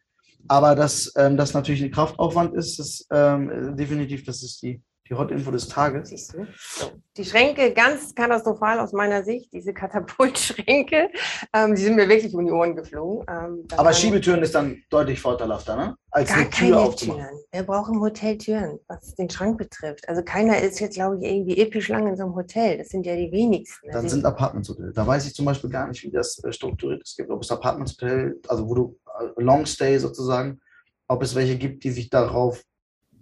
Aber 0.47 0.75
dass 0.75 1.11
ähm, 1.15 1.37
das 1.37 1.53
natürlich 1.53 1.83
ein 1.83 1.91
Kraftaufwand 1.91 2.55
ist, 2.55 2.79
ist 2.79 3.07
ähm, 3.11 3.75
definitiv, 3.75 4.25
das 4.25 4.41
ist 4.41 4.61
die, 4.61 4.81
die 5.09 5.15
Hot-Info 5.15 5.51
des 5.51 5.67
Tages. 5.67 6.09
Siehst 6.09 6.33
du? 6.33 6.45
So. 6.57 6.91
Die 7.17 7.25
Schränke 7.25 7.73
ganz 7.73 8.15
katastrophal 8.15 8.79
aus 8.79 8.93
meiner 8.93 9.23
Sicht, 9.23 9.51
diese 9.51 9.73
Katapultschränke, 9.73 11.09
ähm, 11.53 11.75
die 11.75 11.81
sind 11.81 11.95
mir 11.95 12.07
wirklich 12.07 12.33
um 12.33 12.45
die 12.45 12.51
Ohren 12.51 12.75
geflogen. 12.75 13.25
Ähm, 13.29 13.65
Aber 13.75 13.91
Schiebetüren 13.91 14.41
ist 14.41 14.55
dann 14.55 14.81
deutlich 14.89 15.19
vorteilhafter, 15.19 15.75
ne? 15.75 15.95
Als 16.11 16.29
gar 16.29 16.37
eine 16.37 16.49
Tür 16.49 16.69
keine 16.69 16.79
aufzumachen. 16.79 17.23
Türen. 17.23 17.39
Wir 17.51 17.63
brauchen 17.63 17.99
Hoteltüren, 17.99 18.79
was 18.87 19.15
den 19.15 19.29
Schrank 19.29 19.57
betrifft. 19.57 20.07
Also 20.07 20.23
keiner 20.23 20.59
ist 20.59 20.79
jetzt, 20.79 20.95
glaube 20.95 21.17
ich, 21.17 21.23
irgendwie 21.23 21.57
episch 21.57 21.89
lang 21.89 22.07
in 22.07 22.15
so 22.15 22.23
einem 22.23 22.35
Hotel. 22.35 22.77
Das 22.77 22.87
sind 22.89 23.05
ja 23.05 23.15
die 23.15 23.31
wenigsten. 23.31 23.87
Dann 23.87 23.97
also 23.97 24.09
sind 24.09 24.25
Apartments 24.25 24.69
Hotel. 24.69 24.93
Da 24.93 25.05
weiß 25.05 25.27
ich 25.27 25.35
zum 25.35 25.45
Beispiel 25.45 25.69
gar 25.69 25.87
nicht, 25.87 26.01
wie 26.03 26.11
das 26.11 26.41
äh, 26.43 26.51
strukturiert 26.51 27.01
ist. 27.03 27.19
Ob 27.29 27.43
es 27.43 27.51
Apartments 27.51 27.93
Hotel, 27.93 28.39
also 28.47 28.67
wo 28.67 28.75
du 28.75 28.99
äh, 29.19 29.41
Long 29.41 29.65
Stay 29.65 29.97
sozusagen, 29.97 30.59
ob 31.07 31.23
es 31.23 31.35
welche 31.35 31.57
gibt, 31.57 31.83
die 31.83 31.91
sich 31.91 32.09
darauf 32.09 32.63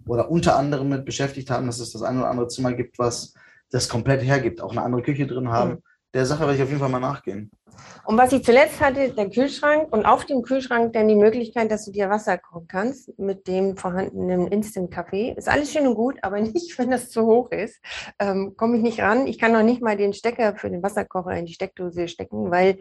oder 0.06 0.30
unter 0.30 0.56
anderem 0.56 0.88
mit 0.88 1.04
beschäftigt 1.04 1.50
haben, 1.50 1.66
dass 1.66 1.80
es 1.80 1.92
das 1.92 2.02
ein 2.02 2.18
oder 2.18 2.30
andere 2.30 2.48
Zimmer 2.48 2.72
gibt, 2.72 2.98
was 2.98 3.34
das 3.70 3.88
komplett 3.88 4.22
hergibt, 4.22 4.60
auch 4.60 4.72
eine 4.72 4.82
andere 4.82 5.02
Küche 5.02 5.26
drin 5.26 5.50
haben. 5.50 5.70
Mhm. 5.70 5.82
Der 6.14 6.24
Sache 6.24 6.40
werde 6.40 6.54
ich 6.54 6.62
auf 6.62 6.68
jeden 6.68 6.80
Fall 6.80 6.88
mal 6.88 7.00
nachgehen. 7.00 7.50
Und 8.04 8.16
was 8.16 8.32
ich 8.32 8.42
zuletzt 8.42 8.80
hatte, 8.80 9.10
der 9.10 9.28
Kühlschrank 9.28 9.92
und 9.92 10.06
auf 10.06 10.24
dem 10.24 10.42
Kühlschrank 10.42 10.94
dann 10.94 11.06
die 11.06 11.14
Möglichkeit, 11.14 11.70
dass 11.70 11.84
du 11.84 11.92
dir 11.92 12.08
Wasser 12.08 12.38
kochen 12.38 12.66
kannst 12.66 13.18
mit 13.18 13.46
dem 13.46 13.76
vorhandenen 13.76 14.48
Instant-Kaffee. 14.48 15.34
Ist 15.36 15.48
alles 15.48 15.72
schön 15.72 15.86
und 15.86 15.94
gut, 15.94 16.16
aber 16.22 16.40
nicht, 16.40 16.78
wenn 16.78 16.90
das 16.90 17.10
zu 17.10 17.26
hoch 17.26 17.50
ist. 17.50 17.78
Ähm, 18.18 18.54
Komme 18.56 18.78
ich 18.78 18.82
nicht 18.82 19.00
ran. 19.00 19.26
Ich 19.26 19.38
kann 19.38 19.52
noch 19.52 19.62
nicht 19.62 19.82
mal 19.82 19.96
den 19.96 20.14
Stecker 20.14 20.56
für 20.56 20.70
den 20.70 20.82
Wasserkocher 20.82 21.32
in 21.32 21.46
die 21.46 21.52
Steckdose 21.52 22.08
stecken, 22.08 22.50
weil 22.50 22.78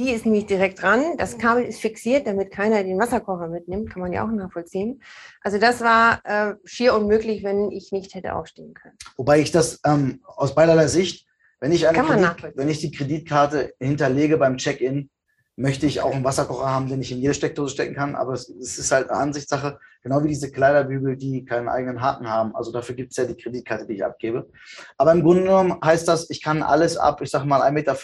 die 0.00 0.10
ist 0.12 0.24
nämlich 0.24 0.46
direkt 0.46 0.80
dran. 0.80 1.16
Das 1.18 1.36
Kabel 1.36 1.62
ist 1.62 1.78
fixiert, 1.78 2.26
damit 2.26 2.50
keiner 2.50 2.82
den 2.82 2.98
Wasserkocher 2.98 3.48
mitnimmt. 3.48 3.90
Kann 3.90 4.00
man 4.00 4.12
ja 4.12 4.24
auch 4.24 4.30
nachvollziehen. 4.30 5.02
Also 5.42 5.58
das 5.58 5.82
war 5.82 6.20
äh, 6.24 6.54
schier 6.64 6.94
unmöglich, 6.94 7.44
wenn 7.44 7.70
ich 7.70 7.92
nicht 7.92 8.14
hätte 8.14 8.34
aufstehen 8.34 8.72
können. 8.72 8.96
Wobei 9.18 9.40
ich 9.40 9.52
das 9.52 9.80
ähm, 9.84 10.20
aus 10.24 10.54
beiderlei 10.54 10.86
Sicht, 10.86 11.26
wenn 11.60 11.72
ich, 11.72 11.86
eine 11.86 11.98
Kredit, 12.02 12.56
wenn 12.56 12.70
ich 12.70 12.80
die 12.80 12.90
Kreditkarte 12.90 13.74
hinterlege 13.78 14.38
beim 14.38 14.56
Check-in, 14.56 15.10
möchte 15.56 15.84
ich 15.84 16.00
auch 16.00 16.14
einen 16.14 16.24
Wasserkocher 16.24 16.70
haben, 16.70 16.88
den 16.88 17.02
ich 17.02 17.12
in 17.12 17.18
jede 17.18 17.34
Steckdose 17.34 17.74
stecken 17.74 17.94
kann. 17.94 18.14
Aber 18.14 18.32
es, 18.32 18.48
es 18.48 18.78
ist 18.78 18.92
halt 18.92 19.10
eine 19.10 19.20
Ansichtssache, 19.20 19.78
genau 20.02 20.24
wie 20.24 20.28
diese 20.28 20.50
Kleiderbügel, 20.50 21.18
die 21.18 21.44
keinen 21.44 21.68
eigenen 21.68 22.00
Haken 22.00 22.30
haben. 22.30 22.56
Also 22.56 22.72
dafür 22.72 22.94
gibt 22.94 23.10
es 23.10 23.18
ja 23.18 23.26
die 23.26 23.36
Kreditkarte, 23.36 23.86
die 23.86 23.96
ich 23.96 24.04
abgebe. 24.04 24.48
Aber 24.96 25.12
im 25.12 25.22
Grunde 25.22 25.42
genommen 25.42 25.78
heißt 25.84 26.08
das, 26.08 26.30
ich 26.30 26.40
kann 26.40 26.62
alles 26.62 26.96
ab, 26.96 27.20
ich 27.20 27.28
sage 27.28 27.46
mal 27.46 27.60
1,50 27.60 27.72
Meter 27.72 27.98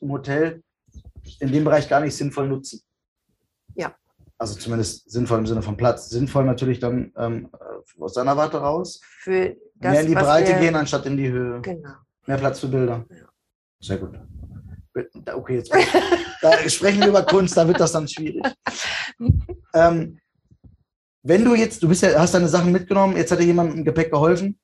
im 0.00 0.12
Hotel 0.12 0.62
in 1.40 1.52
dem 1.52 1.64
Bereich 1.64 1.88
gar 1.88 2.00
nicht 2.00 2.16
sinnvoll 2.16 2.48
nutzen. 2.48 2.80
Ja. 3.74 3.94
Also 4.38 4.58
zumindest 4.58 5.10
sinnvoll 5.10 5.38
im 5.38 5.46
Sinne 5.46 5.62
von 5.62 5.76
Platz. 5.76 6.10
Sinnvoll 6.10 6.44
natürlich 6.44 6.78
dann 6.78 7.12
ähm, 7.16 7.50
aus 7.98 8.14
seiner 8.14 8.36
Warte 8.36 8.58
raus. 8.58 9.00
Für 9.20 9.56
das, 9.74 9.92
Mehr 9.92 10.00
in 10.02 10.06
die 10.08 10.14
Breite 10.14 10.52
wir, 10.52 10.58
gehen, 10.60 10.74
anstatt 10.74 11.06
in 11.06 11.16
die 11.16 11.28
Höhe. 11.28 11.60
Genau. 11.62 11.94
Mehr 12.26 12.38
Platz 12.38 12.60
für 12.60 12.68
Bilder. 12.68 13.04
Ja. 13.10 13.28
Sehr 13.80 13.98
gut. 13.98 14.18
Okay, 15.34 15.56
jetzt 15.56 15.70
da 16.40 16.68
sprechen 16.68 17.00
wir 17.00 17.08
über 17.08 17.22
Kunst, 17.22 17.56
da 17.56 17.66
wird 17.66 17.80
das 17.80 17.92
dann 17.92 18.08
schwierig. 18.08 18.42
ähm, 19.74 20.18
wenn 21.22 21.44
du 21.44 21.54
jetzt, 21.54 21.82
du 21.82 21.88
bist 21.88 22.02
ja, 22.02 22.18
hast 22.18 22.34
deine 22.34 22.48
Sachen 22.48 22.72
mitgenommen, 22.72 23.16
jetzt 23.16 23.32
hat 23.32 23.40
dir 23.40 23.44
jemand 23.44 23.74
im 23.74 23.84
Gepäck 23.84 24.10
geholfen 24.10 24.58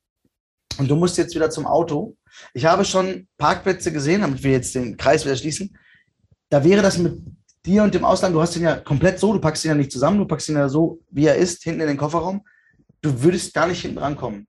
und 0.79 0.89
du 0.89 0.97
musst 0.97 1.19
jetzt 1.19 1.35
wieder 1.35 1.51
zum 1.51 1.67
Auto. 1.67 2.17
Ich 2.55 2.65
habe 2.65 2.85
schon 2.85 3.29
Parkplätze 3.37 3.93
gesehen, 3.93 4.23
damit 4.23 4.43
wir 4.43 4.53
jetzt 4.53 4.75
den 4.75 4.97
Kreis 4.97 5.25
wieder 5.25 5.37
schließen, 5.37 5.77
da 6.53 6.63
wäre 6.63 6.83
das 6.83 6.99
mit 6.99 7.19
dir 7.65 7.83
und 7.83 7.95
dem 7.95 8.05
Ausland, 8.05 8.35
du 8.35 8.43
hast 8.43 8.55
ihn 8.57 8.63
ja 8.63 8.77
komplett 8.77 9.19
so, 9.19 9.33
du 9.33 9.41
packst 9.41 9.65
ihn 9.65 9.71
ja 9.71 9.75
nicht 9.75 9.91
zusammen, 9.91 10.19
du 10.19 10.27
packst 10.27 10.51
ihn 10.51 10.57
ja 10.57 10.69
so, 10.69 11.01
wie 11.11 11.25
er 11.25 11.37
ist, 11.37 11.63
hinten 11.63 11.81
in 11.81 11.87
den 11.87 11.97
Kofferraum. 11.97 12.45
Du 13.01 13.23
würdest 13.23 13.55
gar 13.55 13.67
nicht 13.67 13.81
hinten 13.81 13.97
rankommen. 13.97 14.47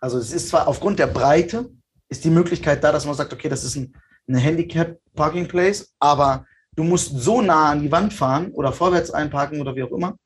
Also 0.00 0.16
es 0.16 0.32
ist 0.32 0.48
zwar 0.48 0.66
aufgrund 0.66 0.98
der 0.98 1.06
Breite, 1.06 1.68
ist 2.08 2.24
die 2.24 2.30
Möglichkeit 2.30 2.82
da, 2.82 2.92
dass 2.92 3.04
man 3.04 3.14
sagt, 3.14 3.34
okay, 3.34 3.50
das 3.50 3.62
ist 3.62 3.76
ein, 3.76 3.94
eine 4.26 4.38
Handicap-Parking-Place, 4.38 5.92
aber 5.98 6.46
du 6.74 6.82
musst 6.82 7.10
so 7.18 7.42
nah 7.42 7.72
an 7.72 7.82
die 7.82 7.92
Wand 7.92 8.14
fahren 8.14 8.50
oder 8.52 8.72
vorwärts 8.72 9.10
einparken 9.10 9.60
oder 9.60 9.76
wie 9.76 9.82
auch 9.82 9.92
immer, 9.92 10.16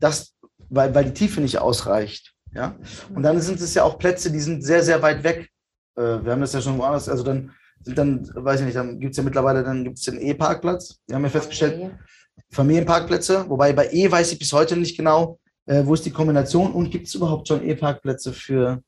dass, 0.00 0.32
weil, 0.70 0.94
weil 0.94 1.04
die 1.04 1.14
Tiefe 1.14 1.42
nicht 1.42 1.58
ausreicht. 1.58 2.32
Ja? 2.54 2.76
Und 3.14 3.22
dann 3.24 3.42
sind 3.42 3.60
es 3.60 3.74
ja 3.74 3.82
auch 3.82 3.98
Plätze, 3.98 4.32
die 4.32 4.40
sind 4.40 4.64
sehr, 4.64 4.82
sehr 4.82 5.02
weit 5.02 5.22
weg. 5.22 5.50
Äh, 5.96 6.24
wir 6.24 6.32
haben 6.32 6.40
das 6.40 6.54
ja 6.54 6.62
schon 6.62 6.78
woanders, 6.78 7.10
also 7.10 7.24
dann 7.24 7.52
dann, 7.94 8.28
weiß 8.34 8.60
ich 8.60 8.66
nicht, 8.66 8.76
dann 8.76 8.98
gibt 8.98 9.12
es 9.12 9.16
ja 9.16 9.22
mittlerweile, 9.22 9.62
dann 9.62 9.84
gibt 9.84 9.98
es 9.98 10.04
den 10.04 10.20
E-Parkplatz. 10.20 10.98
Wir 11.06 11.16
haben 11.16 11.24
ja 11.24 11.30
festgestellt, 11.30 11.92
Familienparkplätze, 12.50 13.48
wobei 13.48 13.72
bei 13.72 13.88
E 13.92 14.10
weiß 14.10 14.32
ich 14.32 14.38
bis 14.38 14.52
heute 14.52 14.76
nicht 14.76 14.96
genau, 14.96 15.38
äh, 15.66 15.84
wo 15.84 15.94
ist 15.94 16.04
die 16.04 16.10
Kombination 16.10 16.72
und 16.72 16.90
gibt 16.90 17.06
es 17.06 17.14
überhaupt 17.14 17.48
schon 17.48 17.66
E-Parkplätze 17.66 18.32
für 18.32 18.82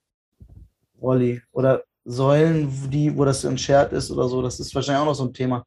Rolli 1.00 1.42
oder 1.52 1.84
Säulen, 2.04 2.90
die, 2.90 3.16
wo 3.16 3.24
das 3.24 3.44
entschert 3.44 3.92
ist 3.92 4.10
oder 4.10 4.28
so? 4.28 4.42
Das 4.42 4.60
ist 4.60 4.74
wahrscheinlich 4.74 5.02
auch 5.02 5.06
noch 5.06 5.14
so 5.14 5.24
ein 5.24 5.34
Thema. 5.34 5.64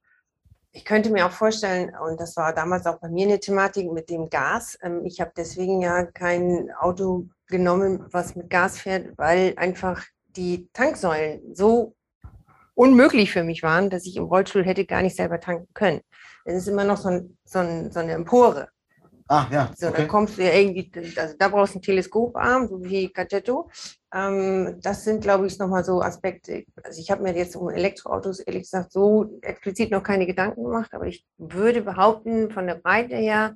Ich 0.74 0.86
könnte 0.86 1.12
mir 1.12 1.26
auch 1.26 1.32
vorstellen, 1.32 1.92
und 2.08 2.20
das 2.20 2.38
war 2.38 2.54
damals 2.54 2.86
auch 2.86 2.98
bei 3.00 3.10
mir 3.10 3.28
eine 3.28 3.40
Thematik 3.40 3.92
mit 3.92 4.10
dem 4.10 4.30
Gas. 4.30 4.78
Ähm, 4.82 5.06
ich 5.06 5.20
habe 5.20 5.32
deswegen 5.36 5.82
ja 5.82 6.06
kein 6.06 6.72
Auto 6.80 7.28
genommen, 7.48 8.06
was 8.12 8.36
mit 8.36 8.50
Gas 8.50 8.80
fährt, 8.80 9.18
weil 9.18 9.54
einfach 9.58 10.04
die 10.36 10.70
Tanksäulen 10.72 11.54
so 11.54 11.94
unmöglich 12.82 13.32
für 13.32 13.44
mich 13.44 13.62
waren, 13.62 13.92
dass 13.92 14.08
ich 14.08 14.18
im 14.18 14.24
Rollstuhl 14.24 14.66
hätte 14.66 14.86
gar 14.86 15.04
nicht 15.04 15.16
selber 15.16 15.40
tanken 15.40 15.68
können. 15.76 16.02
Es 16.46 16.56
ist 16.56 16.68
immer 16.68 16.84
noch 16.84 16.98
so, 16.98 17.10
ein, 17.10 17.38
so, 17.46 17.60
ein, 17.60 17.92
so 17.92 18.00
eine 18.00 18.14
Empore. 18.14 18.70
Ah, 19.28 19.46
ja. 19.52 19.72
So, 19.78 19.90
okay. 19.90 19.98
dann 19.98 20.08
kommst 20.08 20.40
du 20.40 20.44
ja 20.44 20.52
irgendwie, 20.52 20.92
also 21.16 21.36
da 21.38 21.48
brauchst 21.48 21.76
du 21.76 21.78
einen 21.78 21.84
Teleskoparm, 21.84 22.68
so 22.68 22.84
wie 22.84 23.14
Gadgetto. 23.14 23.70
Ähm, 24.12 24.80
das 24.82 25.04
sind, 25.04 25.22
glaube 25.22 25.46
ich, 25.46 25.60
nochmal 25.60 25.86
so 25.86 26.02
Aspekte. 26.02 26.66
Also 26.82 27.00
ich 27.00 27.12
habe 27.12 27.22
mir 27.22 27.38
jetzt 27.38 27.56
um 27.56 27.70
Elektroautos 27.70 28.40
ehrlich 28.40 28.64
gesagt 28.64 28.92
so 28.92 29.38
explizit 29.44 29.92
noch 29.92 30.02
keine 30.02 30.26
Gedanken 30.26 30.64
gemacht, 30.64 30.92
aber 30.94 31.06
ich 31.06 31.24
würde 31.38 31.84
behaupten, 31.84 32.50
von 32.50 32.66
der 32.66 32.76
Breite 32.76 33.16
her 33.16 33.56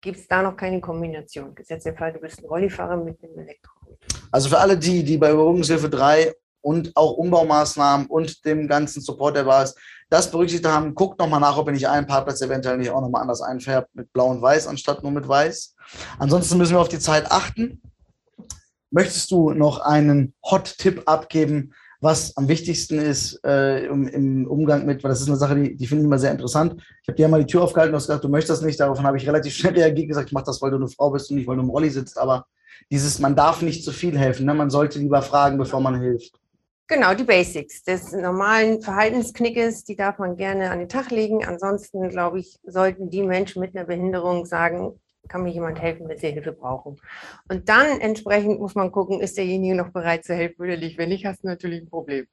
gibt 0.00 0.16
es 0.16 0.26
da 0.26 0.42
noch 0.42 0.56
keine 0.56 0.80
Kombination. 0.80 1.54
Gesetzt 1.54 1.84
der 1.84 1.94
Fall, 1.94 2.14
du 2.14 2.20
bist 2.20 2.40
ein 2.40 2.46
Rollifahrer 2.46 2.96
mit 2.96 3.22
einem 3.22 3.38
Elektroauto. 3.38 3.98
Also 4.30 4.48
für 4.48 4.58
alle 4.58 4.78
die, 4.78 5.04
die 5.04 5.18
bei 5.18 5.30
Überwachungshilfe 5.30 5.90
3 5.90 6.32
und 6.62 6.96
auch 6.96 7.12
Umbaumaßnahmen 7.12 8.06
und 8.06 8.44
dem 8.44 8.68
ganzen 8.68 9.02
Support, 9.02 9.36
der 9.36 9.46
war 9.46 9.64
ist, 9.64 9.76
das 10.08 10.30
berücksichtigt 10.30 10.70
haben, 10.70 10.94
guckt 10.94 11.18
nochmal 11.18 11.40
nach, 11.40 11.56
ob 11.56 11.66
ihr 11.68 11.72
nicht 11.72 11.88
einen 11.88 12.06
Parkplatz 12.06 12.42
eventuell 12.42 12.76
nicht 12.76 12.90
auch 12.90 13.00
nochmal 13.00 13.22
anders 13.22 13.40
einfärbt 13.40 13.88
mit 13.94 14.12
blau 14.12 14.26
und 14.28 14.42
weiß 14.42 14.66
anstatt 14.66 15.02
nur 15.02 15.12
mit 15.12 15.26
weiß. 15.26 15.74
Ansonsten 16.18 16.58
müssen 16.58 16.74
wir 16.74 16.80
auf 16.80 16.88
die 16.88 16.98
Zeit 16.98 17.30
achten. 17.30 17.80
Möchtest 18.90 19.30
du 19.30 19.52
noch 19.52 19.80
einen 19.80 20.34
Hot-Tipp 20.44 21.02
abgeben, 21.06 21.72
was 22.02 22.36
am 22.36 22.48
wichtigsten 22.48 22.98
ist 22.98 23.40
äh, 23.44 23.86
im, 23.86 24.06
im, 24.08 24.46
Umgang 24.46 24.84
mit, 24.84 25.02
weil 25.02 25.10
das 25.10 25.20
ist 25.20 25.28
eine 25.28 25.36
Sache, 25.36 25.54
die, 25.54 25.76
die 25.76 25.86
finde 25.86 26.02
ich 26.02 26.06
immer 26.06 26.18
sehr 26.18 26.32
interessant. 26.32 26.74
Ich 27.00 27.08
habe 27.08 27.16
dir 27.16 27.28
mal 27.28 27.40
die 27.40 27.50
Tür 27.50 27.62
aufgehalten 27.62 27.94
und 27.94 27.96
hast 27.96 28.08
gesagt, 28.08 28.24
du 28.24 28.28
möchtest 28.28 28.50
das 28.50 28.66
nicht. 28.66 28.78
Daraufhin 28.78 29.06
habe 29.06 29.16
ich 29.16 29.26
relativ 29.26 29.54
schnell 29.54 29.72
reagiert 29.76 30.08
gesagt, 30.08 30.26
ich 30.26 30.32
mache 30.32 30.44
das, 30.44 30.60
weil 30.60 30.72
du 30.72 30.76
eine 30.76 30.88
Frau 30.88 31.10
bist 31.10 31.30
und 31.30 31.36
nicht, 31.36 31.46
weil 31.46 31.56
du 31.56 31.62
im 31.62 31.70
Rolli 31.70 31.88
sitzt. 31.88 32.18
Aber 32.18 32.44
dieses, 32.90 33.18
man 33.18 33.36
darf 33.36 33.62
nicht 33.62 33.84
zu 33.84 33.92
viel 33.92 34.18
helfen. 34.18 34.46
Ne? 34.46 34.52
Man 34.52 34.68
sollte 34.68 34.98
lieber 34.98 35.22
fragen, 35.22 35.56
bevor 35.56 35.80
man 35.80 36.00
hilft. 36.00 36.32
Genau, 36.92 37.14
die 37.14 37.24
Basics 37.24 37.82
des 37.84 38.12
normalen 38.12 38.82
Verhaltensknickes, 38.82 39.84
die 39.84 39.96
darf 39.96 40.18
man 40.18 40.36
gerne 40.36 40.70
an 40.70 40.78
den 40.78 40.90
Tag 40.90 41.10
legen. 41.10 41.42
Ansonsten, 41.42 42.10
glaube 42.10 42.40
ich, 42.40 42.58
sollten 42.64 43.08
die 43.08 43.22
Menschen 43.22 43.60
mit 43.60 43.74
einer 43.74 43.86
Behinderung 43.86 44.44
sagen, 44.44 45.00
kann 45.26 45.42
mir 45.42 45.52
jemand 45.54 45.80
helfen, 45.80 46.06
wenn 46.06 46.18
sie 46.18 46.28
Hilfe 46.28 46.52
brauchen. 46.52 47.00
Und 47.48 47.70
dann 47.70 47.98
entsprechend 47.98 48.60
muss 48.60 48.74
man 48.74 48.92
gucken, 48.92 49.20
ist 49.20 49.38
derjenige 49.38 49.74
noch 49.74 49.88
bereit 49.88 50.26
zu 50.26 50.34
helfen 50.34 50.60
oder 50.60 50.76
nicht. 50.76 50.98
Wenn 50.98 51.08
nicht, 51.08 51.24
hast 51.24 51.42
du 51.42 51.46
natürlich 51.46 51.80
ein 51.80 51.88
Problem. 51.88 52.26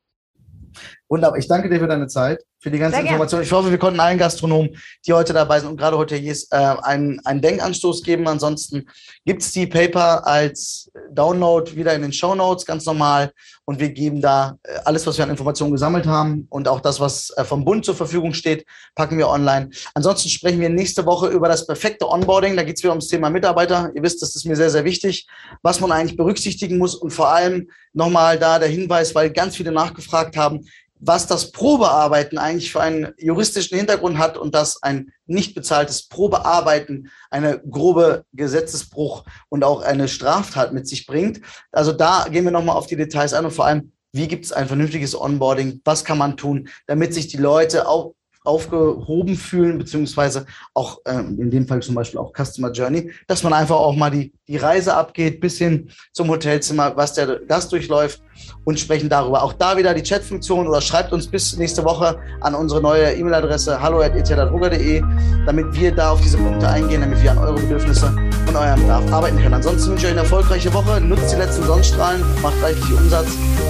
Wunderbar. 1.10 1.40
Ich 1.40 1.48
danke 1.48 1.70
dir 1.70 1.80
für 1.80 1.88
deine 1.88 2.06
Zeit, 2.06 2.44
für 2.60 2.70
die 2.70 2.78
ganze 2.78 3.00
Information. 3.00 3.42
Ich 3.42 3.52
hoffe, 3.52 3.72
wir 3.72 3.80
konnten 3.80 4.00
allen 4.00 4.20
Gastronomen, 4.20 4.78
die 5.08 5.14
heute 5.14 5.34
dabei 5.34 5.60
sind 5.60 5.70
und 5.70 5.78
gerade 5.78 5.98
Hoteliers, 5.98 6.48
äh, 6.52 6.56
einen, 6.56 7.20
einen 7.26 7.42
Denkanstoß 7.42 8.04
geben. 8.04 8.28
Ansonsten 8.28 8.86
gibt 9.26 9.42
es 9.42 9.52
die 9.52 9.66
Paper 9.66 10.28
als 10.28 10.92
Download 11.12 11.76
wieder 11.76 11.96
in 11.96 12.04
den 12.04 12.14
Show 12.14 12.36
Notes, 12.36 12.64
ganz 12.64 12.86
normal. 12.86 13.32
Und 13.66 13.80
wir 13.80 13.90
geben 13.90 14.22
da 14.22 14.58
äh, 14.62 14.78
alles, 14.86 15.08
was 15.08 15.18
wir 15.18 15.24
an 15.24 15.32
Informationen 15.32 15.72
gesammelt 15.72 16.06
haben 16.06 16.46
und 16.52 16.68
auch 16.68 16.80
das, 16.80 17.00
was 17.00 17.32
äh, 17.32 17.44
vom 17.44 17.66
Bund 17.66 17.86
zur 17.86 17.96
Verfügung 17.96 18.36
steht, 18.36 18.68
packen 18.94 19.18
wir 19.18 19.30
online. 19.30 19.72
Ansonsten 19.96 20.30
sprechen 20.30 20.60
wir 20.60 20.70
nächste 20.70 21.08
Woche 21.08 21.30
über 21.30 21.48
das 21.48 21.66
perfekte 21.66 22.08
Onboarding. 22.08 22.56
Da 22.56 22.62
geht 22.62 22.78
es 22.78 22.84
wieder 22.84 22.94
ums 22.94 23.08
Thema 23.08 23.32
Mitarbeiter. 23.32 23.90
Ihr 23.96 24.04
wisst, 24.04 24.22
das 24.22 24.36
ist 24.36 24.46
mir 24.46 24.56
sehr, 24.56 24.70
sehr 24.70 24.86
wichtig, 24.86 25.28
was 25.64 25.80
man 25.80 25.92
eigentlich 25.92 26.18
berücksichtigen 26.18 26.78
muss 26.78 26.94
und 26.94 27.10
vor 27.10 27.30
allem 27.30 27.68
nochmal 27.94 28.38
da 28.38 28.60
der 28.60 28.70
Hinweis, 28.70 29.16
weil 29.16 29.32
ganz 29.32 29.56
viele 29.56 29.72
nachgefragt 29.72 30.38
haben, 30.38 30.68
was 31.00 31.28
das 31.28 31.52
Probearbeiten 31.52 32.38
eigentlich 32.38 32.72
für 32.72 32.82
einen 32.82 33.14
juristischen 33.18 33.78
Hintergrund 33.78 34.18
hat 34.18 34.38
und 34.38 34.54
dass 34.54 34.84
ein 34.84 35.12
nicht 35.26 35.56
bezahltes 35.56 36.08
Probearbeiten 36.08 37.10
eine 37.30 37.60
grobe 37.60 38.26
Gesetzesbruch 38.34 39.24
und 39.48 39.64
auch 39.64 39.82
eine 39.82 40.08
Straftat 40.08 40.74
mit 40.74 40.88
sich 40.88 41.08
bringt. 41.08 41.42
Also 41.72 41.94
da 41.94 42.28
gehen 42.30 42.44
wir 42.44 42.52
nochmal 42.52 42.76
auf 42.76 42.88
die 42.88 42.98
Details 42.98 43.34
ein 43.34 43.46
und 43.46 43.52
vor 43.52 43.66
allem, 43.66 43.94
wie 44.12 44.28
gibt 44.28 44.46
es 44.46 44.52
ein 44.52 44.68
vernünftiges 44.68 45.20
Onboarding? 45.20 45.82
Was 45.86 46.04
kann 46.04 46.18
man 46.18 46.36
tun, 46.36 46.68
damit 46.88 47.14
sich 47.14 47.28
die 47.28 47.38
Leute 47.38 47.88
auch 47.88 48.16
aufgehoben 48.44 49.36
fühlen, 49.36 49.78
beziehungsweise 49.78 50.46
auch 50.74 51.00
ähm, 51.06 51.38
in 51.40 51.52
dem 51.52 51.68
Fall 51.68 51.82
zum 51.82 51.96
Beispiel 51.96 52.20
auch 52.20 52.34
Customer 52.34 52.72
Journey, 52.72 53.12
dass 53.28 53.44
man 53.44 53.54
einfach 53.54 53.76
auch 53.76 53.96
mal 53.96 54.10
die, 54.10 54.34
die 54.48 54.58
Reise 54.58 54.96
abgeht, 54.96 55.42
bis 55.42 55.58
hin 55.58 55.90
zum 56.14 56.30
Hotelzimmer, 56.30 56.96
was 56.96 57.14
der 57.14 57.40
Gast 57.48 57.72
durchläuft 57.72 58.22
und 58.64 58.80
sprechen 58.80 59.10
darüber. 59.10 59.44
Auch 59.44 59.54
da 59.54 59.78
wieder 59.78 59.94
die 59.94 60.04
Chatfunktion 60.04 60.68
oder 60.68 60.82
schreibt 60.82 61.12
uns 61.12 61.28
bis 61.28 61.58
nächste 61.58 61.84
Woche 61.84 62.18
an 62.42 62.56
unsere 62.56 62.82
neue 62.82 63.14
E-Mail-Adresse 63.14 63.82
hallo.etladroger.de, 63.82 65.04
damit 65.46 65.80
wir 65.80 65.94
da 65.94 66.12
auf 66.12 66.22
diese 66.22 66.38
Punkte 66.38 66.70
eingehen, 66.70 67.02
damit 67.02 67.22
wir 67.22 67.32
an 67.32 67.40
eure 67.40 67.56
Bedürfnisse 67.56 68.16
und 68.48 68.56
eurem 68.56 68.80
Bedarf 68.80 69.12
arbeiten 69.12 69.38
können. 69.38 69.56
Ansonsten 69.56 69.92
wünsche 69.92 70.06
ich 70.06 70.12
euch 70.12 70.18
eine 70.18 70.22
erfolgreiche 70.22 70.74
Woche, 70.74 71.02
nutzt 71.02 71.34
die 71.34 71.38
letzten 71.38 71.64
Sonnenstrahlen, 71.66 72.24
macht 72.42 72.62
reichlich 72.64 72.92
Umsatz 72.94 73.28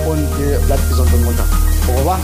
und 0.07 0.67
bleibt 0.67 0.89
gesund 0.89 1.11
und 1.13 1.23
munter. 1.25 1.45
Au 1.87 1.97
revoir. 1.97 2.19